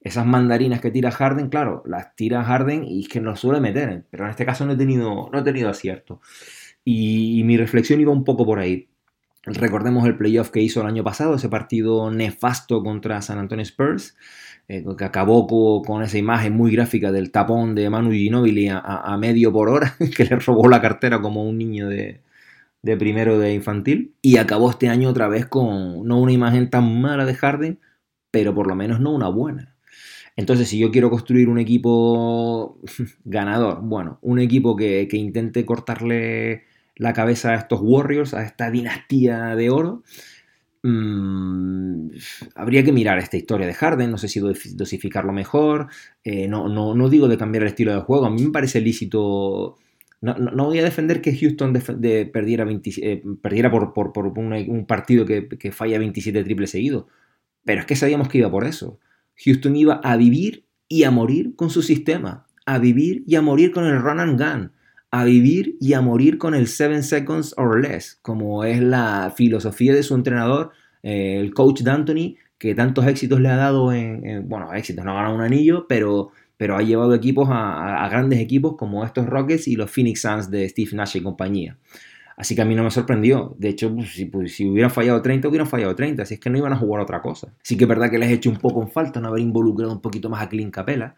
esas 0.00 0.26
mandarinas 0.26 0.80
que 0.80 0.90
tira 0.90 1.10
Harden, 1.10 1.48
claro, 1.48 1.82
las 1.86 2.14
tira 2.16 2.44
Harden 2.44 2.84
y 2.84 3.02
es 3.02 3.08
que 3.08 3.20
no 3.20 3.36
suele 3.36 3.60
meter, 3.60 4.04
pero 4.10 4.24
en 4.24 4.30
este 4.30 4.46
caso 4.46 4.64
no 4.66 4.72
he 4.72 4.76
tenido, 4.76 5.28
no 5.32 5.38
he 5.38 5.42
tenido 5.42 5.68
acierto. 5.70 6.20
y 6.84 7.42
mi 7.44 7.56
reflexión 7.56 8.00
iba 8.00 8.12
un 8.12 8.24
poco 8.24 8.44
por 8.46 8.58
ahí. 8.58 8.91
Recordemos 9.44 10.06
el 10.06 10.16
playoff 10.16 10.50
que 10.50 10.60
hizo 10.60 10.80
el 10.80 10.86
año 10.86 11.02
pasado, 11.02 11.34
ese 11.34 11.48
partido 11.48 12.10
nefasto 12.12 12.82
contra 12.82 13.22
San 13.22 13.38
Antonio 13.38 13.64
Spurs, 13.64 14.16
eh, 14.68 14.84
que 14.96 15.04
acabó 15.04 15.82
con, 15.84 16.02
esa 16.02 16.16
imagen 16.16 16.54
muy 16.54 16.70
gráfica 16.70 17.10
del 17.10 17.32
tapón 17.32 17.74
de 17.74 17.90
Manu 17.90 18.12
Ginobili 18.12 18.68
a, 18.70 19.16
medio 19.18 19.52
por 19.52 19.68
hora, 19.68 19.96
que 20.16 20.24
le 20.24 20.36
robó 20.36 20.68
la 20.68 20.80
cartera 20.80 21.20
como 21.20 21.42
un 21.42 21.58
niño 21.58 21.88
de, 21.88 22.20
de 22.82 22.96
primero 22.96 23.38
de 23.38 23.52
infantil. 23.54 24.14
Y 24.22 24.36
acabó 24.36 24.70
este 24.70 24.88
año 24.88 25.08
otra 25.08 25.26
vez 25.28 25.46
con 25.46 26.06
no 26.06 26.20
una 26.20 26.32
imagen 26.32 26.70
tan 26.70 27.00
mala 27.00 27.26
de 27.26 27.34
Harden, 27.34 27.80
pero 28.30 28.54
por 28.54 28.68
lo 28.68 28.76
menos 28.76 29.00
no 29.00 29.12
una 29.12 29.28
buena. 29.28 29.76
Entonces, 30.36 30.68
si 30.68 30.78
yo 30.78 30.90
quiero 30.92 31.10
construir 31.10 31.48
un 31.48 31.58
equipo 31.58 32.78
ganador, 33.24 33.80
bueno, 33.82 34.18
un 34.22 34.38
equipo 34.38 34.76
que, 34.76 35.08
que 35.10 35.16
intente 35.16 35.66
cortarle 35.66 36.64
la 36.96 37.12
cabeza 37.12 37.50
a 37.50 37.56
estos 37.56 37.80
Warriors, 37.82 38.34
a 38.34 38.44
esta 38.44 38.70
dinastía 38.70 39.54
de 39.56 39.70
oro. 39.70 40.02
Mm, 40.84 42.10
habría 42.56 42.82
que 42.82 42.92
mirar 42.92 43.18
esta 43.18 43.36
historia 43.36 43.66
de 43.66 43.74
Harden, 43.74 44.10
no 44.10 44.18
sé 44.18 44.26
si 44.26 44.40
dosificarlo 44.40 45.32
mejor, 45.32 45.86
eh, 46.24 46.48
no, 46.48 46.68
no, 46.68 47.08
digo 47.08 47.28
de 47.28 47.38
cambiar 47.38 47.62
el 47.62 47.68
estilo 47.68 47.94
de 47.94 48.00
juego, 48.00 48.26
a 48.26 48.30
mí 48.30 48.42
me 48.42 48.50
parece 48.50 48.80
lícito, 48.80 49.76
no, 50.20 50.64
voy 50.64 50.80
a 50.80 50.84
defender 50.84 51.20
que 51.20 51.36
Houston 51.36 51.72
eh, 52.02 52.30
perdiera 52.32 53.70
por, 53.70 53.92
por, 53.92 54.26
un, 54.38 54.84
partido 54.86 55.24
que, 55.24 55.48
que, 55.48 55.70
falla 55.70 56.00
27 56.00 56.42
triples 56.42 56.70
seguidos, 56.70 57.06
pero 57.64 57.80
es 57.80 57.86
que 57.86 57.94
sabíamos 57.94 58.28
que 58.28 58.38
iba 58.38 58.50
por 58.50 58.64
eso. 58.64 58.98
Houston 59.44 59.76
iba 59.76 60.00
a 60.02 60.16
vivir 60.16 60.66
y 60.88 61.04
a 61.04 61.12
morir 61.12 61.54
con 61.54 61.70
su 61.70 61.82
sistema, 61.82 62.46
a 62.66 62.78
vivir 62.80 63.22
y 63.26 63.36
a 63.36 63.42
morir 63.42 63.70
con 63.70 63.84
el 63.84 64.00
run 64.00 64.18
and 64.18 64.38
gun 64.38 64.72
a 65.12 65.24
vivir 65.24 65.76
y 65.78 65.92
a 65.92 66.00
morir 66.00 66.38
con 66.38 66.54
el 66.54 66.66
7 66.66 67.02
seconds 67.02 67.54
or 67.58 67.80
less, 67.80 68.18
como 68.22 68.64
es 68.64 68.80
la 68.80 69.32
filosofía 69.36 69.94
de 69.94 70.02
su 70.02 70.14
entrenador, 70.14 70.70
eh, 71.02 71.36
el 71.38 71.52
coach 71.52 71.82
D'Antoni, 71.82 72.38
que 72.58 72.74
tantos 72.74 73.06
éxitos 73.06 73.38
le 73.38 73.50
ha 73.50 73.56
dado 73.56 73.92
en, 73.92 74.48
bueno, 74.48 74.72
éxitos, 74.72 75.04
no 75.04 75.12
ha 75.12 75.16
ganado 75.16 75.34
un 75.34 75.42
anillo, 75.42 75.86
pero, 75.86 76.30
pero 76.56 76.76
ha 76.76 76.82
llevado 76.82 77.14
equipos 77.14 77.48
a, 77.50 78.08
grandes 78.08 78.40
equipos 78.40 78.74
como 78.78 79.04
estos 79.04 79.26
Rockets 79.26 79.68
y 79.68 79.76
los 79.76 79.90
Phoenix 79.90 80.22
Suns 80.22 80.50
de 80.50 80.66
Steve 80.68 80.90
Nash 80.94 81.16
y 81.16 81.22
compañía. 81.22 81.76
Así 82.34 82.54
que 82.54 82.62
a 82.62 82.64
mí 82.64 82.74
no 82.74 82.82
me 82.82 82.90
sorprendió. 82.90 83.54
De 83.58 83.68
hecho, 83.68 83.94
pues, 83.94 84.14
si, 84.14 84.24
pues, 84.24 84.58
hubieran 84.60 84.90
fallado 84.90 85.20
30, 85.20 85.46
hubieran 85.48 85.66
fallado 85.66 85.94
30. 85.94 86.22
Así 86.22 86.34
es 86.34 86.40
que 86.40 86.48
no 86.48 86.56
iban 86.56 86.72
a 86.72 86.76
jugar 86.76 87.02
otra 87.02 87.20
cosa. 87.20 87.52
Sí 87.62 87.76
que 87.76 87.84
es 87.84 87.88
verdad 87.88 88.10
que 88.10 88.18
les 88.18 88.30
he 88.30 88.34
hecho 88.34 88.48
un 88.48 88.56
poco 88.56 88.80
en 88.80 88.88
falta 88.88 89.20
no 89.20 89.28
haber 89.28 89.42
involucrado 89.42 89.92
un 89.92 90.00
poquito 90.00 90.30
más 90.30 90.42
a 90.42 90.48
Clint 90.48 90.72
Capella. 90.72 91.14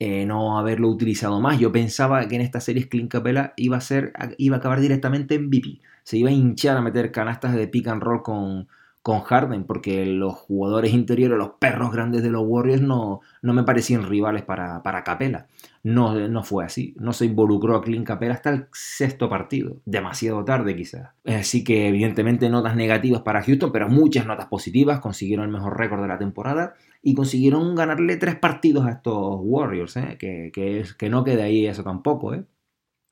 Eh, 0.00 0.26
no 0.26 0.58
haberlo 0.58 0.88
utilizado 0.88 1.40
más. 1.40 1.58
Yo 1.58 1.72
pensaba 1.72 2.26
que 2.28 2.36
en 2.36 2.42
esta 2.42 2.60
serie 2.60 2.88
Clint 2.88 3.10
Capella 3.10 3.52
iba 3.56 3.76
a, 3.76 3.80
ser, 3.80 4.12
iba 4.38 4.56
a 4.56 4.58
acabar 4.60 4.80
directamente 4.80 5.34
en 5.34 5.50
VP. 5.50 5.80
Se 6.04 6.16
iba 6.16 6.30
a 6.30 6.32
hinchar 6.32 6.76
a 6.76 6.80
meter 6.80 7.10
canastas 7.10 7.54
de 7.54 7.66
pick 7.66 7.88
and 7.88 8.02
roll 8.02 8.22
con, 8.22 8.68
con 9.02 9.22
Harden, 9.22 9.64
porque 9.64 10.06
los 10.06 10.34
jugadores 10.34 10.92
interiores, 10.92 11.36
los 11.36 11.50
perros 11.58 11.90
grandes 11.90 12.22
de 12.22 12.30
los 12.30 12.44
Warriors, 12.46 12.80
no, 12.80 13.22
no 13.42 13.54
me 13.54 13.64
parecían 13.64 14.08
rivales 14.08 14.42
para, 14.44 14.84
para 14.84 15.02
Capela. 15.02 15.48
No, 15.82 16.14
no 16.28 16.44
fue 16.44 16.64
así. 16.64 16.94
No 17.00 17.12
se 17.12 17.24
involucró 17.24 17.74
a 17.74 17.82
Clint 17.82 18.06
Capela 18.06 18.34
hasta 18.34 18.50
el 18.50 18.66
sexto 18.72 19.28
partido. 19.28 19.78
Demasiado 19.84 20.44
tarde, 20.44 20.76
quizás. 20.76 21.08
Así 21.24 21.64
que, 21.64 21.88
evidentemente, 21.88 22.48
notas 22.48 22.76
negativas 22.76 23.22
para 23.22 23.42
Houston, 23.42 23.72
pero 23.72 23.88
muchas 23.88 24.26
notas 24.26 24.46
positivas. 24.46 25.00
Consiguieron 25.00 25.46
el 25.46 25.52
mejor 25.52 25.76
récord 25.76 26.02
de 26.02 26.08
la 26.08 26.18
temporada 26.18 26.74
y 27.02 27.14
consiguieron 27.14 27.74
ganarle 27.74 28.16
tres 28.16 28.36
partidos 28.36 28.86
a 28.86 28.90
estos 28.90 29.38
Warriors, 29.40 29.96
¿eh? 29.96 30.16
que, 30.18 30.50
que, 30.52 31.08
no 31.08 31.24
quede 31.24 31.42
ahí 31.42 31.66
eso 31.66 31.82
tampoco. 31.82 32.34
¿eh? 32.34 32.44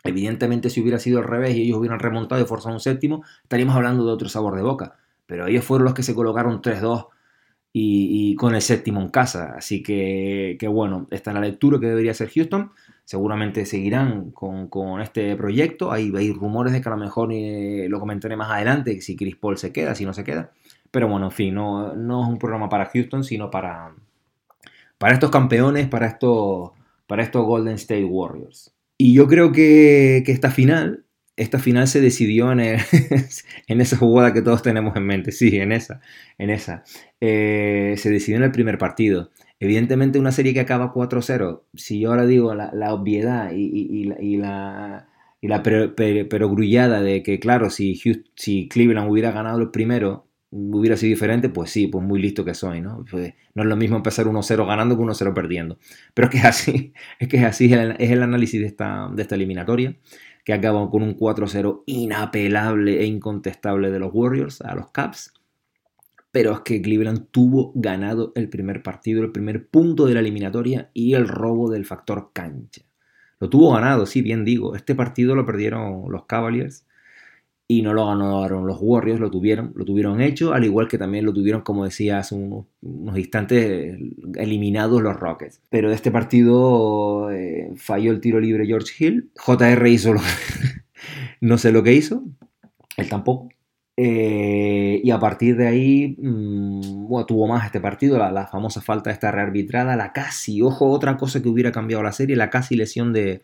Evidentemente, 0.05 0.71
si 0.71 0.81
hubiera 0.81 0.99
sido 0.99 1.19
al 1.19 1.25
revés 1.25 1.57
y 1.57 1.63
ellos 1.63 1.79
hubieran 1.79 2.01
remontado 2.01 2.41
y 2.41 2.47
forzado 2.47 2.75
un 2.75 2.81
séptimo, 2.81 3.25
estaríamos 3.43 3.77
hablando 3.77 4.05
de 4.05 4.13
otro 4.13 4.29
sabor 4.29 4.57
de 4.57 4.63
boca. 4.63 4.97
Pero 5.27 5.47
ellos 5.47 5.65
fueron 5.65 5.85
los 5.85 5.95
que 5.95 6.03
se 6.03 6.15
colocaron 6.15 6.63
3-2 6.63 7.09
y, 7.73 8.35
con 8.37 8.55
el 8.55 8.63
séptimo 8.63 9.01
en 9.01 9.09
casa. 9.09 9.55
Así 9.57 9.83
que, 9.83 10.57
que, 10.59 10.69
bueno, 10.69 11.07
esta 11.11 11.31
es 11.31 11.35
la 11.35 11.41
lectura 11.41 11.79
que 11.79 11.87
debería 11.87 12.13
hacer 12.13 12.31
Houston. 12.31 12.73
Seguramente 13.05 13.67
seguirán 13.67 14.31
con, 14.31 14.69
con 14.69 15.01
este 15.01 15.37
proyecto. 15.37 15.93
Hay, 15.93 16.13
hay, 16.17 16.33
rumores 16.33 16.73
de 16.73 16.81
que 16.81 16.89
a 16.89 16.93
lo 16.93 16.99
mejor 16.99 17.33
eh, 17.33 17.87
lo 17.89 18.01
comentaré 18.01 18.37
más 18.37 18.51
adelante, 18.51 19.01
si 19.01 19.15
Chris 19.15 19.37
Paul 19.37 19.59
se 19.59 19.73
queda, 19.73 19.95
si 19.95 20.07
no 20.07 20.15
se 20.15 20.25
queda. 20.25 20.53
Pero 20.91 21.09
bueno, 21.09 21.27
en 21.27 21.33
fin, 21.33 21.55
no, 21.55 21.95
no 21.95 22.23
es 22.23 22.29
un 22.29 22.39
programa 22.39 22.69
para 22.69 22.87
Houston, 22.87 23.25
sino 23.25 23.51
para, 23.51 23.95
para 24.99 25.15
estos 25.15 25.31
campeones, 25.31 25.89
para 25.89 26.07
estos, 26.07 26.71
para 27.07 27.23
estos 27.23 27.45
Golden 27.45 27.75
State 27.75 28.05
Warriors. 28.05 28.73
Y 28.99 29.15
yo 29.15 29.27
creo 29.27 29.53
que, 29.53 30.23
que 30.25 30.33
esta 30.33 30.51
final, 30.51 31.05
esta 31.37 31.59
final 31.59 31.87
se 31.87 32.01
decidió 32.01 32.51
en, 32.53 32.61
en, 33.69 33.81
esa 33.81 33.97
jugada 33.97 34.33
que 34.33 34.43
todos 34.43 34.63
tenemos 34.63 34.97
en 34.97 35.07
mente, 35.07 35.33
sí, 35.33 35.57
en 35.57 35.73
esa, 35.73 36.01
en 36.39 36.51
esa. 36.51 36.83
Eh, 37.21 37.95
se 37.99 38.11
decidió 38.11 38.39
en 38.39 38.45
el 38.45 38.53
primer 38.53 38.79
partido. 38.79 39.31
Evidentemente 39.61 40.19
una 40.19 40.33
serie 40.33 40.53
que 40.55 40.61
acaba 40.61 40.93
4-0, 40.93 41.63
si 41.75 42.01
yo 42.01 42.11
ahora 42.11 42.27
digo 42.27 42.55
la, 42.55 42.71
la 42.75 42.93
obviedad 42.93 43.53
y, 43.53 43.65
y, 43.65 44.13
y, 44.21 44.37
la, 44.37 45.09
y 45.41 45.49
la 45.49 45.63
perogrullada 45.63 47.01
de 47.01 47.23
que, 47.23 47.39
claro, 47.41 47.71
si, 47.71 47.99
si 48.35 48.69
Cleveland 48.69 49.11
hubiera 49.11 49.33
ganado 49.33 49.61
el 49.61 49.71
primero, 49.71 50.27
hubiera 50.51 50.97
sido 50.97 51.11
diferente, 51.11 51.49
pues 51.49 51.71
sí, 51.71 51.87
pues 51.87 52.05
muy 52.05 52.21
listo 52.21 52.45
que 52.45 52.55
soy, 52.55 52.81
¿no? 52.81 53.05
Pues 53.11 53.35
no 53.55 53.63
es 53.63 53.69
lo 53.69 53.77
mismo 53.77 53.97
empezar 53.97 54.27
1-0 54.27 54.67
ganando 54.67 54.97
que 54.97 55.03
1-0 55.03 55.35
perdiendo. 55.35 55.79
Pero 56.15 56.29
es 56.29 56.33
que 56.33 56.39
es 56.39 56.45
así, 56.45 56.93
es 57.19 57.29
que 57.29 57.37
es 57.39 57.45
así, 57.45 57.73
es 57.73 58.11
el, 58.11 58.23
análisis 58.23 58.61
de 58.61 58.67
esta, 58.67 59.09
de 59.13 59.23
esta 59.23 59.35
eliminatoria, 59.35 59.97
que 60.45 60.53
acaba 60.53 60.89
con 60.91 61.03
un 61.03 61.17
4-0 61.17 61.83
inapelable 61.87 63.01
e 63.01 63.07
incontestable 63.07 63.91
de 63.91 63.99
los 63.99 64.11
Warriors 64.13 64.61
a 64.63 64.75
los 64.75 64.91
Caps. 64.91 65.33
pero 66.31 66.53
es 66.53 66.61
que 66.61 66.83
Cleveland 66.83 67.29
tuvo 67.31 67.73
ganado 67.75 68.33
el 68.35 68.49
primer 68.49 68.83
partido, 68.83 69.23
el 69.23 69.33
primer 69.33 69.69
punto 69.69 70.07
de 70.07 70.15
la 70.15 70.21
eliminatoria 70.21 70.91
y 70.95 71.15
el 71.15 71.29
robo 71.29 71.71
del 71.71 71.87
factor 71.87 72.31
cancha. 72.33 72.83
Lo 73.41 73.51
tuvo 73.51 73.73
ganado, 73.75 74.07
sí, 74.07 74.23
bien 74.23 74.45
digo. 74.45 74.75
Este 74.77 74.95
partido 74.95 75.35
lo 75.35 75.47
perdieron 75.47 76.11
los 76.11 76.27
Cavaliers 76.27 76.86
y 77.69 77.83
no 77.83 77.93
lo 77.93 78.07
ganaron 78.07 78.67
los 78.67 78.79
Warriors, 78.81 79.19
lo 79.19 79.31
tuvieron, 79.31 79.73
lo 79.75 79.85
tuvieron 79.85 80.21
hecho, 80.21 80.55
al 80.55 80.65
igual 80.65 80.87
que 80.87 80.99
también 80.99 81.25
lo 81.25 81.33
tuvieron, 81.33 81.63
como 81.63 81.85
decía 81.85 82.19
hace 82.19 82.37
unos, 82.37 82.67
instantes, 83.19 83.99
eliminados 84.37 85.03
los 85.03 85.17
Rockets. 85.17 85.61
Pero 85.69 85.89
de 85.89 85.97
este 85.97 86.13
partido 86.13 87.31
eh, 87.33 87.73
falló 87.77 88.13
el 88.13 88.21
tiro 88.21 88.39
libre 88.39 88.67
George 88.67 88.93
Hill. 88.99 89.31
JR 89.35 89.89
hizo 89.89 90.13
lo 90.13 90.21
no 91.41 91.59
sé 91.59 91.73
lo 91.73 91.83
que 91.83 91.95
hizo, 91.95 92.23
él 92.97 93.09
tampoco. 93.09 93.49
Eh, 93.99 95.01
y 95.03 95.11
a 95.11 95.19
partir 95.19 95.57
de 95.57 95.67
ahí, 95.67 96.17
mm, 96.19 97.25
tuvo 97.27 97.49
más 97.49 97.65
este 97.67 97.81
partido, 97.81 98.19
la, 98.19 98.47
famosa 98.47 98.81
falta 98.83 99.11
de 99.11 99.15
esta 99.15 99.33
rearbitrada, 99.33 99.97
la 99.97 100.13
casi, 100.13 100.61
ojo, 100.63 100.91
otra 100.91 101.17
cosa 101.17 101.43
que 101.43 101.49
hubiera 101.49 101.73
cambiado 101.73 102.03
la 102.03 102.13
serie, 102.13 102.37
la 102.37 102.51
casi 102.51 102.77
lesión 102.77 103.13
de, 103.13 103.43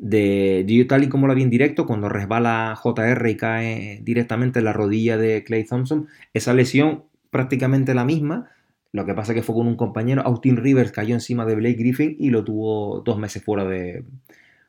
de, 0.00 0.86
tal 0.88 1.04
y 1.04 1.08
como 1.08 1.28
la 1.28 1.34
vi 1.34 1.42
en 1.42 1.50
directo, 1.50 1.86
cuando 1.86 2.08
resbala 2.08 2.74
JR 2.82 3.28
y 3.28 3.36
cae 3.36 4.00
directamente 4.02 4.58
en 4.60 4.64
la 4.64 4.72
rodilla 4.72 5.16
de 5.16 5.44
Clay 5.44 5.64
Thompson, 5.64 6.08
esa 6.32 6.54
lesión 6.54 7.04
prácticamente 7.30 7.94
la 7.94 8.04
misma, 8.04 8.50
lo 8.92 9.06
que 9.06 9.14
pasa 9.14 9.34
que 9.34 9.42
fue 9.42 9.54
con 9.54 9.68
un 9.68 9.76
compañero, 9.76 10.22
Austin 10.22 10.56
Rivers 10.56 10.90
cayó 10.90 11.14
encima 11.14 11.44
de 11.44 11.54
Blake 11.54 11.76
Griffin 11.76 12.16
y 12.18 12.30
lo 12.30 12.42
tuvo 12.44 13.02
dos 13.02 13.18
meses 13.18 13.44
fuera 13.44 13.64
de, 13.64 14.04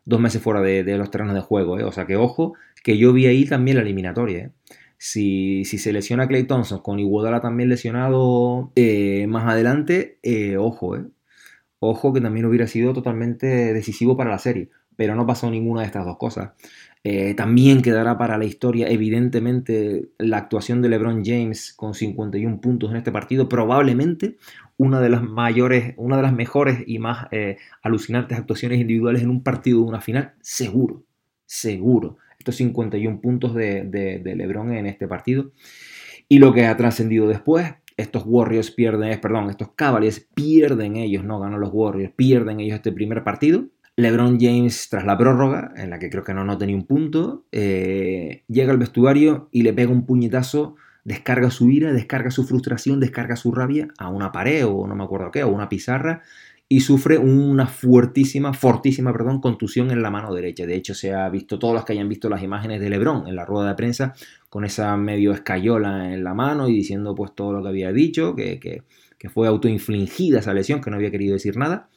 dos 0.06 0.20
meses 0.20 0.42
fuera 0.42 0.62
de, 0.62 0.84
los 0.98 1.10
terrenos 1.10 1.34
de 1.34 1.42
juego, 1.42 1.80
¿eh? 1.80 1.84
o 1.84 1.92
sea 1.92 2.06
que 2.06 2.18
ojo, 2.18 2.54
que 2.84 2.98
yo 2.98 3.14
vi 3.14 3.28
ahí 3.28 3.46
también 3.46 3.78
la 3.78 3.84
eliminatoria. 3.84 4.46
¿eh? 4.46 4.52
Si, 4.98 5.66
se 5.66 5.94
lesiona 5.94 6.28
Clay 6.28 6.44
Thompson 6.44 6.82
con 6.82 7.00
Iguodala 7.00 7.42
también 7.42 7.70
lesionado 7.70 8.72
eh, 8.76 9.26
más 9.28 9.48
adelante, 9.48 10.20
eh, 10.24 10.58
ojo. 10.58 10.96
Ojo 11.80 12.14
que 12.14 12.22
también 12.22 12.46
hubiera 12.46 12.68
sido 12.68 12.94
totalmente 12.94 13.74
decisivo 13.74 14.16
para 14.16 14.30
la 14.30 14.38
serie. 14.38 14.70
Pero 14.96 15.16
no 15.16 15.26
pasó 15.26 15.50
ninguna 15.50 15.82
de 15.82 15.88
estas 15.88 16.06
dos 16.06 16.18
cosas. 16.18 16.52
también 17.36 17.82
quedará 17.82 18.18
para 18.18 18.38
la 18.38 18.46
historia, 18.46 18.88
evidentemente, 18.90 20.10
la 20.20 20.38
actuación 20.38 20.82
de 20.82 20.90
LeBron 20.90 21.24
James 21.26 21.74
con 21.74 21.94
51 21.94 22.62
puntos 22.62 22.92
en 22.92 22.98
este 22.98 23.12
partido. 23.12 23.50
Probablemente 23.50 24.38
una 24.78 25.00
de 25.00 25.10
las 25.10 25.24
mayores, 25.24 25.94
una 25.98 26.18
de 26.18 26.24
las 26.24 26.34
mejores 26.34 26.84
y 26.86 27.00
más 27.00 27.28
alucinantes 27.82 28.38
actuaciones 28.38 28.80
individuales 28.80 29.24
en 29.24 29.30
un 29.30 29.44
partido 29.44 29.80
de 29.80 29.86
una 29.86 30.02
final. 30.02 30.34
Seguro, 30.42 31.04
seguro 31.46 32.18
estos 32.42 32.56
51 32.56 33.22
puntos 33.22 33.54
de, 33.56 34.22
LeBron 34.24 34.74
en 34.74 34.86
este 34.88 35.08
partido. 35.08 35.52
Y 36.28 36.40
lo 36.40 36.54
que 36.54 36.66
ha 36.66 36.76
trascendido 36.78 37.28
después, 37.28 37.74
estos 37.98 38.24
Warriors 38.26 38.72
pierden, 38.72 39.20
perdón, 39.22 39.50
estos 39.50 39.72
Cavaliers 39.76 40.28
pierden 40.34 40.96
ellos, 40.96 41.24
no 41.24 41.40
ganan 41.40 41.60
los 41.60 41.72
Warriors, 41.72 42.14
pierden 42.16 42.60
ellos 42.60 42.76
este 42.76 42.92
primer 42.92 43.24
partido. 43.24 43.66
LeBron 43.98 44.40
James, 44.40 44.88
tras 44.90 45.06
la 45.06 45.18
prórroga, 45.18 45.74
en 45.76 45.90
la 45.90 46.00
que 46.00 46.10
creo 46.10 46.24
que 46.24 46.34
no, 46.34 46.44
no 46.44 46.58
tenía 46.58 46.76
un 46.76 46.86
punto, 46.86 47.46
eh, 47.52 48.44
llega 48.48 48.72
al 48.72 48.78
vestuario 48.78 49.50
y 49.52 49.64
le 49.64 49.74
pega 49.74 49.92
un 49.92 50.06
puñetazo, 50.06 50.76
descarga 51.04 51.52
su 51.52 51.70
ira, 51.70 51.92
descarga 51.94 52.32
su 52.32 52.46
frustración, 52.46 53.00
descarga 53.00 53.36
su 53.36 53.52
rabia 53.52 53.90
a 53.98 54.10
una 54.10 54.32
pared 54.32 54.66
o 54.66 54.88
no 54.88 54.96
me 54.96 55.04
acuerdo 55.04 55.32
qué, 55.32 55.44
o 55.44 55.50
una 55.50 55.70
pizarra, 55.70 56.22
y 56.72 56.80
sufre 56.80 57.18
una 57.18 57.68
fuertísima, 57.68 58.54
fortísima, 58.54 59.12
perdón, 59.12 59.42
contusión 59.42 59.92
en 59.92 60.02
la 60.02 60.10
mano 60.10 60.34
derecha. 60.34 60.66
De 60.66 60.76
hecho, 60.76 60.94
se 60.94 61.14
ha 61.14 61.28
visto, 61.28 61.60
todos 61.60 61.74
los 61.74 61.84
que 61.84 61.92
hayan 61.92 62.08
visto 62.08 62.30
las 62.30 62.42
imágenes 62.44 62.80
de 62.80 62.90
Lebron 62.90 63.28
en 63.28 63.36
la 63.36 63.44
rueda 63.44 63.68
de 63.68 63.76
prensa, 63.76 64.14
con 64.48 64.64
esa 64.64 64.96
medio 64.96 65.34
escayola 65.34 66.14
en 66.14 66.24
la 66.24 66.34
mano 66.34 66.70
y 66.70 66.74
diciendo 66.74 67.14
pues 67.14 67.36
todo 67.36 67.52
lo 67.52 67.62
que 67.62 67.68
había 67.68 67.92
dicho, 67.92 68.38
que, 68.38 68.58
que, 68.62 69.30
fue 69.30 69.50
autoinfligida 69.50 70.40
esa 70.40 70.54
lesión, 70.54 70.80
que 70.80 70.90
no 70.90 70.96
había 70.96 71.12
querido 71.12 71.34
decir 71.34 71.58
nada, 71.58 71.90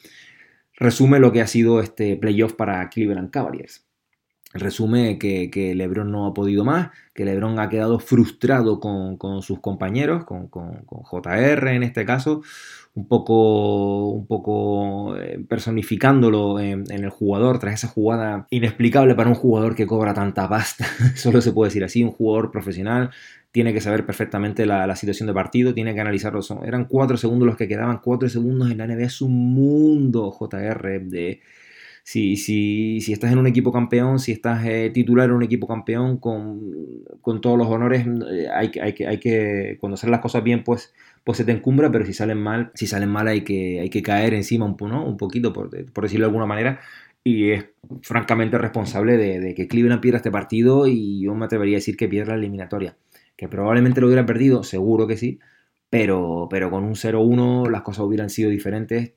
resume 0.77 1.19
lo 1.19 1.33
que 1.33 1.41
ha 1.41 1.47
sido 1.47 1.81
este 1.81 2.17
playoff 2.17 2.55
para 2.55 2.89
Cleveland 2.89 3.31
Cavaliers. 3.31 3.87
Resume 4.55 5.19
que, 5.19 5.73
Lebron 5.75 6.13
no 6.13 6.27
ha 6.27 6.35
podido 6.35 6.65
más, 6.65 6.91
que 7.13 7.25
Lebron 7.25 7.59
ha 7.59 7.69
quedado 7.69 7.99
frustrado 7.99 8.79
con, 8.79 9.43
sus 9.43 9.59
compañeros, 9.59 10.25
con, 10.25 10.47
con, 10.47 10.85
JR 10.87 11.69
en 11.71 11.83
este 11.83 12.05
caso, 12.05 12.43
un 12.95 13.09
poco, 13.09 14.09
un 14.11 14.27
poco 14.27 15.17
eh, 15.17 15.45
personificándolo 15.49 16.61
en, 16.61 16.85
el 16.91 17.11
jugador 17.11 17.59
tras 17.59 17.75
esa 17.75 17.89
jugada 17.89 18.47
inexplicable 18.51 19.17
para 19.17 19.29
un 19.29 19.35
jugador 19.35 19.75
que 19.75 19.87
cobra 19.87 20.15
tanta 20.15 20.49
pasta. 20.49 20.87
Solo 21.17 21.41
se 21.41 21.53
puede 21.53 21.71
decir 21.71 21.85
así, 21.85 22.05
un 22.05 22.13
jugador 22.13 22.51
profesional 22.53 23.11
tiene 23.51 23.73
que 23.73 23.81
saber 23.81 24.05
perfectamente 24.07 24.67
la, 24.67 24.95
situación 24.97 25.27
de 25.29 25.35
partido, 25.35 25.75
tiene 25.75 25.95
que 25.95 26.01
analizarlo. 26.01 26.41
Eran 26.65 26.87
cuatro 26.87 27.17
segundos 27.17 27.47
los 27.47 27.57
que 27.57 27.69
quedaban, 27.69 28.01
cuatro 28.03 28.29
segundos 28.29 28.71
en 28.71 28.79
la 28.79 28.87
NBA 28.87 29.07
es 29.07 29.21
un 29.21 29.55
mundo, 29.55 30.33
JR, 30.33 31.01
de 31.03 31.41
si, 32.05 32.37
si, 32.37 33.01
si 33.01 33.13
estás 33.13 33.33
en 33.33 33.39
un 33.39 33.47
equipo 33.47 33.73
campeón, 33.73 34.19
si 34.19 34.33
estás 34.33 34.65
eh, 34.67 34.91
titular 34.93 35.31
en 35.31 35.37
un 35.37 35.43
equipo 35.43 35.67
campeón 35.67 36.19
con, 36.19 36.61
con 37.23 37.41
todos 37.41 37.57
los 37.57 37.67
honores, 37.69 38.07
eh, 38.31 38.47
hay, 38.53 38.71
hay, 38.81 39.19
que, 39.19 39.79
cuando 39.81 39.97
salen 39.97 40.13
las 40.13 40.21
cosas 40.21 40.45
bien, 40.45 40.65
pues, 40.65 40.93
pues 41.25 41.39
se 41.39 41.45
te 41.45 41.53
encumbra, 41.53 41.91
pero 41.91 42.05
si 42.07 42.13
salen 42.13 42.39
mal, 42.39 42.71
si 42.75 42.87
salen 42.87 43.09
mal 43.09 43.29
hay 43.29 43.43
que, 43.43 43.81
hay 43.81 43.91
que 43.91 44.03
caer 44.03 44.35
encima 44.35 44.67
un, 44.67 44.77
¿no? 44.89 45.05
un 45.05 45.17
poquito, 45.17 45.53
por, 45.53 45.71
por 45.93 46.05
decirlo 46.05 46.27
de 46.27 46.29
alguna 46.29 46.47
manera, 46.47 46.81
y 47.25 47.51
es 47.51 47.67
francamente 48.03 48.59
responsable 48.59 49.17
de, 49.17 49.41
de, 49.41 49.55
que 49.55 49.67
Cleveland 49.67 50.03
pierda 50.03 50.19
este 50.19 50.31
partido 50.31 50.87
y 50.87 51.23
yo 51.23 51.35
me 51.35 51.47
atrevería 51.47 51.77
a 51.77 51.81
decir 51.81 51.97
que 51.97 52.09
pierda 52.09 52.33
la 52.33 52.39
eliminatoria. 52.39 52.97
Que 53.37 53.49
probablemente 53.49 54.01
lo 54.01 54.07
hubiera 54.09 54.27
perdido, 54.27 54.63
seguro 54.63 55.07
que 55.07 55.17
sí, 55.17 55.41
pero, 55.95 56.49
pero 56.51 56.73
con 56.73 56.83
un 56.83 56.97
0-1 56.97 57.71
las 57.71 57.83
cosas 57.83 58.05
hubieran 58.05 58.29
sido 58.29 58.51
diferentes, 58.51 59.13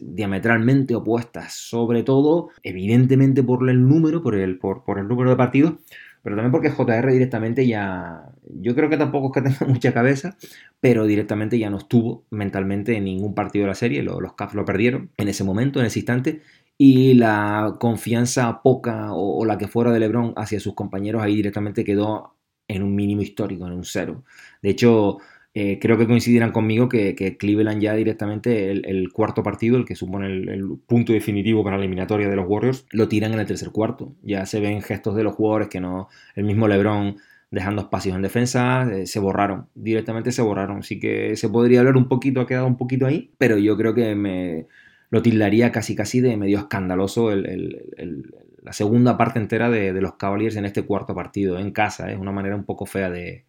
diametralmente 0.00 0.94
opuestas, 0.94 1.54
sobre 1.54 2.04
todo, 2.04 2.50
evidentemente 2.62 3.42
por 3.42 3.68
el 3.68 3.88
número, 3.88 4.22
por 4.22 4.36
el, 4.36 4.56
por, 4.56 4.84
el 5.00 5.08
número 5.08 5.30
de 5.30 5.36
partidos, 5.36 5.74
pero 6.22 6.36
también 6.36 6.52
porque 6.52 6.70
JR 6.70 7.12
directamente 7.12 7.66
ya, 7.66 8.32
yo 8.42 8.74
creo 8.74 8.90
que 8.90 8.96
tampoco 8.96 9.28
es 9.28 9.42
que 9.42 9.50
tenga 9.50 9.66
mucha 9.72 9.92
cabeza, 9.92 10.36
pero 10.80 11.06
directamente 11.06 11.58
ya 11.58 11.70
no 11.70 11.78
estuvo 11.78 12.24
mentalmente 12.30 12.96
en 12.96 13.04
ningún 13.04 13.34
partido 13.34 13.64
de 13.64 13.68
la 13.68 13.74
serie, 13.74 14.02
los, 14.02 14.20
los 14.20 14.34
Cavs 14.34 14.54
lo 14.54 14.64
perdieron 14.64 15.10
en 15.16 15.28
ese 15.28 15.44
momento, 15.44 15.80
en 15.80 15.86
ese 15.86 16.00
instante, 16.00 16.42
y 16.78 17.14
la 17.14 17.76
confianza 17.78 18.62
poca 18.62 19.12
o, 19.12 19.38
o, 19.40 19.44
la 19.44 19.58
que 19.58 19.68
fuera 19.68 19.92
de 19.92 20.00
LeBron 20.00 20.32
hacia 20.36 20.60
sus 20.60 20.74
compañeros 20.74 21.22
ahí 21.22 21.36
directamente 21.36 21.84
quedó 21.84 22.36
en 22.68 22.82
un 22.82 22.94
mínimo 22.94 23.22
histórico, 23.22 23.66
en 23.66 23.72
un 23.72 23.84
cero. 23.84 24.24
De 24.62 24.70
hecho, 24.70 25.18
eh, 25.52 25.80
creo 25.80 25.98
que 25.98 26.06
coincidirán 26.06 26.52
conmigo 26.52 26.88
que, 26.88 27.36
Cleveland 27.38 27.82
ya 27.82 27.94
directamente 27.94 28.70
el, 28.70 29.12
cuarto 29.12 29.42
partido, 29.42 29.76
el 29.76 29.84
que 29.84 29.96
supone 29.96 30.26
el, 30.28 30.78
punto 30.86 31.12
definitivo 31.12 31.64
para 31.64 31.76
la 31.76 31.82
eliminatoria 31.82 32.28
de 32.28 32.36
los 32.36 32.46
Warriors, 32.48 32.86
lo 32.92 33.08
tiran 33.08 33.32
en 33.32 33.40
el 33.40 33.46
tercer 33.46 33.70
cuarto. 33.70 34.14
Ya 34.22 34.46
se 34.46 34.60
ven 34.60 34.80
gestos 34.80 35.16
de 35.16 35.24
los 35.24 35.34
jugadores 35.34 35.68
que 35.68 35.80
no, 35.80 36.08
el 36.36 36.44
mismo 36.44 36.68
LeBron 36.68 37.16
dejando 37.50 37.82
espacios 37.82 38.14
en 38.14 38.22
defensa, 38.22 38.88
eh, 38.92 39.06
se 39.06 39.18
borraron, 39.18 39.66
directamente 39.74 40.30
se 40.30 40.42
borraron. 40.42 40.78
Así 40.78 41.00
que 41.00 41.34
se 41.34 41.48
podría 41.48 41.80
hablar 41.80 41.96
un 41.96 42.08
poquito, 42.08 42.40
ha 42.40 42.46
quedado 42.46 42.66
un 42.66 42.76
poquito 42.76 43.06
ahí, 43.06 43.32
pero 43.38 43.58
yo 43.58 43.76
creo 43.76 43.92
que 43.92 44.14
me 44.14 44.66
lo 45.10 45.20
tildaría 45.22 45.72
casi 45.72 45.96
casi 45.96 46.20
de 46.20 46.36
medio 46.36 46.58
escandaloso 46.58 47.34
la 47.34 48.72
segunda 48.72 49.16
parte 49.16 49.40
entera 49.40 49.68
de, 49.70 49.92
de, 49.92 50.00
los 50.00 50.14
Cavaliers 50.14 50.54
en 50.54 50.64
este 50.64 50.82
cuarto 50.84 51.14
partido, 51.14 51.58
en 51.58 51.72
casa. 51.72 52.12
Es 52.12 52.18
una 52.18 52.30
manera 52.30 52.54
un 52.54 52.64
poco 52.64 52.86
fea 52.86 53.10
de, 53.10 53.44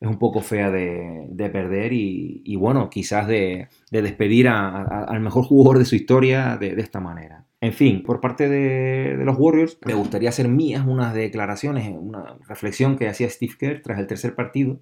es 0.00 0.08
un 0.08 0.18
poco 0.18 0.40
fea 0.40 0.70
de, 0.70 1.50
perder 1.52 1.92
y, 1.92 2.56
bueno, 2.56 2.90
quizás 2.90 3.26
de, 3.26 3.68
despedir 3.90 4.48
al 4.48 5.20
mejor 5.20 5.44
jugador 5.44 5.78
de 5.78 5.84
su 5.84 5.94
historia 5.94 6.56
de, 6.58 6.74
esta 6.78 7.00
manera. 7.00 7.44
En 7.60 7.72
fin, 7.72 8.02
por 8.02 8.20
parte 8.20 8.48
de, 8.48 9.16
los 9.24 9.36
Warriors, 9.38 9.78
me 9.86 9.94
gustaría 9.94 10.28
hacer 10.28 10.48
mías 10.48 10.86
unas 10.86 11.14
declaraciones, 11.14 11.88
una 11.98 12.36
reflexión 12.46 12.96
que 12.96 13.08
hacía 13.08 13.30
Steve 13.30 13.54
Kerr 13.58 13.82
tras 13.82 13.98
el 13.98 14.06
tercer 14.06 14.34
partido 14.34 14.78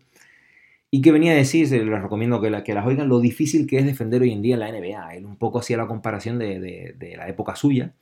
y 0.95 1.03
que 1.03 1.11
venía 1.11 1.33
a 1.33 1.35
decir, 1.35 1.69
les 1.73 2.03
recomiendo 2.03 2.41
que, 2.41 2.63
que 2.63 2.73
las 2.73 2.87
oigan, 2.87 3.09
lo 3.09 3.19
difícil 3.19 3.67
que 3.67 3.79
es 3.79 3.85
defender 3.85 4.23
hoy 4.23 4.31
en 4.31 4.43
día 4.43 4.57
la 4.57 4.71
NBA. 4.71 5.17
Él 5.17 5.27
un 5.27 5.37
poco 5.37 5.59
hacía 5.59 5.77
la 5.77 5.89
comparación 5.89 6.39
de, 6.39 7.17
la 7.17 7.29
época 7.29 7.57
suya 7.57 7.93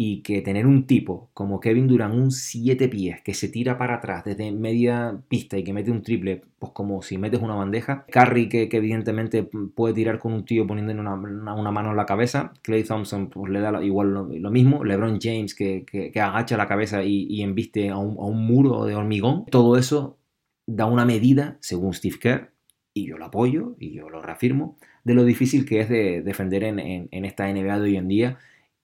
y 0.00 0.22
que 0.22 0.42
tener 0.42 0.64
un 0.64 0.86
tipo 0.86 1.28
como 1.34 1.58
Kevin 1.58 1.88
Durant, 1.88 2.14
un 2.14 2.30
7 2.30 2.88
pies, 2.88 3.20
que 3.20 3.34
se 3.34 3.48
tira 3.48 3.76
para 3.76 3.96
atrás 3.96 4.24
desde 4.24 4.52
media 4.52 5.20
pista 5.26 5.58
y 5.58 5.64
que 5.64 5.72
mete 5.72 5.90
un 5.90 6.02
triple, 6.02 6.42
pues 6.60 6.70
como 6.70 7.02
si 7.02 7.18
metes 7.18 7.40
una 7.40 7.56
bandeja. 7.56 8.06
Curry, 8.08 8.48
que, 8.48 8.68
evidentemente 8.70 9.42
puede 9.42 9.94
tirar 9.94 10.20
con 10.20 10.34
un 10.34 10.44
tío 10.44 10.68
poniéndole 10.68 11.00
una, 11.00 11.16
mano 11.16 11.90
en 11.90 11.96
la 11.96 12.06
cabeza. 12.06 12.52
Clay 12.62 12.84
Thompson, 12.84 13.28
pues 13.28 13.50
le 13.50 13.58
da 13.58 13.82
igual 13.82 14.14
lo, 14.14 14.50
mismo. 14.52 14.84
LeBron 14.84 15.18
James, 15.20 15.56
que, 15.56 16.12
agacha 16.14 16.56
la 16.56 16.68
cabeza 16.68 17.02
y, 17.02 17.42
embiste 17.42 17.88
a 17.88 17.98
un, 17.98 18.46
muro 18.46 18.84
de 18.84 18.94
hormigón. 18.94 19.46
Todo 19.46 19.76
eso 19.76 20.16
da 20.64 20.86
una 20.86 21.06
medida, 21.06 21.58
según 21.60 21.92
Steve 21.92 22.18
Kerr, 22.20 22.52
y 22.94 23.08
yo 23.08 23.18
lo 23.18 23.24
apoyo 23.24 23.74
y 23.80 23.94
yo 23.94 24.08
lo 24.10 24.22
reafirmo, 24.22 24.76
de 25.02 25.14
lo 25.14 25.24
difícil 25.24 25.66
que 25.66 25.80
es 25.80 25.88
de 25.88 26.22
defender 26.22 26.62
en, 26.62 27.08
en 27.10 27.24
esta 27.24 27.52
NBA 27.52 27.80
de 27.80 27.82
hoy 27.82 27.96
en 27.96 28.06
día 28.06 28.38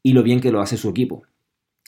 y 0.05 0.13
lo 0.13 0.23
bien 0.23 0.41
que 0.41 0.53
lo 0.53 0.61
hace 0.61 0.77
su 0.77 0.91
equipo. 0.91 1.25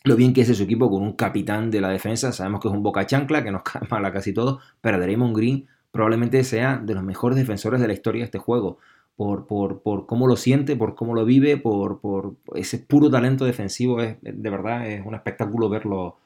Lo 0.03 0.17
bien 0.17 0.33
que 0.33 0.43
hace 0.43 0.55
su 0.55 0.63
equipo 0.63 0.91
con 0.91 1.03
un 1.03 1.13
capitán 1.13 1.71
de 1.71 1.81
la 1.81 1.91
defensa, 1.91 2.33
sabemos 2.33 2.61
que 2.61 2.69
es 2.69 2.75
un 2.75 2.83
boca 2.83 3.07
chancla, 3.07 3.45
que 3.45 3.53
nos 3.53 3.63
cae 3.65 3.83
mal 3.89 4.05
a 4.05 4.13
casi 4.13 4.33
todos, 4.33 4.61
pero 4.81 4.99
Draymond 4.99 5.37
Green 5.37 5.67
probablemente 5.93 6.43
sea 6.43 6.79
de 6.79 6.95
los 6.95 7.05
mejores 7.05 7.37
defensores 7.37 7.81
de 7.81 7.87
la 7.87 7.93
historia 7.93 8.21
de 8.21 8.25
este 8.25 8.39
juego. 8.39 8.79
Por, 9.17 9.47
por, 9.47 9.81
por 9.81 10.07
cómo 10.07 10.27
lo 10.27 10.37
siente, 10.37 10.77
por 10.77 10.95
cómo 10.95 11.15
lo 11.15 11.25
vive, 11.25 11.57
por, 11.57 12.01
por 12.01 12.35
ese 12.55 12.79
puro 12.79 13.11
talento 13.11 13.47
defensivo. 13.47 14.03
Es, 14.03 14.17
de 14.21 14.51
verdad 14.51 14.87
es 14.87 15.05
un 15.07 15.15
espectáculo 15.15 15.71
verlo, 15.71 16.19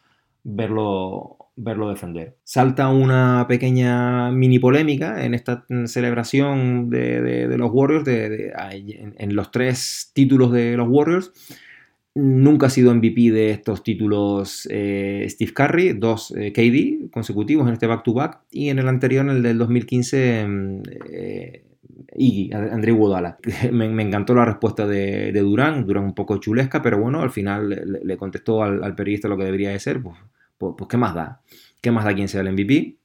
verlo, 0.43 1.36
verlo 1.55 1.88
defender. 1.88 2.36
Salta 2.43 2.88
una 2.88 3.47
pequeña 3.49 4.32
mini 4.32 4.59
polémica 4.59 5.24
en 5.24 5.34
esta 5.34 5.64
celebración 5.86 6.91
de, 6.91 7.47
los 7.57 7.70
Warriors, 7.72 8.05
de, 8.05 8.53
en, 9.16 9.36
los 9.36 9.53
tres 9.53 10.11
títulos 10.12 10.51
de 10.51 10.76
los 10.76 10.88
Warriors. 10.88 11.32
Nunca 12.14 12.66
ha 12.66 12.70
sido 12.70 12.92
MVP 12.92 13.30
de 13.30 13.50
estos 13.50 13.84
títulos 13.84 14.66
eh, 14.68 15.24
Steve 15.28 15.52
Curry, 15.52 15.92
dos 15.92 16.34
eh, 16.36 16.52
KD 16.52 17.08
consecutivos 17.12 17.68
en 17.68 17.74
este 17.74 17.86
back-to-back, 17.86 18.40
y 18.50 18.68
en 18.68 18.80
el 18.80 18.88
anterior, 18.88 19.24
en 19.24 19.30
el 19.30 19.42
del 19.44 19.58
2015, 19.58 20.46
mm, 20.46 20.82
eh, 21.08 21.64
Iggy, 22.16 22.52
André 22.52 22.90
Iguodala. 22.90 23.38
Me, 23.72 24.02
encantó 24.02 24.34
la 24.34 24.44
respuesta 24.44 24.88
de, 24.88 25.30
Durán, 25.32 25.86
Durán 25.86 26.02
un 26.02 26.14
poco 26.14 26.38
chulesca, 26.38 26.82
pero 26.82 26.98
bueno, 26.98 27.22
al 27.22 27.30
final 27.30 28.00
le, 28.02 28.16
contestó 28.16 28.64
al, 28.64 28.94
periodista 28.96 29.28
lo 29.28 29.36
que 29.36 29.44
debería 29.44 29.70
de 29.70 29.78
ser, 29.78 30.02
pues, 30.02 30.16
pues, 30.58 30.74
pues, 30.76 30.88
¿qué 30.88 30.96
más 30.96 31.14
da? 31.14 31.42
¿Qué 31.80 31.92
más 31.92 32.04
da 32.04 32.14
quien 32.14 32.26
sea 32.26 32.40
el 32.40 32.52
MVP? 32.52 32.96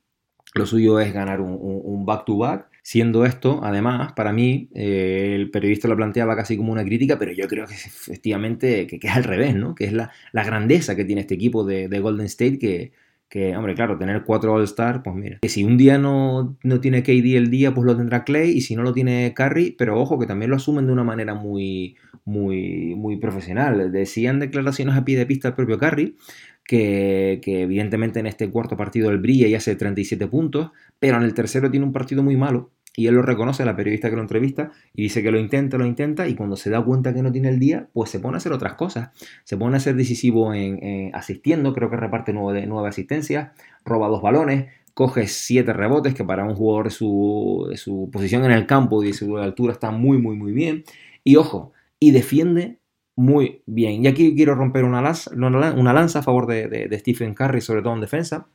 Lo 0.56 0.66
suyo 0.66 1.00
es 1.00 1.14
ganar 1.14 1.42
un 1.42 2.06
back-to-back. 2.06 2.75
Siendo 2.88 3.26
esto, 3.26 3.62
además, 3.64 4.14
para 4.14 4.32
mí, 4.32 4.70
eh, 4.76 5.32
el 5.34 5.50
periodista 5.50 5.88
lo 5.88 5.96
planteaba 5.96 6.36
casi 6.36 6.56
como 6.56 6.72
una 6.72 6.86
crítica, 6.86 7.18
pero 7.18 7.32
yo 7.32 7.48
creo 7.48 7.66
que 7.66 7.74
efectivamente 7.74 8.86
que, 8.86 9.00
es 9.02 9.12
al 9.12 9.24
revés, 9.24 9.56
¿no? 9.56 9.74
Que 9.74 9.86
es 9.86 9.92
la, 9.92 10.12
grandeza 10.32 10.96
que 10.96 11.04
tiene 11.04 11.22
este 11.22 11.34
equipo 11.34 11.64
de, 11.64 11.88
Golden 12.00 12.28
State 12.28 12.60
que, 12.60 12.92
que, 13.28 13.58
hombre, 13.58 13.74
claro, 13.74 13.98
tener 13.98 14.24
cuatro 14.24 14.54
All-Star, 14.54 15.02
pues 15.02 15.16
mira, 15.16 15.40
que 15.42 15.50
si 15.50 15.64
un 15.64 15.78
día 15.78 15.98
no, 15.98 16.60
no, 16.62 16.80
tiene 16.80 17.02
KD 17.02 17.38
el 17.38 17.50
día, 17.50 17.74
pues 17.74 17.88
lo 17.88 17.98
tendrá 17.98 18.24
Clay, 18.24 18.52
y 18.52 18.62
si 18.62 18.76
no 18.76 18.84
lo 18.84 18.94
tiene 18.94 19.34
Curry, 19.36 19.72
pero 19.72 20.00
ojo, 20.00 20.20
que 20.20 20.28
también 20.28 20.52
lo 20.52 20.58
asumen 20.58 20.86
de 20.86 20.94
una 20.94 21.04
manera 21.04 21.34
muy, 21.34 21.98
muy, 22.24 22.94
muy 22.94 23.18
profesional. 23.18 23.92
Decían 23.92 24.40
declaraciones 24.40 24.96
a 24.96 25.04
pie 25.04 25.18
de 25.18 25.26
pista 25.26 25.48
el 25.48 25.54
propio 25.56 25.80
Curry, 25.80 26.18
que, 26.66 27.40
evidentemente 27.46 28.20
en 28.20 28.28
este 28.28 28.50
cuarto 28.50 28.76
partido 28.76 29.10
él 29.12 29.20
brilla 29.20 29.48
y 29.48 29.56
hace 29.56 29.76
37 29.76 30.28
puntos, 30.28 30.72
pero 31.00 31.18
en 31.18 31.24
el 31.24 31.34
tercero 31.34 31.70
tiene 31.70 31.86
un 31.86 31.94
partido 31.94 32.24
muy 32.24 32.36
malo. 32.36 32.72
Y 32.98 33.08
él 33.08 33.16
lo 33.16 33.22
reconoce, 33.22 33.66
la 33.66 33.76
periodista 33.76 34.10
que 34.10 34.16
lo 34.16 34.22
entrevista, 34.22 34.72
y 34.94 35.04
dice 35.04 35.22
que 35.22 35.30
lo 35.30 35.38
intenta, 35.38 35.78
lo 35.78 35.86
intenta, 35.86 36.30
y 36.30 36.36
cuando 36.36 36.56
se 36.56 36.70
da 36.70 36.82
cuenta 36.82 37.14
que 37.14 37.22
no 37.22 37.32
tiene 37.32 37.50
el 37.50 37.60
día, 37.60 37.90
pues 37.92 38.10
se 38.10 38.22
pone 38.22 38.36
a 38.36 38.38
hacer 38.38 38.54
otras 38.54 38.76
cosas. 38.76 39.10
Se 39.44 39.58
pone 39.58 39.76
a 39.76 39.82
ser 39.82 39.96
decisivo 39.96 40.54
en, 40.54 41.14
asistiendo, 41.14 41.74
creo 41.74 41.90
que 41.90 41.98
reparte 41.98 42.32
nueve, 42.32 42.66
nueve 42.66 42.88
asistencias, 42.88 43.52
roba 43.84 44.08
dos 44.08 44.22
balones, 44.22 44.68
coge 44.94 45.28
siete 45.28 45.74
rebotes, 45.74 46.14
que 46.14 46.24
para 46.24 46.46
un 46.46 46.56
jugador 46.56 46.86
de 46.86 46.92
su, 46.92 47.70
su 47.76 48.10
posición 48.14 48.46
en 48.46 48.52
el 48.52 48.66
campo 48.66 49.04
y 49.04 49.08
de 49.08 49.14
su 49.14 49.38
altura 49.38 49.74
está 49.74 49.92
muy, 49.92 50.18
muy, 50.18 50.38
muy 50.38 50.54
bien. 50.54 50.86
Y 51.26 51.36
ojo, 51.36 51.74
y 52.00 52.12
defiende 52.12 52.80
muy 53.16 53.62
bien. 53.66 54.04
Y 54.04 54.08
aquí 54.08 54.36
quiero 54.36 54.56
romper 54.56 54.84
una 54.84 55.02
lanza, 55.02 55.32
una 55.34 55.94
lanza 55.94 56.20
a 56.20 56.24
favor 56.24 56.48
de, 56.48 56.98
Stephen 57.00 57.34
Curry, 57.34 57.62
sobre 57.62 57.82
todo 57.82 57.94
en 57.94 58.02
defensa. 58.02 58.48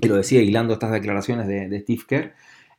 Y 0.00 0.08
lo 0.08 0.16
decía 0.16 0.40
hilando 0.40 0.72
estas 0.74 0.92
declaraciones 0.92 1.46
de, 1.46 1.80
Steve 1.80 2.02
Kerr. 2.06 2.34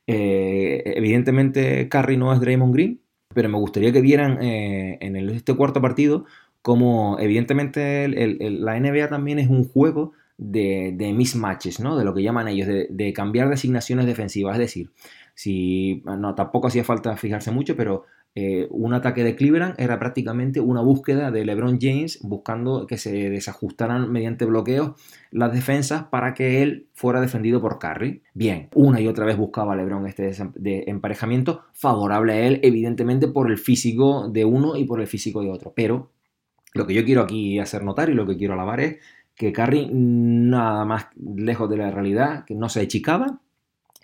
Eh, 0.08 0.84
evidentemente 0.96 1.90
Curry 1.90 2.18
no 2.18 2.32
es 2.32 2.40
Draymond 2.40 2.74
Green, 2.74 3.02
pero 3.34 3.50
me 3.50 3.58
gustaría 3.58 3.92
que 3.92 4.02
vieran 4.02 4.42
eh, 4.42 4.98
en 5.02 5.16
este 5.16 5.56
cuarto 5.56 5.82
partido 5.82 6.26
como 6.66 7.20
evidentemente 7.20 8.08
la 8.08 8.80
NBA 8.80 9.08
también 9.08 9.38
es 9.38 9.50
un 9.50 9.68
juego 9.70 10.14
de, 10.36 10.94
de, 10.96 11.14
mismatches, 11.14 11.80
¿no? 11.80 11.96
De 11.96 12.04
lo 12.04 12.12
que 12.16 12.24
llaman 12.24 12.48
ellos, 12.48 12.68
de, 12.68 12.88
de, 12.90 13.14
cambiar 13.14 13.50
designaciones 13.50 14.08
defensivas. 14.08 14.56
Es 14.56 14.60
decir, 14.60 14.90
si 15.36 16.02
no, 16.06 16.34
tampoco 16.34 16.66
hacía 16.66 16.84
falta 16.84 17.18
fijarse 17.18 17.52
mucho, 17.52 17.76
pero 17.76 18.06
eh, 18.38 18.68
un 18.70 18.94
ataque 18.94 19.24
de 19.24 19.38
Cleveland 19.38 19.76
era 19.78 19.98
prácticamente 19.98 20.60
una 20.60 20.82
búsqueda 20.82 21.32
de 21.32 21.46
LeBron 21.46 21.80
James 21.80 22.20
buscando 22.22 22.86
que 22.86 22.98
se 22.98 23.30
desajustaran 23.30 24.12
mediante 24.12 24.44
bloqueos 24.44 24.92
las 25.32 25.54
defensas 25.54 26.04
para 26.04 26.34
que 26.34 26.62
él 26.62 26.88
fuera 26.94 27.22
defendido 27.22 27.62
por 27.62 27.80
Curry. 27.80 28.24
Bien, 28.34 28.68
una 28.76 29.00
y 29.00 29.08
otra 29.08 29.26
vez 29.26 29.38
buscaba 29.38 29.78
LeBron 29.78 30.06
este 30.06 30.30
de 30.56 30.84
emparejamiento 30.88 31.62
favorable 31.72 32.34
a 32.34 32.40
él, 32.42 32.60
evidentemente 32.62 33.30
por 33.30 33.50
el 33.50 33.58
físico 33.58 34.28
de 34.28 34.44
uno 34.44 34.76
y 34.76 34.84
por 34.84 35.00
el 35.00 35.08
físico 35.08 35.42
de 35.42 35.50
otro. 35.50 35.72
Pero 35.74 36.12
lo 36.74 36.86
que 36.86 36.94
yo 36.94 37.06
quiero 37.06 37.22
aquí 37.22 37.58
hacer 37.60 37.86
notar 37.86 38.10
y 38.10 38.14
lo 38.16 38.28
que 38.28 38.36
quiero 38.36 38.54
alabar 38.54 38.82
es 38.82 38.98
que 39.34 39.54
Curry 39.54 39.90
nada 39.94 40.84
más 40.84 41.08
lejos 41.16 41.70
de 41.70 41.78
la 41.78 41.90
realidad, 41.90 42.44
que 42.44 42.54
no 42.54 42.68
se 42.68 42.82
achicaba, 42.82 43.40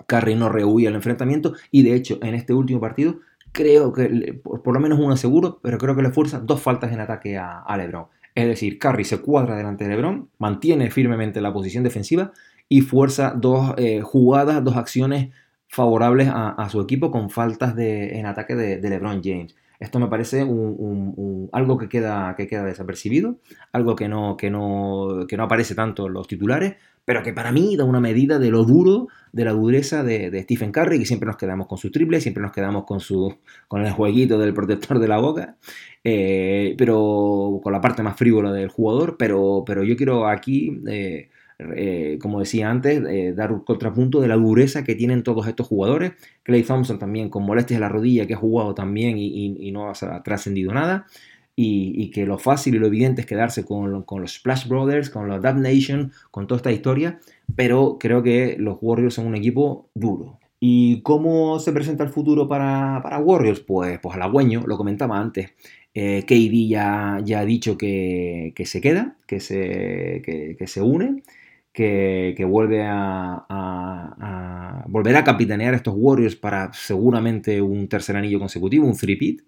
Curry 0.08 0.36
no 0.36 0.48
rehuía 0.48 0.88
el 0.88 0.96
enfrentamiento 0.96 1.54
y 1.70 1.84
de 1.84 1.96
hecho 1.96 2.18
en 2.22 2.34
este 2.34 2.54
último 2.54 2.80
partido 2.80 3.20
creo 3.52 3.94
que, 3.94 4.40
por, 4.44 4.74
lo 4.74 4.80
menos 4.80 5.00
uno 5.00 5.16
seguro, 5.18 5.60
pero 5.62 5.78
creo 5.78 5.96
que 5.96 6.02
le 6.02 6.12
fuerza 6.12 6.40
dos 6.40 6.62
faltas 6.62 6.92
en 6.92 7.00
ataque 7.00 7.38
a, 7.38 7.76
LeBron. 7.78 8.06
Es 8.34 8.48
decir, 8.48 8.80
Curry 8.80 9.04
se 9.04 9.20
cuadra 9.20 9.56
delante 9.56 9.84
de 9.84 9.90
LeBron, 9.92 10.30
mantiene 10.38 10.90
firmemente 10.90 11.42
la 11.42 11.52
posición 11.52 11.84
defensiva 11.84 12.32
y 12.70 12.82
fuerza 12.82 13.34
dos 13.36 13.74
eh, 13.78 14.02
jugadas, 14.02 14.64
dos 14.64 14.78
acciones 14.78 15.30
favorables 15.68 16.30
a, 16.32 16.68
su 16.70 16.82
equipo 16.82 17.12
con 17.12 17.30
faltas 17.30 17.76
de, 17.76 18.20
en 18.20 18.26
ataque 18.26 18.56
de, 18.56 18.90
LeBron 18.90 19.22
James. 19.24 19.56
Esto 19.80 20.00
me 20.00 20.08
parece 20.08 20.42
algo 20.42 21.78
que 21.78 21.90
queda, 21.90 22.36
que 22.36 22.48
queda 22.48 22.64
desapercibido, 22.66 23.38
algo 23.72 23.96
que 23.96 24.08
no, 24.08 24.38
que, 24.38 24.50
no, 24.50 25.26
que 25.28 25.38
no 25.38 25.44
aparece 25.44 25.74
tanto 25.74 26.08
en 26.08 26.14
los 26.14 26.28
titulares, 26.28 26.76
pero 27.06 27.24
que 27.24 27.34
para 27.34 27.52
mí 27.52 27.76
da 27.76 27.84
una 27.84 28.00
medida 28.00 28.40
de 28.40 28.52
lo 28.52 28.64
duro, 28.64 29.08
de 29.32 29.46
la 29.46 29.52
dureza 29.52 30.04
de, 30.04 30.42
Stephen 30.44 30.72
Curry, 30.72 31.00
que 31.00 31.06
siempre 31.06 31.28
nos 31.28 31.38
quedamos 31.38 31.68
con 31.68 31.78
su 31.78 31.92
triple, 31.92 32.22
siempre 32.22 32.44
nos 32.44 32.52
quedamos 32.52 32.86
con, 32.86 33.00
su, 33.00 33.38
con 33.68 33.86
el 33.86 33.92
jueguito 33.92 34.38
del 34.38 34.54
protector 34.54 35.00
de 35.00 35.08
la 35.08 35.18
boca, 35.18 35.58
eh, 36.04 36.76
pero 36.78 37.60
con 37.64 37.74
la 37.74 37.82
parte 37.82 38.04
más 38.04 38.18
frívola 38.18 38.52
del 38.52 38.70
jugador, 38.70 39.16
pero, 39.18 39.64
pero 39.66 39.84
yo 39.84 39.96
quiero 39.96 40.28
aquí... 40.28 40.82
Eh, 40.88 41.30
eh, 41.76 42.18
como 42.20 42.40
decía 42.40 42.72
antes, 42.72 43.36
dar 43.36 43.52
un 43.52 43.60
contrapunto 43.60 44.20
de 44.20 44.28
la 44.28 44.36
dureza 44.36 44.84
que 44.84 44.96
tienen 44.96 45.22
todos 45.22 45.46
estos 45.46 45.68
jugadores. 45.68 46.14
Clay 46.42 46.64
Thompson 46.64 46.98
también 46.98 47.30
con 47.30 47.44
molestias 47.44 47.78
de 47.78 47.82
la 47.82 47.90
rodilla 47.90 48.26
que 48.26 48.34
ha 48.34 48.38
jugado 48.38 48.74
también 48.74 49.20
y 49.20 49.72
no 49.72 49.92
ha 49.92 50.24
trascendido 50.24 50.74
nada 50.74 51.06
y, 51.56 52.12
que 52.12 52.26
lo 52.26 52.38
fácil 52.38 52.76
y 52.76 52.80
lo 52.80 52.88
evidente 52.88 53.22
es 53.22 53.28
quedarse 53.28 53.66
con, 53.66 54.06
los 54.10 54.34
Splash 54.34 54.68
Brothers, 54.68 55.10
con 55.10 55.28
los 55.28 55.42
Dub 55.42 55.56
Nation, 55.56 56.12
con 56.32 56.48
toda 56.48 56.58
esta 56.58 56.72
historia, 56.72 57.20
pero 57.56 57.98
creo 58.00 58.24
que 58.24 58.56
los 58.58 58.78
Warriors 58.82 59.16
son 59.16 59.28
un 59.28 59.36
equipo 59.36 59.90
duro. 59.94 60.40
¿Y 60.60 61.02
cómo 61.02 61.60
se 61.60 61.74
presenta 61.74 62.04
el 62.04 62.10
futuro 62.10 62.48
para, 62.48 63.02
Warriors? 63.20 63.62
Pues, 63.62 64.00
pues 64.00 64.16
halagüeño, 64.16 64.64
lo 64.66 64.78
comentaba 64.78 65.20
antes. 65.20 65.52
Eh, 65.94 66.24
KD 66.26 66.70
ya, 66.70 67.20
ya, 67.24 67.40
ha 67.40 67.46
dicho 67.46 67.78
que, 67.78 68.54
se 68.66 68.80
queda, 68.80 69.18
que 69.28 69.40
se, 69.40 70.22
que, 70.24 70.68
se 70.68 70.82
une, 70.82 71.24
que, 71.74 72.46
vuelve 72.48 72.84
a, 72.84 73.46
a, 73.50 74.86
volver 74.88 75.16
a 75.18 75.24
capitanear 75.24 75.74
estos 75.74 75.96
Warriors 75.98 76.36
para 76.36 76.72
seguramente 76.74 77.62
un 77.62 77.88
tercer 77.88 78.16
anillo 78.16 78.40
consecutivo, 78.40 78.86
un 78.86 78.96
three-peat 78.96 79.42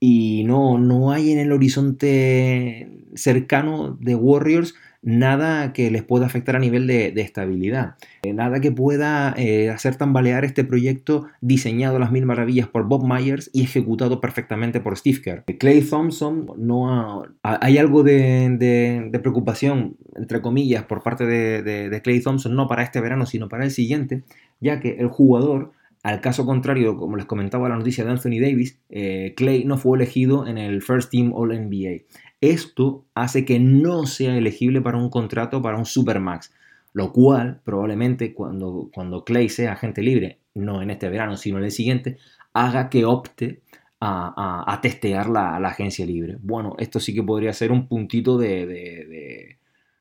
y 0.00 0.44
no, 0.44 0.78
no 0.78 1.12
hay 1.12 1.30
en 1.30 1.38
el 1.38 1.52
horizonte 1.52 2.88
cercano 3.14 3.96
de 4.00 4.14
Warriors 4.14 4.74
nada 5.02 5.72
que 5.72 5.90
les 5.90 6.02
pueda 6.02 6.26
afectar 6.26 6.56
a 6.56 6.58
nivel 6.58 6.86
de, 6.86 7.12
estabilidad. 7.16 7.94
Eh, 8.22 8.32
nada 8.32 8.60
que 8.60 8.70
pueda 8.70 9.34
eh, 9.36 9.70
hacer 9.70 9.96
tambalear 9.96 10.44
este 10.44 10.64
proyecto 10.64 11.26
diseñado 11.40 11.96
a 11.96 12.00
las 12.00 12.12
mil 12.12 12.26
maravillas 12.26 12.68
por 12.68 12.84
Bob 12.84 13.06
Myers 13.06 13.50
y 13.52 13.62
ejecutado 13.62 14.20
perfectamente 14.20 14.80
por 14.80 14.96
Steve 14.96 15.20
Kerr. 15.22 15.44
Clay 15.58 15.82
Thompson 15.82 16.50
no 16.56 17.24
hay 17.42 17.78
algo 17.78 18.02
de, 18.02 19.10
preocupación, 19.22 19.96
entre 20.16 20.42
comillas, 20.42 20.84
por 20.84 21.02
parte 21.02 21.24
de 21.24 22.00
Clay 22.02 22.20
Thompson, 22.20 22.54
no 22.54 22.68
para 22.68 22.82
este 22.82 23.00
verano, 23.00 23.26
sino 23.26 23.48
para 23.48 23.64
el 23.64 23.70
siguiente, 23.70 24.22
ya 24.60 24.80
que 24.80 24.96
el 24.98 25.08
jugador 25.08 25.72
al 26.02 26.20
caso 26.20 26.46
contrario, 26.46 26.96
como 26.96 27.16
les 27.16 27.26
comentaba 27.26 27.68
la 27.68 27.76
noticia 27.76 28.04
de 28.04 28.10
Anthony 28.10 28.40
Davis, 28.40 28.80
eh, 28.88 29.34
Clay 29.36 29.64
no 29.64 29.76
fue 29.76 29.98
elegido 29.98 30.46
en 30.46 30.56
el 30.56 30.80
First 30.82 31.10
Team 31.10 31.32
All 31.34 31.50
NBA. 31.50 32.04
Esto 32.40 33.04
hace 33.14 33.44
que 33.44 33.58
no 33.60 34.06
sea 34.06 34.36
elegible 34.36 34.80
para 34.80 34.96
un 34.96 35.10
contrato 35.10 35.60
para 35.60 35.76
un 35.76 35.84
Supermax, 35.84 36.54
lo 36.94 37.12
cual 37.12 37.60
probablemente 37.64 38.32
cuando, 38.32 38.90
cuando 38.94 39.24
Clay 39.24 39.50
sea 39.50 39.72
agente 39.72 40.02
libre, 40.02 40.38
no 40.54 40.80
en 40.80 40.90
este 40.90 41.08
verano, 41.10 41.36
sino 41.36 41.58
en 41.58 41.64
el 41.64 41.70
siguiente, 41.70 42.16
haga 42.54 42.88
que 42.88 43.04
opte 43.04 43.60
a, 44.00 44.78
testear 44.80 45.28
la, 45.28 45.56
agencia 45.56 46.06
libre. 46.06 46.38
Bueno, 46.40 46.74
esto 46.78 46.98
sí 47.00 47.14
que 47.14 47.22
podría 47.22 47.52
ser 47.52 47.70
un 47.70 47.86
puntito 47.86 48.38
de, 48.38 49.58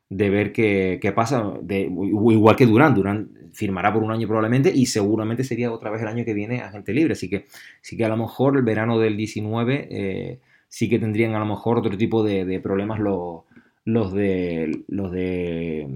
ver 0.09 0.53
qué, 0.53 1.13
pasa, 1.13 1.43
igual 1.67 2.55
que 2.55 2.65
Durán. 2.65 2.95
Durán 2.95 3.31
firmará 3.53 3.93
por 3.93 4.03
un 4.03 4.11
año 4.11 4.27
probablemente 4.27 4.71
y 4.73 4.85
seguramente 4.85 5.43
sería 5.43 5.71
otra 5.71 5.89
vez 5.91 6.01
el 6.01 6.07
año 6.07 6.25
que 6.25 6.33
viene 6.33 6.61
agente 6.61 6.93
libre. 6.93 7.13
Así 7.13 7.29
que 7.29 7.45
sí 7.81 7.97
que 7.97 8.05
a 8.05 8.09
lo 8.09 8.17
mejor 8.17 8.57
el 8.57 8.63
verano 8.63 8.99
del 8.99 9.17
19 9.17 9.87
eh, 9.91 10.39
sí 10.67 10.89
que 10.89 10.99
tendrían 10.99 11.35
a 11.35 11.39
lo 11.39 11.45
mejor 11.45 11.77
otro 11.77 11.97
tipo 11.97 12.23
de, 12.23 12.59
problemas 12.59 12.99
los, 12.99 13.43
los, 13.85 14.13
de, 14.13 14.83
los 14.87 15.11
de 15.11 15.87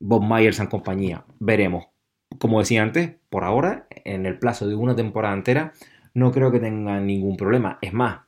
Bob 0.00 0.22
Myers 0.24 0.60
en 0.60 0.66
compañía. 0.66 1.24
Veremos. 1.38 1.86
como 2.38 2.60
decía 2.60 2.82
antes, 2.82 3.12
por 3.30 3.44
ahora, 3.44 3.86
en 4.04 4.26
el 4.26 4.38
plazo 4.38 4.66
de 4.66 4.74
una 4.74 4.96
temporada 4.96 5.34
entera, 5.34 5.72
no 6.14 6.32
creo 6.32 6.50
que 6.50 6.60
tengan 6.60 7.06
ningún 7.06 7.36
problema. 7.36 7.78
Es 7.82 7.92
más, 7.92 8.20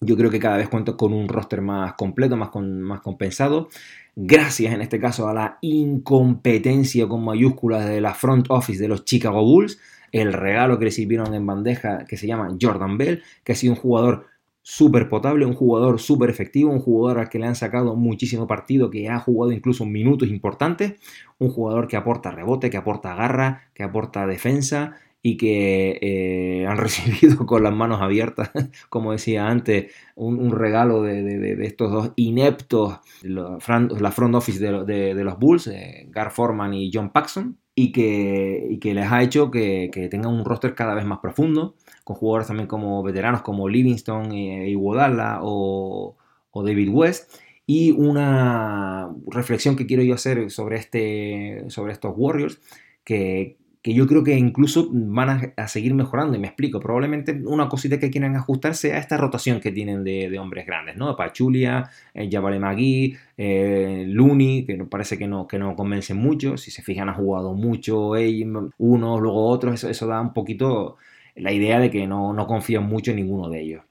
yo 0.00 0.16
creo 0.16 0.30
que 0.30 0.38
cada 0.38 0.56
vez 0.56 0.68
cuento 0.68 0.96
con 0.96 1.12
un 1.12 1.28
roster 1.28 1.60
más 1.60 1.92
completo, 1.94 2.36
más, 2.36 2.50
más 2.54 3.00
compensado. 3.00 3.68
Gracias 4.16 4.72
en 4.72 4.80
este 4.80 4.98
caso 4.98 5.28
a 5.28 5.34
la 5.34 5.58
incompetencia 5.60 7.06
con 7.06 7.24
mayúsculas 7.24 7.86
de 7.86 8.00
la 8.00 8.14
front 8.14 8.46
office 8.48 8.80
de 8.80 8.88
los 8.88 9.04
Chicago 9.04 9.44
Bulls, 9.44 9.78
el 10.10 10.32
regalo 10.32 10.78
que 10.78 10.86
le 10.86 10.90
sirvieron 10.90 11.34
en 11.34 11.46
bandeja 11.46 12.06
que 12.06 12.16
se 12.16 12.26
llama 12.26 12.56
Jordan 12.60 12.96
Bell, 12.96 13.22
que 13.44 13.52
ha 13.52 13.54
sido 13.54 13.74
un 13.74 13.78
jugador 13.78 14.26
súper 14.62 15.08
potable, 15.08 15.46
un 15.46 15.54
jugador 15.54 16.00
súper 16.00 16.30
efectivo, 16.30 16.70
un 16.70 16.80
jugador 16.80 17.18
al 17.18 17.28
que 17.28 17.38
le 17.38 17.46
han 17.46 17.56
sacado 17.56 17.94
muchísimo 17.94 18.46
partido, 18.46 18.90
que 18.90 19.08
ha 19.08 19.18
jugado 19.18 19.52
incluso 19.52 19.84
minutos 19.84 20.28
importantes, 20.28 20.94
un 21.38 21.50
jugador 21.50 21.88
que 21.88 21.96
aporta 21.96 22.30
rebote, 22.30 22.70
que 22.70 22.76
aporta 22.76 23.14
garra, 23.14 23.68
que 23.74 23.82
aporta 23.82 24.26
defensa 24.26 24.96
y 25.22 25.36
que 25.36 25.98
eh, 26.00 26.66
han 26.66 26.76
recibido 26.78 27.46
con 27.46 27.62
las 27.62 27.74
manos 27.74 28.00
abiertas, 28.00 28.50
como 28.88 29.12
decía 29.12 29.48
antes, 29.48 29.92
un, 30.14 30.50
regalo 30.50 31.02
de, 31.02 31.56
estos 31.64 31.90
dos 31.90 32.12
ineptos, 32.16 32.98
la 33.22 33.58
front 33.60 34.34
office 34.34 34.60
de, 34.60 35.24
los 35.24 35.38
Bulls, 35.38 35.66
eh, 35.68 36.06
Gar 36.10 36.30
Forman 36.30 36.74
y 36.74 36.90
John 36.92 37.10
Paxson, 37.10 37.58
y 37.74 37.92
que, 37.92 38.78
que 38.80 38.94
les 38.94 39.10
ha 39.10 39.22
hecho 39.22 39.50
que, 39.50 39.90
tengan 40.10 40.32
un 40.32 40.44
roster 40.44 40.74
cada 40.74 40.94
vez 40.94 41.04
más 41.04 41.20
profundo, 41.20 41.76
con 42.04 42.16
jugadores 42.16 42.48
también 42.48 42.66
como 42.66 43.02
veteranos 43.02 43.42
como 43.42 43.68
Livingston 43.68 44.32
y, 44.32 44.70
Iguodala 44.70 45.40
o, 45.42 46.16
o 46.50 46.62
David 46.62 46.90
West. 46.90 47.32
Y 47.66 47.92
una 47.92 49.10
reflexión 49.28 49.76
que 49.76 49.86
quiero 49.86 50.02
yo 50.02 50.14
hacer 50.14 50.50
sobre, 50.50 50.76
este, 50.76 51.64
sobre 51.68 51.92
estos 51.92 52.12
Warriors, 52.16 52.60
que, 53.04 53.59
que 53.82 53.94
yo 53.94 54.06
creo 54.06 54.22
que 54.22 54.36
incluso 54.36 54.88
van 54.92 55.52
a, 55.56 55.68
seguir 55.68 55.94
mejorando, 55.94 56.36
y 56.36 56.40
me 56.40 56.48
explico, 56.48 56.80
probablemente 56.80 57.32
una 57.44 57.68
cosita 57.68 57.98
que 57.98 58.10
quieran 58.10 58.36
ajustarse 58.36 58.92
a 58.92 58.98
esta 58.98 59.16
rotación 59.16 59.60
que 59.60 59.72
tienen 59.72 60.04
de, 60.04 60.38
hombres 60.38 60.66
grandes, 60.66 60.96
¿no? 60.96 61.16
Pachulia, 61.16 61.90
eh, 62.14 62.28
Jabale 62.30 62.58
Magui, 62.58 63.16
eh, 63.38 64.04
Looney, 64.06 64.66
que 64.66 64.76
parece 64.84 65.16
que 65.18 65.26
no, 65.26 65.46
que 65.46 65.58
no 65.58 65.74
convencen 65.76 66.18
mucho, 66.18 66.56
si 66.58 66.70
se 66.70 66.82
fijan 66.82 67.08
ha 67.08 67.14
jugado 67.14 67.54
mucho 67.54 68.10
unos, 68.10 69.20
luego 69.20 69.46
otros, 69.48 69.84
eso, 69.84 70.06
da 70.06 70.20
un 70.20 70.34
poquito 70.34 70.96
la 71.36 71.52
idea 71.52 71.80
de 71.80 71.90
que 71.90 72.06
no, 72.06 72.32
no 72.34 72.46
confían 72.46 72.84
mucho 72.84 73.12
en 73.12 73.16
ninguno 73.18 73.48
de 73.48 73.60
ellos 73.62 73.89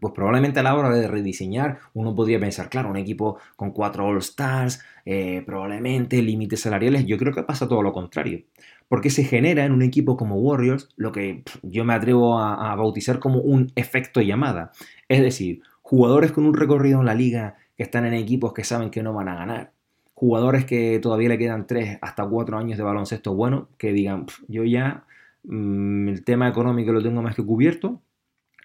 pues 0.00 0.14
probablemente 0.14 0.60
a 0.60 0.62
la 0.62 0.74
hora 0.74 0.90
de 0.90 1.06
rediseñar 1.06 1.78
uno 1.94 2.14
podría 2.14 2.40
pensar, 2.40 2.68
claro, 2.68 2.90
un 2.90 2.96
equipo 2.96 3.38
con 3.56 3.70
cuatro 3.72 4.06
All 4.06 4.18
Stars, 4.18 4.82
eh, 5.04 5.42
probablemente 5.44 6.22
límites 6.22 6.60
salariales, 6.60 7.06
yo 7.06 7.18
creo 7.18 7.32
que 7.32 7.42
pasa 7.42 7.68
todo 7.68 7.82
lo 7.82 7.92
contrario 7.92 8.44
porque 8.90 9.08
se 9.08 9.22
genera 9.22 9.64
en 9.64 9.70
un 9.70 9.82
equipo 9.82 10.16
como 10.16 10.34
Warriors 10.34 10.88
lo 10.96 11.12
que 11.12 11.44
yo 11.62 11.84
me 11.84 11.94
atrevo 11.94 12.40
a, 12.40 12.74
bautizar 12.74 13.20
como 13.20 13.38
un 13.38 13.70
efecto 13.76 14.20
llamada. 14.20 14.72
Es 15.08 15.22
decir, 15.22 15.62
jugadores 15.80 16.32
con 16.32 16.44
un 16.44 16.54
recorrido 16.54 16.98
en 16.98 17.06
la 17.06 17.14
liga 17.14 17.54
que 17.76 17.84
están 17.84 18.04
en 18.04 18.14
equipos 18.14 18.52
que 18.52 18.64
saben 18.64 18.90
que 18.90 19.04
no 19.04 19.12
van 19.12 19.28
a 19.28 19.36
ganar. 19.36 19.72
Jugadores 20.14 20.64
que 20.64 20.98
todavía 20.98 21.28
le 21.28 21.38
quedan 21.38 21.68
3 21.68 21.98
hasta 22.02 22.26
4 22.26 22.58
años 22.58 22.78
de 22.78 22.82
baloncesto 22.82 23.32
bueno, 23.32 23.68
que 23.78 23.92
digan, 23.92 24.26
yo 24.48 24.64
ya 24.64 25.04
mm, 25.44 26.08
el 26.08 26.24
tema 26.24 26.48
económico 26.48 26.90
lo 26.90 27.00
tengo 27.00 27.22
más 27.22 27.36
que 27.36 27.46
cubierto, 27.46 28.02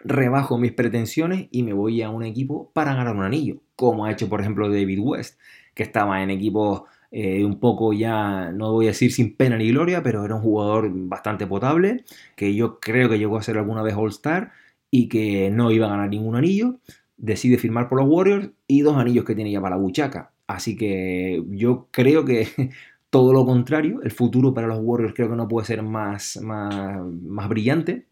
rebajo 0.06 0.58
mis 0.58 0.72
pretensiones 0.72 1.48
y 1.52 1.64
me 1.64 1.74
voy 1.74 2.02
a 2.02 2.10
un 2.10 2.24
equipo 2.24 2.72
para 2.74 2.94
ganar 2.94 3.16
un 3.16 3.24
anillo, 3.24 3.62
como 3.76 4.06
ha 4.06 4.12
hecho 4.12 4.30
por 4.30 4.42
ejemplo 4.42 4.70
David 4.70 5.00
West, 5.02 5.40
que 5.74 5.84
estaba 5.84 6.22
en 6.24 6.30
equipos 6.30 6.84
eh, 7.12 7.44
un 7.46 7.60
poco 7.60 7.94
ya, 7.94 8.52
no 8.52 8.74
voy 8.74 8.86
a 8.86 8.90
decir 8.90 9.12
sin 9.12 9.36
pena 9.36 9.58
ni 9.58 9.70
gloria, 9.70 10.04
pero 10.04 10.26
era 10.26 10.36
un 10.36 10.42
jugador 10.42 10.90
bastante 10.94 11.48
potable, 11.48 12.04
que 12.36 12.54
yo 12.56 12.80
creo 12.80 13.10
que 13.10 13.18
llegó 13.18 13.38
a 13.38 13.44
ser 13.44 13.58
alguna 13.58 13.82
vez 13.84 13.96
All-Star 13.96 14.52
y 14.92 15.10
que 15.10 15.50
no 15.52 15.72
iba 15.72 15.88
a 15.88 15.90
ganar 15.92 16.10
ningún 16.10 16.36
anillo. 16.36 16.80
Decide 17.18 17.58
firmar 17.58 17.90
por 17.90 18.00
los 18.00 18.10
Warriors 18.10 18.50
y 18.68 18.82
dos 18.82 18.98
anillos 18.98 19.26
que 19.26 19.36
tiene 19.36 19.52
ya 19.52 19.62
para 19.62 19.76
la 19.78 19.82
buchaca. 19.82 20.34
Así 20.48 20.76
que 20.78 21.44
yo 21.50 21.88
creo 21.92 22.26
que 22.26 22.48
todo 23.10 23.34
lo 23.34 23.46
contrario, 23.46 24.02
el 24.04 24.12
futuro 24.12 24.54
para 24.54 24.68
los 24.68 24.80
Warriors 24.82 25.14
creo 25.16 25.30
que 25.30 25.36
no 25.36 25.48
puede 25.48 25.68
ser 25.68 25.84
más, 25.84 26.40
más, 26.44 27.02
más 27.24 27.50
brillante. 27.50 28.08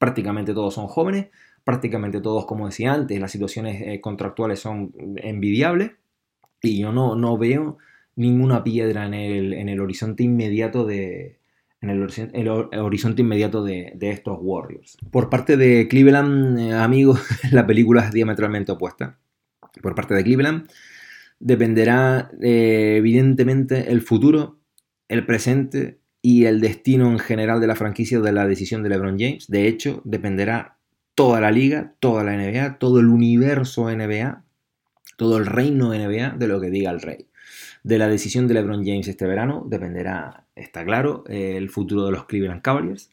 Prácticamente 0.00 0.54
todos 0.54 0.72
son 0.72 0.86
jóvenes, 0.86 1.26
prácticamente 1.62 2.22
todos, 2.22 2.46
como 2.46 2.64
decía 2.64 2.94
antes, 2.94 3.20
las 3.20 3.30
situaciones 3.30 3.82
eh, 3.82 4.00
contractuales 4.00 4.58
son 4.58 4.94
envidiables 5.16 5.90
y 6.62 6.80
yo 6.80 6.90
no, 6.90 7.16
no 7.16 7.36
veo 7.36 7.76
ninguna 8.16 8.64
piedra 8.64 9.04
en 9.04 9.12
el, 9.12 9.52
en 9.52 9.68
el 9.68 9.78
horizonte 9.78 10.22
inmediato 10.22 10.86
de, 10.86 11.38
en 11.82 11.90
el, 11.90 12.48
horizonte 12.48 13.20
inmediato 13.20 13.62
de, 13.62 13.96
estos 14.00 14.38
Warriors. 14.40 14.96
Por 15.10 15.28
parte 15.28 15.58
de 15.58 15.86
Cleveland, 15.86 16.58
eh, 16.58 16.72
amigos, 16.72 17.20
la 17.52 17.66
película 17.66 18.06
es 18.06 18.12
diametralmente 18.12 18.72
opuesta. 18.72 19.18
Por 19.82 19.94
parte 19.94 20.14
de 20.14 20.24
Cleveland, 20.24 20.70
dependerá 21.38 22.30
eh, 22.40 22.96
evidentemente 22.96 23.92
el 23.92 24.00
futuro, 24.00 24.58
el 25.08 25.26
presente 25.26 26.00
y 26.22 26.44
el 26.44 26.60
destino 26.60 27.10
en 27.10 27.18
general 27.18 27.60
de 27.60 27.66
la 27.66 27.76
franquicia 27.76 28.20
de 28.20 28.32
la 28.32 28.46
decisión 28.46 28.82
de 28.82 28.90
LeBron 28.90 29.18
James. 29.18 29.46
De 29.48 29.66
hecho, 29.66 30.02
dependerá 30.04 30.76
toda 31.14 31.40
la 31.40 31.50
liga, 31.50 31.94
toda 32.00 32.24
la 32.24 32.36
NBA, 32.36 32.78
todo 32.78 33.00
el 33.00 33.06
universo 33.06 33.90
NBA, 33.90 34.44
todo 35.16 35.38
el 35.38 35.46
reino 35.46 35.94
NBA 35.94 36.36
de 36.36 36.48
lo 36.48 36.60
que 36.60 36.70
diga 36.70 36.90
el 36.90 37.00
rey. 37.00 37.26
De 37.82 37.98
la 37.98 38.08
decisión 38.08 38.46
de 38.46 38.54
LeBron 38.54 38.84
James 38.84 39.08
este 39.08 39.26
verano 39.26 39.64
dependerá, 39.68 40.46
está 40.54 40.84
claro, 40.84 41.24
el 41.28 41.70
futuro 41.70 42.04
de 42.04 42.12
los 42.12 42.26
Cleveland 42.26 42.62
Cavaliers. 42.62 43.10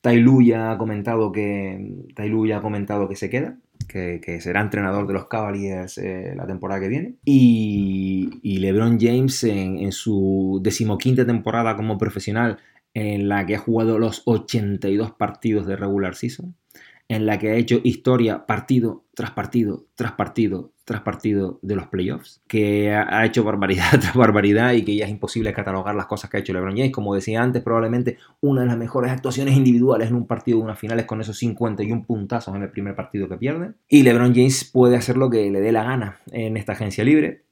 Tailu 0.00 0.42
ya 0.42 0.72
ha 0.72 0.78
comentado 0.78 1.30
que, 1.30 1.94
ya 2.16 2.56
ha 2.56 2.60
comentado 2.60 3.08
que 3.08 3.16
se 3.16 3.30
queda, 3.30 3.58
que, 3.88 4.40
será 4.40 4.60
entrenador 4.60 5.06
de 5.06 5.14
los 5.14 5.26
Cavaliers 5.26 5.98
eh, 5.98 6.32
la 6.36 6.46
temporada 6.46 6.80
que 6.80 6.88
viene. 6.88 7.14
Y, 7.24 8.58
LeBron 8.58 8.98
James 9.00 9.44
en, 9.44 9.78
en, 9.78 9.92
su 9.92 10.60
decimoquinta 10.62 11.26
temporada 11.26 11.76
como 11.76 11.98
profesional, 11.98 12.58
en 12.94 13.28
la 13.28 13.46
que 13.46 13.56
ha 13.56 13.58
jugado 13.58 13.98
los 13.98 14.22
82 14.26 15.12
partidos 15.12 15.66
de 15.66 15.76
regular 15.76 16.14
season, 16.14 16.54
en 17.10 17.26
la 17.26 17.40
que 17.40 17.50
ha 17.50 17.56
hecho 17.56 17.80
historia 17.82 18.46
partido 18.46 19.02
tras 19.14 19.32
partido, 19.32 19.84
tras 19.96 20.12
partido, 20.12 20.70
tras 20.84 21.00
partido 21.02 21.58
de 21.60 21.74
los 21.74 21.88
playoffs, 21.88 22.40
que 22.46 22.92
ha 22.92 23.26
hecho 23.26 23.42
barbaridad 23.42 23.90
tras 24.00 24.14
barbaridad 24.14 24.74
y 24.74 24.84
que 24.84 24.94
ya 24.94 25.06
es 25.06 25.10
imposible 25.10 25.52
catalogar 25.52 25.96
las 25.96 26.06
cosas 26.06 26.30
que 26.30 26.36
ha 26.36 26.40
hecho 26.40 26.52
LeBron 26.52 26.76
James. 26.76 26.92
Como 26.92 27.12
decía 27.12 27.42
antes, 27.42 27.64
probablemente 27.64 28.18
una 28.40 28.60
de 28.60 28.68
las 28.68 28.78
mejores 28.78 29.10
actuaciones 29.10 29.56
individuales 29.56 30.08
en 30.08 30.14
un 30.14 30.28
partido 30.28 30.58
de 30.58 30.64
unas 30.64 30.78
finales 30.78 31.04
con 31.04 31.20
esos 31.20 31.36
51 31.36 32.04
puntazos 32.04 32.54
en 32.54 32.62
el 32.62 32.70
primer 32.70 32.94
partido 32.94 33.28
que 33.28 33.36
pierde. 33.36 33.72
Y 33.88 34.04
LeBron 34.04 34.32
James 34.32 34.70
puede 34.72 34.96
hacer 34.96 35.16
lo 35.16 35.28
que 35.30 35.50
le 35.50 35.60
dé 35.60 35.72
la 35.72 35.82
gana 35.82 36.20
en 36.30 36.56
esta 36.56 36.74
agencia 36.74 37.02
libre. 37.02 37.42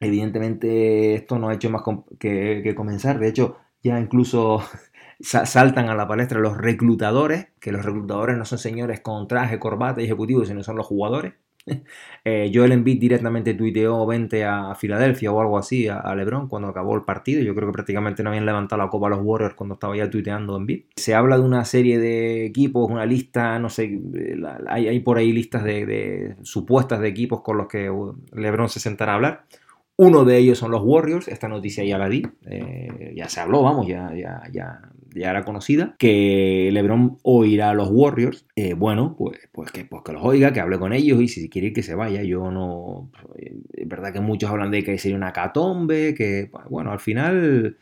Evidentemente 0.00 1.14
esto 1.14 1.38
no 1.38 1.50
ha 1.50 1.54
hecho 1.54 1.68
más 1.68 1.82
que, 2.18 2.62
que 2.64 2.74
comenzar. 2.74 3.18
De 3.18 3.28
hecho, 3.28 3.58
ya 3.82 4.00
incluso 4.00 4.62
saltan 5.20 5.88
a 5.88 5.94
la 5.94 6.06
palestra 6.08 6.40
los 6.40 6.56
reclutadores, 6.56 7.48
que 7.60 7.72
los 7.72 7.84
reclutadores 7.84 8.36
no 8.36 8.44
son 8.44 8.58
señores 8.58 9.00
con 9.00 9.28
traje, 9.28 9.58
corbata 9.58 10.00
y 10.00 10.04
ejecutivo, 10.04 10.44
sino 10.44 10.62
son 10.62 10.76
los 10.76 10.86
jugadores. 10.86 11.34
eh, 12.24 12.50
Joel 12.54 12.72
Embiid 12.72 13.00
directamente 13.00 13.54
tuiteó 13.54 14.06
20 14.06 14.44
a 14.44 14.74
Filadelfia 14.74 15.32
o 15.32 15.40
algo 15.40 15.58
así 15.58 15.88
a, 15.88 16.14
LeBron 16.14 16.48
cuando 16.48 16.68
acabó 16.68 16.94
el 16.94 17.02
partido. 17.02 17.42
Yo 17.42 17.54
creo 17.54 17.68
que 17.68 17.72
prácticamente 17.72 18.22
no 18.22 18.30
habían 18.30 18.46
levantado 18.46 18.82
la 18.82 18.88
copa 18.88 19.08
a 19.08 19.10
los 19.10 19.20
Warriors 19.22 19.54
cuando 19.54 19.74
estaba 19.74 19.96
ya 19.96 20.08
tuiteando 20.08 20.56
Embiid. 20.56 20.84
Se 20.96 21.14
habla 21.14 21.36
de 21.36 21.42
una 21.42 21.64
serie 21.64 21.98
de 21.98 22.46
equipos, 22.46 22.90
una 22.90 23.06
lista, 23.06 23.58
no 23.58 23.68
sé, 23.68 24.00
hay, 24.68 25.00
por 25.00 25.18
ahí 25.18 25.32
listas 25.32 25.64
de, 25.64 26.36
supuestas 26.42 27.00
de 27.00 27.08
equipos 27.08 27.42
con 27.42 27.56
los 27.56 27.66
que 27.66 27.90
uh, 27.90 28.16
LeBron 28.32 28.68
se 28.68 28.80
sentará 28.80 29.12
a 29.12 29.14
hablar. 29.16 29.44
Uno 29.98 30.24
de 30.24 30.36
ellos 30.36 30.58
son 30.58 30.70
los 30.70 30.82
Warriors, 30.84 31.26
esta 31.26 31.48
noticia 31.48 31.82
ya 31.82 31.96
la 31.96 32.10
di, 32.10 32.22
eh, 32.44 33.14
ya 33.16 33.30
se 33.30 33.40
habló, 33.40 33.62
vamos, 33.62 33.86
ya, 33.86 34.12
ya, 34.14 34.42
ya, 34.52 34.78
ya 35.16 35.30
era 35.30 35.44
conocida, 35.44 35.96
que 35.98 36.70
LeBron 36.72 37.18
oirá 37.22 37.70
a 37.70 37.74
los 37.74 37.88
Warriors. 37.90 38.46
Eh, 38.56 38.74
bueno, 38.74 39.16
pues, 39.18 39.38
pues, 39.52 39.70
que, 39.72 39.84
pues 39.84 40.02
que 40.04 40.12
los 40.12 40.22
oiga, 40.24 40.52
que 40.52 40.60
hable 40.60 40.78
con 40.78 40.92
ellos 40.92 41.20
y 41.20 41.28
si 41.28 41.48
quiere 41.48 41.68
ir 41.68 41.72
que 41.74 41.82
se 41.82 41.94
vaya. 41.94 42.22
Yo 42.22 42.50
no. 42.50 43.10
Es 43.74 43.88
verdad 43.88 44.12
que 44.12 44.20
muchos 44.20 44.50
hablan 44.50 44.70
de 44.70 44.84
que 44.84 44.98
sería 44.98 45.16
una 45.16 45.32
catombe, 45.32 46.14
que, 46.14 46.50
bueno, 46.70 46.92
al 46.92 47.00
final 47.00 47.78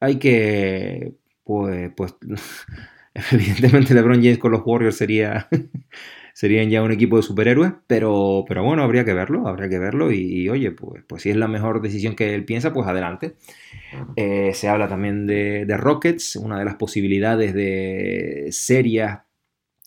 hay 0.00 0.18
que. 0.18 1.14
Pues, 1.44 1.90
pues 1.96 2.14
evidentemente 3.32 3.94
LeBron 3.94 4.22
James 4.22 4.38
con 4.38 4.52
los 4.52 4.62
Warriors 4.64 4.96
sería 4.96 5.48
serían 6.34 6.70
ya 6.70 6.82
un 6.82 6.92
equipo 6.92 7.16
de 7.16 7.22
superhéroes, 7.22 7.72
pero, 7.86 8.44
pero 8.48 8.64
bueno, 8.64 8.82
habría 8.82 9.04
que 9.04 9.14
verlo, 9.14 9.46
habría 9.46 9.68
que 9.68 9.78
verlo 9.78 10.10
y, 10.12 10.48
oye, 10.48 10.70
pues, 10.70 11.04
pues 11.06 11.22
si 11.22 11.30
es 11.30 11.36
la 11.36 11.48
mejor 11.48 11.82
decisión 11.82 12.14
que 12.14 12.34
él 12.34 12.44
piensa, 12.44 12.72
pues 12.72 12.86
adelante. 12.86 13.36
Eh, 14.16 14.52
se 14.54 14.68
habla 14.68 14.88
también 14.88 15.26
de, 15.26 15.66
Rockets, 15.76 16.36
una 16.36 16.58
de 16.58 16.64
las 16.64 16.76
posibilidades 16.76 17.54
de 17.54 18.48
serias, 18.50 19.20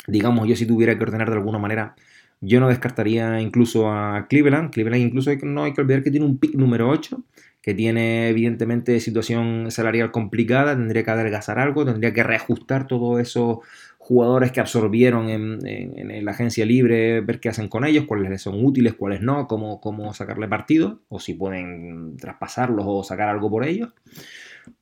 digamos, 0.07 0.47
yo 0.47 0.55
si 0.55 0.65
tuviera 0.65 0.97
que 0.97 1.03
ordenar 1.03 1.29
de 1.29 1.37
alguna 1.37 1.59
manera, 1.59 1.95
yo 2.41 2.59
no 2.59 2.67
descartaría 2.67 3.41
incluso 3.41 3.91
a 3.91 4.27
Cleveland, 4.29 4.71
Cleveland 4.71 5.01
incluso 5.01 5.31
no 5.43 5.63
hay 5.63 5.73
que 5.73 5.81
olvidar 5.81 6.03
que 6.03 6.11
tiene 6.11 6.25
un 6.25 6.37
pick 6.37 6.53
número 6.55 6.89
8, 6.89 7.23
que 7.61 7.73
tiene 7.73 8.29
evidentemente 8.29 8.99
situación 8.99 9.71
salarial 9.71 10.11
complicada, 10.11 10.75
tendría 10.75 11.03
que 11.03 11.09
adelgazar 11.09 11.57
algo, 11.57 11.83
tendría 11.85 12.13
que 12.13 12.21
reajustar 12.21 12.85
todos 12.85 13.19
esos 13.19 13.59
jugadores 14.05 14.51
que 14.51 14.59
absorbieron 14.59 15.29
en, 15.29 16.25
la 16.25 16.31
agencia 16.31 16.63
libre, 16.63 17.21
ver 17.21 17.39
qué 17.39 17.49
hacen 17.49 17.67
con 17.67 17.85
ellos, 17.85 18.05
cuáles 18.05 18.29
les 18.29 18.39
son 18.39 18.63
útiles, 18.63 18.93
cuáles 18.93 19.21
no, 19.21 19.47
cómo, 19.47 19.81
cómo 19.81 20.13
sacarle 20.13 20.47
partido, 20.47 21.01
o 21.09 21.19
si 21.19 21.33
pueden 21.33 22.15
traspasarlos 22.15 22.85
o 22.87 23.03
sacar 23.03 23.29
algo 23.29 23.49
por 23.49 23.65
ellos. 23.65 23.89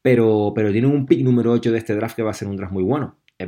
Pero, 0.02 0.52
pero 0.54 0.74
tienen 0.74 0.92
un 0.92 1.06
pick 1.06 1.22
número 1.24 1.54
8 1.54 1.72
de 1.72 1.78
este 1.78 1.96
draft 1.96 2.18
que 2.18 2.22
va 2.22 2.32
a 2.32 2.34
ser 2.34 2.50
un 2.50 2.58
draft 2.58 2.74
muy 2.74 2.84
bueno. 2.84 3.16
Es, 3.40 3.48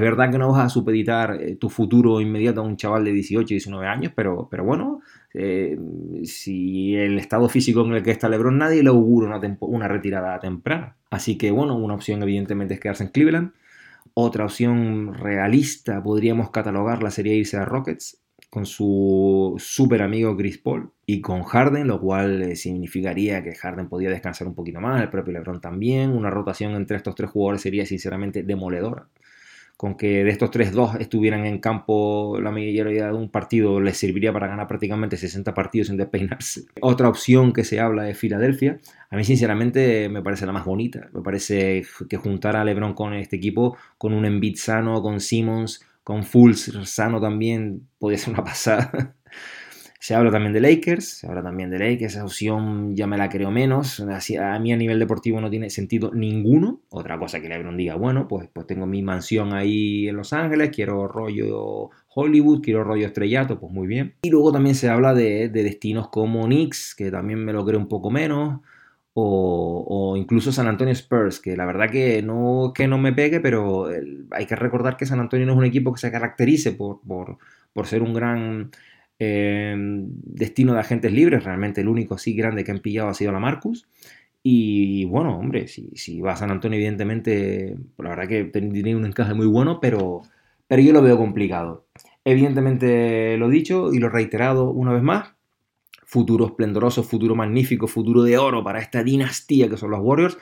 verdad 0.00 0.30
que 0.30 0.38
no 0.38 0.50
vas 0.50 0.64
a 0.64 0.68
supeditar 0.70 1.36
eh, 1.42 1.56
tu 1.56 1.68
futuro 1.68 2.18
inmediato 2.22 2.62
a 2.62 2.64
un 2.64 2.78
chaval 2.78 3.04
de 3.04 3.12
18, 3.12 3.48
19 3.48 3.86
años, 3.86 4.12
pero, 4.16 4.48
pero 4.50 4.64
bueno, 4.64 5.00
eh, 5.34 5.78
si 6.24 6.96
el 6.96 7.18
estado 7.18 7.50
físico 7.50 7.84
en 7.84 7.92
el 7.92 8.02
que 8.02 8.12
está 8.12 8.30
LeBron, 8.30 8.56
nadie 8.56 8.82
le 8.82 8.88
augura 8.88 9.26
una, 9.26 9.56
una 9.60 9.88
retirada 9.88 10.40
temprana. 10.40 10.96
Así 11.10 11.36
que 11.36 11.50
bueno, 11.50 11.76
una 11.76 11.92
opción 11.92 12.22
evidentemente 12.22 12.72
es 12.74 12.80
quedarse 12.80 13.04
en 13.04 13.10
Cleveland. 13.10 13.52
Otra 14.14 14.44
opción 14.44 15.14
realista 15.14 16.02
podríamos 16.02 16.50
catalogarla 16.50 17.10
sería 17.10 17.34
irse 17.34 17.56
a 17.56 17.64
Rockets 17.64 18.22
con 18.50 18.66
su 18.66 19.54
super 19.58 20.02
amigo 20.02 20.36
Chris 20.36 20.58
Paul 20.58 20.92
y 21.06 21.22
con 21.22 21.42
Harden, 21.42 21.86
lo 21.86 21.98
cual 21.98 22.42
eh, 22.42 22.56
significaría 22.56 23.42
que 23.42 23.54
Harden 23.54 23.88
podía 23.88 24.10
descansar 24.10 24.46
un 24.46 24.54
poquito 24.54 24.78
más, 24.80 25.00
el 25.00 25.08
propio 25.08 25.32
LeBron 25.32 25.62
también. 25.62 26.10
Una 26.10 26.28
rotación 26.28 26.72
entre 26.72 26.98
estos 26.98 27.14
tres 27.14 27.30
jugadores 27.30 27.62
sería 27.62 27.86
sinceramente 27.86 28.42
demoledora 28.42 29.08
con 29.82 29.96
que 29.96 30.22
de 30.22 30.30
estos 30.30 30.52
tres, 30.52 30.70
dos 30.70 30.94
estuvieran 31.00 31.44
en 31.44 31.58
campo 31.58 32.38
la 32.40 32.52
mayoría 32.52 33.08
de 33.08 33.14
un 33.14 33.28
partido 33.28 33.80
les 33.80 33.96
serviría 33.96 34.32
para 34.32 34.46
ganar 34.46 34.68
prácticamente 34.68 35.16
60 35.16 35.54
partidos 35.54 35.88
sin 35.88 35.96
despeinarse. 35.96 36.66
Otra 36.80 37.08
opción 37.08 37.52
que 37.52 37.64
se 37.64 37.80
habla 37.80 38.04
de 38.04 38.14
Filadelfia, 38.14 38.78
a 39.10 39.16
mí 39.16 39.24
sinceramente 39.24 40.08
me 40.08 40.22
parece 40.22 40.46
la 40.46 40.52
más 40.52 40.64
bonita. 40.64 41.10
Me 41.12 41.20
parece 41.20 41.84
que 42.08 42.16
juntar 42.16 42.54
a 42.54 42.64
LeBron 42.64 42.94
con 42.94 43.12
este 43.14 43.34
equipo, 43.34 43.76
con 43.98 44.12
un 44.12 44.24
Embiid 44.24 44.54
sano, 44.54 45.02
con 45.02 45.18
Simmons, 45.18 45.84
con 46.04 46.22
Fultz 46.22 46.70
sano 46.84 47.20
también, 47.20 47.88
podría 47.98 48.18
ser 48.18 48.34
una 48.34 48.44
pasada. 48.44 49.16
Se 50.02 50.16
habla 50.16 50.32
también 50.32 50.52
de 50.52 50.60
Lakers, 50.60 51.18
se 51.18 51.28
habla 51.28 51.44
también 51.44 51.70
de 51.70 51.78
Lakers, 51.78 52.14
esa 52.14 52.24
opción 52.24 52.96
ya 52.96 53.06
me 53.06 53.16
la 53.16 53.28
creo 53.28 53.52
menos, 53.52 54.00
a 54.00 54.58
mí 54.58 54.72
a 54.72 54.76
nivel 54.76 54.98
deportivo 54.98 55.40
no 55.40 55.48
tiene 55.48 55.70
sentido 55.70 56.10
ninguno. 56.12 56.80
Otra 56.90 57.20
cosa 57.20 57.40
que 57.40 57.48
LeBron 57.48 57.76
diga, 57.76 57.94
bueno, 57.94 58.26
pues, 58.26 58.48
pues 58.52 58.66
tengo 58.66 58.84
mi 58.84 59.00
mansión 59.00 59.52
ahí 59.52 60.08
en 60.08 60.16
Los 60.16 60.32
Ángeles, 60.32 60.70
quiero 60.74 61.06
rollo 61.06 61.90
Hollywood, 62.16 62.62
quiero 62.62 62.82
rollo 62.82 63.06
estrellato, 63.06 63.60
pues 63.60 63.72
muy 63.72 63.86
bien. 63.86 64.16
Y 64.22 64.30
luego 64.30 64.50
también 64.50 64.74
se 64.74 64.88
habla 64.88 65.14
de, 65.14 65.48
destinos 65.50 66.08
como 66.08 66.46
Knicks, 66.46 66.96
que 66.96 67.12
también 67.12 67.44
me 67.44 67.52
lo 67.52 67.64
creo 67.64 67.78
un 67.78 67.86
poco 67.86 68.10
menos. 68.10 68.58
O, 69.14 70.16
incluso 70.16 70.50
San 70.50 70.66
Antonio 70.66 70.94
Spurs, 70.94 71.38
que 71.38 71.56
la 71.56 71.64
verdad 71.64 71.90
que 71.90 72.22
no 72.22 72.72
que 72.74 72.88
no 72.88 72.98
me 72.98 73.12
pegue, 73.12 73.38
pero 73.38 73.88
hay 74.32 74.46
que 74.46 74.56
recordar 74.56 74.96
que 74.96 75.06
San 75.06 75.20
Antonio 75.20 75.46
no 75.46 75.52
es 75.52 75.58
un 75.58 75.64
equipo 75.66 75.92
que 75.92 76.00
se 76.00 76.10
caracterice 76.10 76.72
por, 76.72 77.00
por 77.02 77.86
ser 77.86 78.02
un 78.02 78.14
gran 78.14 78.70
Em, 79.24 80.08
destino 80.24 80.74
de 80.74 80.80
agentes 80.80 81.12
libres, 81.12 81.44
realmente 81.44 81.80
el 81.80 81.86
único 81.88 82.14
así 82.14 82.34
grande 82.34 82.64
que 82.64 82.72
han 82.72 82.80
pillado 82.80 83.08
ha 83.08 83.14
sido 83.14 83.30
la 83.30 83.38
Marcus. 83.38 83.86
Y 84.42 85.04
bueno, 85.04 85.38
hombre, 85.38 85.68
si, 85.68 86.20
va 86.20 86.32
a 86.32 86.36
San 86.36 86.50
Antonio, 86.50 86.76
evidentemente, 86.76 87.76
la 87.98 88.10
verdad 88.10 88.26
que 88.26 88.44
tiene 88.46 88.96
un 88.96 89.06
encaje 89.06 89.34
muy 89.34 89.46
bueno, 89.46 89.78
pero, 89.80 90.22
pero 90.66 90.82
yo 90.82 90.92
lo 90.92 91.02
veo 91.02 91.16
complicado. 91.16 91.86
Evidentemente 92.24 93.36
lo 93.38 93.48
dicho 93.48 93.92
y 93.92 93.98
lo 94.00 94.08
reiterado 94.08 94.70
una 94.70 94.92
vez 94.92 95.02
más. 95.04 95.34
Futuro 96.04 96.46
esplendoroso, 96.46 97.04
futuro 97.04 97.36
magnífico, 97.36 97.86
futuro 97.86 98.22
de 98.24 98.38
oro 98.38 98.64
para 98.64 98.80
esta 98.80 99.04
dinastía 99.04 99.68
que 99.68 99.76
son 99.76 99.92
los 99.92 100.00
Warriors. 100.02 100.36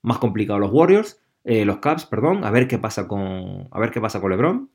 Más 0.00 0.18
complicado 0.18 0.58
los 0.58 0.72
Warriors, 0.72 1.20
eh, 1.44 1.66
los 1.66 1.76
Cubs, 1.78 2.06
perdón. 2.06 2.44
A 2.44 2.50
ver 2.50 2.68
qué 2.68 2.78
pasa 2.78 3.06
con, 3.06 3.68
a 3.70 3.78
ver 3.80 3.90
qué 3.90 4.00
pasa 4.00 4.20
con 4.20 4.30
LeBron. 4.30 4.70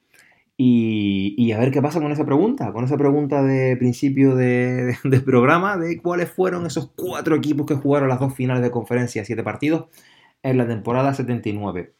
Y, 0.61 1.53
a 1.53 1.57
ver 1.57 1.71
qué 1.71 1.81
pasa 1.81 2.01
con 2.01 2.11
esa 2.11 2.25
pregunta, 2.25 2.73
con 2.73 2.83
esa 2.83 2.97
pregunta 2.97 3.41
de 3.41 3.77
principio 3.77 4.35
de, 4.35 4.93
programa, 5.25 5.77
de 5.77 6.01
cuáles 6.01 6.29
fueron 6.29 6.65
esos 6.65 6.91
cuatro 6.97 7.37
equipos 7.37 7.65
que 7.65 7.75
jugaron 7.75 8.09
las 8.09 8.19
dos 8.19 8.35
finales 8.35 8.61
de 8.61 8.69
conferencia, 8.69 9.23
siete 9.23 9.41
partidos, 9.41 9.85
en 10.43 10.57
la 10.57 10.67
temporada 10.67 11.13
79. 11.13 11.93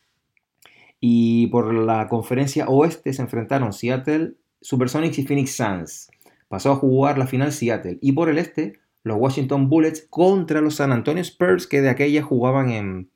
Y 1.00 1.48
por 1.48 1.74
la 1.74 2.10
conferencia 2.10 2.68
oeste 2.68 3.14
se 3.14 3.22
enfrentaron 3.22 3.72
Seattle, 3.72 4.34
Supersonics 4.60 5.20
y 5.20 5.24
Phoenix 5.26 5.56
Suns. 5.56 6.12
Pasó 6.50 6.74
a 6.74 6.76
jugar 6.76 7.18
la 7.18 7.28
final 7.28 7.54
Seattle. 7.54 7.98
Y 8.02 8.12
por 8.12 8.28
el 8.28 8.38
este, 8.38 8.74
los 9.04 9.16
Washington 9.18 9.70
Bullets 9.70 10.06
contra 10.10 10.60
los 10.60 10.76
San 10.76 10.92
Antonio 10.92 11.22
Spurs, 11.22 11.66
que 11.66 11.80
de 11.80 11.92
aquella 11.92 12.24
jugaban 12.24 12.72
en, 12.72 13.10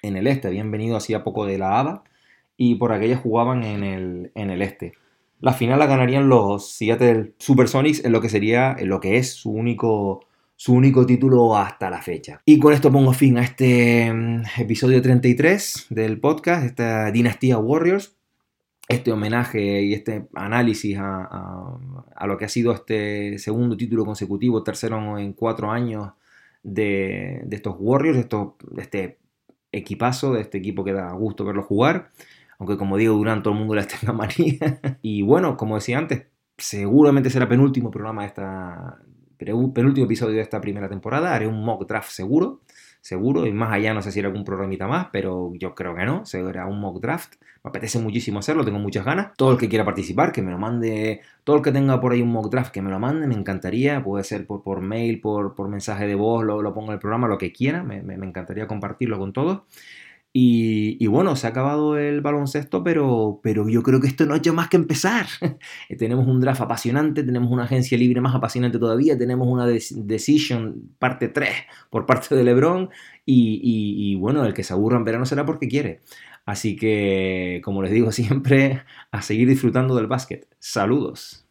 en 0.00 0.16
el 0.16 0.26
este. 0.26 0.48
Habían 0.48 0.70
venido 0.70 0.96
hacía 0.96 1.22
poco 1.22 1.44
de 1.44 1.58
la 1.58 1.78
ABA 1.80 2.04
y 2.62 2.74
por 2.74 2.92
aquella 2.92 3.16
jugaban 3.16 3.64
en 3.64 3.82
el, 3.82 4.32
en 4.34 4.50
el 4.50 4.60
este. 4.60 4.92
La 5.40 5.54
final 5.54 5.78
la 5.78 5.86
ganarían 5.86 6.28
los 6.28 6.70
Seattle 6.70 7.32
Supersonics 7.38 8.04
en 8.04 8.12
lo 8.12 8.20
que 8.20 8.28
sería, 8.28 8.76
en 8.78 8.90
lo 8.90 9.00
que 9.00 9.16
es 9.16 9.32
su 9.32 9.50
único, 9.50 10.26
su 10.56 10.74
único 10.74 11.06
título 11.06 11.56
hasta 11.56 11.88
la 11.88 12.02
fecha. 12.02 12.42
Y 12.44 12.58
con 12.58 12.74
esto 12.74 12.92
pongo 12.92 13.14
fin 13.14 13.38
a 13.38 13.44
este 13.44 14.12
mm, 14.12 14.42
episodio 14.58 15.00
33 15.00 15.86
del 15.88 16.20
podcast, 16.20 16.66
esta 16.66 17.10
Dinastía 17.10 17.56
Warriors, 17.56 18.14
este 18.88 19.10
homenaje 19.10 19.80
y 19.80 19.94
este 19.94 20.28
análisis 20.34 20.98
a, 20.98 21.78
a, 22.14 22.26
lo 22.26 22.36
que 22.36 22.44
ha 22.44 22.50
sido 22.50 22.74
este 22.74 23.38
segundo 23.38 23.74
título 23.74 24.04
consecutivo, 24.04 24.62
tercero 24.62 25.18
en 25.18 25.32
cuatro 25.32 25.70
años 25.70 26.10
de, 26.62 27.40
de 27.42 27.56
estos 27.56 27.76
Warriors, 27.78 28.18
de, 28.18 28.28
de 28.70 28.82
este 28.82 29.18
equipazo, 29.72 30.34
de 30.34 30.42
este 30.42 30.58
equipo 30.58 30.84
que 30.84 30.92
da 30.92 31.10
gusto 31.12 31.46
verlo 31.46 31.62
jugar 31.62 32.10
aunque 32.60 32.76
como 32.76 32.98
digo, 32.98 33.16
Durán 33.16 33.42
todo 33.42 33.54
el 33.54 33.58
mundo 33.58 33.74
les 33.74 33.88
tenga 34.00 34.12
manía. 34.12 34.80
y 35.02 35.22
bueno, 35.22 35.56
como 35.56 35.76
decía 35.76 35.98
antes, 35.98 36.26
seguramente 36.56 37.30
será 37.30 37.48
penúltimo 37.48 37.90
programa 37.90 38.22
de 38.22 38.28
esta, 38.28 38.98
penúltimo 39.38 40.04
episodio 40.04 40.36
de 40.36 40.42
esta 40.42 40.60
primera 40.60 40.88
temporada. 40.88 41.34
Haré 41.34 41.46
un 41.46 41.64
mock 41.64 41.88
draft 41.88 42.10
seguro, 42.10 42.60
seguro, 43.00 43.46
y 43.46 43.52
más 43.52 43.72
allá 43.72 43.94
no 43.94 44.02
sé 44.02 44.12
si 44.12 44.18
haré 44.18 44.28
algún 44.28 44.44
programita 44.44 44.86
más, 44.86 45.08
pero 45.10 45.52
yo 45.54 45.74
creo 45.74 45.94
que 45.94 46.04
no, 46.04 46.26
será 46.26 46.66
un 46.66 46.80
mock 46.80 47.00
draft. 47.00 47.36
Me 47.64 47.70
apetece 47.70 47.98
muchísimo 47.98 48.40
hacerlo, 48.40 48.62
tengo 48.62 48.78
muchas 48.78 49.06
ganas. 49.06 49.32
Todo 49.38 49.52
el 49.52 49.58
que 49.58 49.70
quiera 49.70 49.86
participar, 49.86 50.30
que 50.30 50.42
me 50.42 50.50
lo 50.50 50.58
mande, 50.58 51.22
todo 51.44 51.56
el 51.56 51.62
que 51.62 51.72
tenga 51.72 51.98
por 51.98 52.12
ahí 52.12 52.20
un 52.20 52.30
mock 52.30 52.50
draft, 52.50 52.72
que 52.72 52.82
me 52.82 52.90
lo 52.90 52.98
mande, 52.98 53.26
me 53.26 53.34
encantaría, 53.34 54.04
puede 54.04 54.22
ser 54.24 54.46
por, 54.46 54.62
por 54.62 54.82
mail, 54.82 55.18
por, 55.22 55.54
por 55.54 55.70
mensaje 55.70 56.06
de 56.06 56.14
voz, 56.14 56.44
lo, 56.44 56.60
lo 56.60 56.74
pongo 56.74 56.88
en 56.88 56.94
el 56.94 56.98
programa, 56.98 57.26
lo 57.26 57.38
que 57.38 57.52
quiera, 57.52 57.82
me, 57.82 58.02
me 58.02 58.14
encantaría 58.26 58.66
compartirlo 58.66 59.18
con 59.18 59.32
todos. 59.32 59.62
Y, 60.32 61.04
bueno, 61.08 61.34
se 61.34 61.48
ha 61.48 61.50
acabado 61.50 61.98
el 61.98 62.20
baloncesto, 62.20 62.84
pero, 62.84 63.40
pero 63.42 63.68
yo 63.68 63.82
creo 63.82 64.00
que 64.00 64.06
esto 64.06 64.26
no 64.26 64.34
ha 64.34 64.36
hecho 64.36 64.54
más 64.54 64.68
que 64.68 64.76
empezar. 64.76 65.26
tenemos 65.98 66.28
un 66.28 66.40
draft 66.40 66.60
apasionante, 66.60 67.24
tenemos 67.24 67.50
una 67.50 67.64
agencia 67.64 67.98
libre 67.98 68.20
más 68.20 68.34
apasionante 68.34 68.78
todavía, 68.78 69.18
tenemos 69.18 69.48
una 69.48 69.66
Decision 69.66 70.94
parte 70.98 71.28
3 71.28 71.50
por 71.90 72.06
parte 72.06 72.36
de 72.36 72.44
Lebron 72.44 72.90
y, 73.26 73.60
y, 73.62 74.14
bueno, 74.16 74.44
el 74.44 74.54
que 74.54 74.62
se 74.62 74.72
aburra 74.72 74.98
en 74.98 75.04
verano 75.04 75.26
será 75.26 75.44
porque 75.44 75.66
quiere. 75.66 76.00
Así 76.46 76.76
que, 76.76 77.60
como 77.64 77.82
les 77.82 77.90
digo 77.90 78.12
siempre, 78.12 78.82
a 79.10 79.22
seguir 79.22 79.48
disfrutando 79.48 79.96
del 79.96 80.06
básquet. 80.06 80.46
Saludos. 80.60 81.44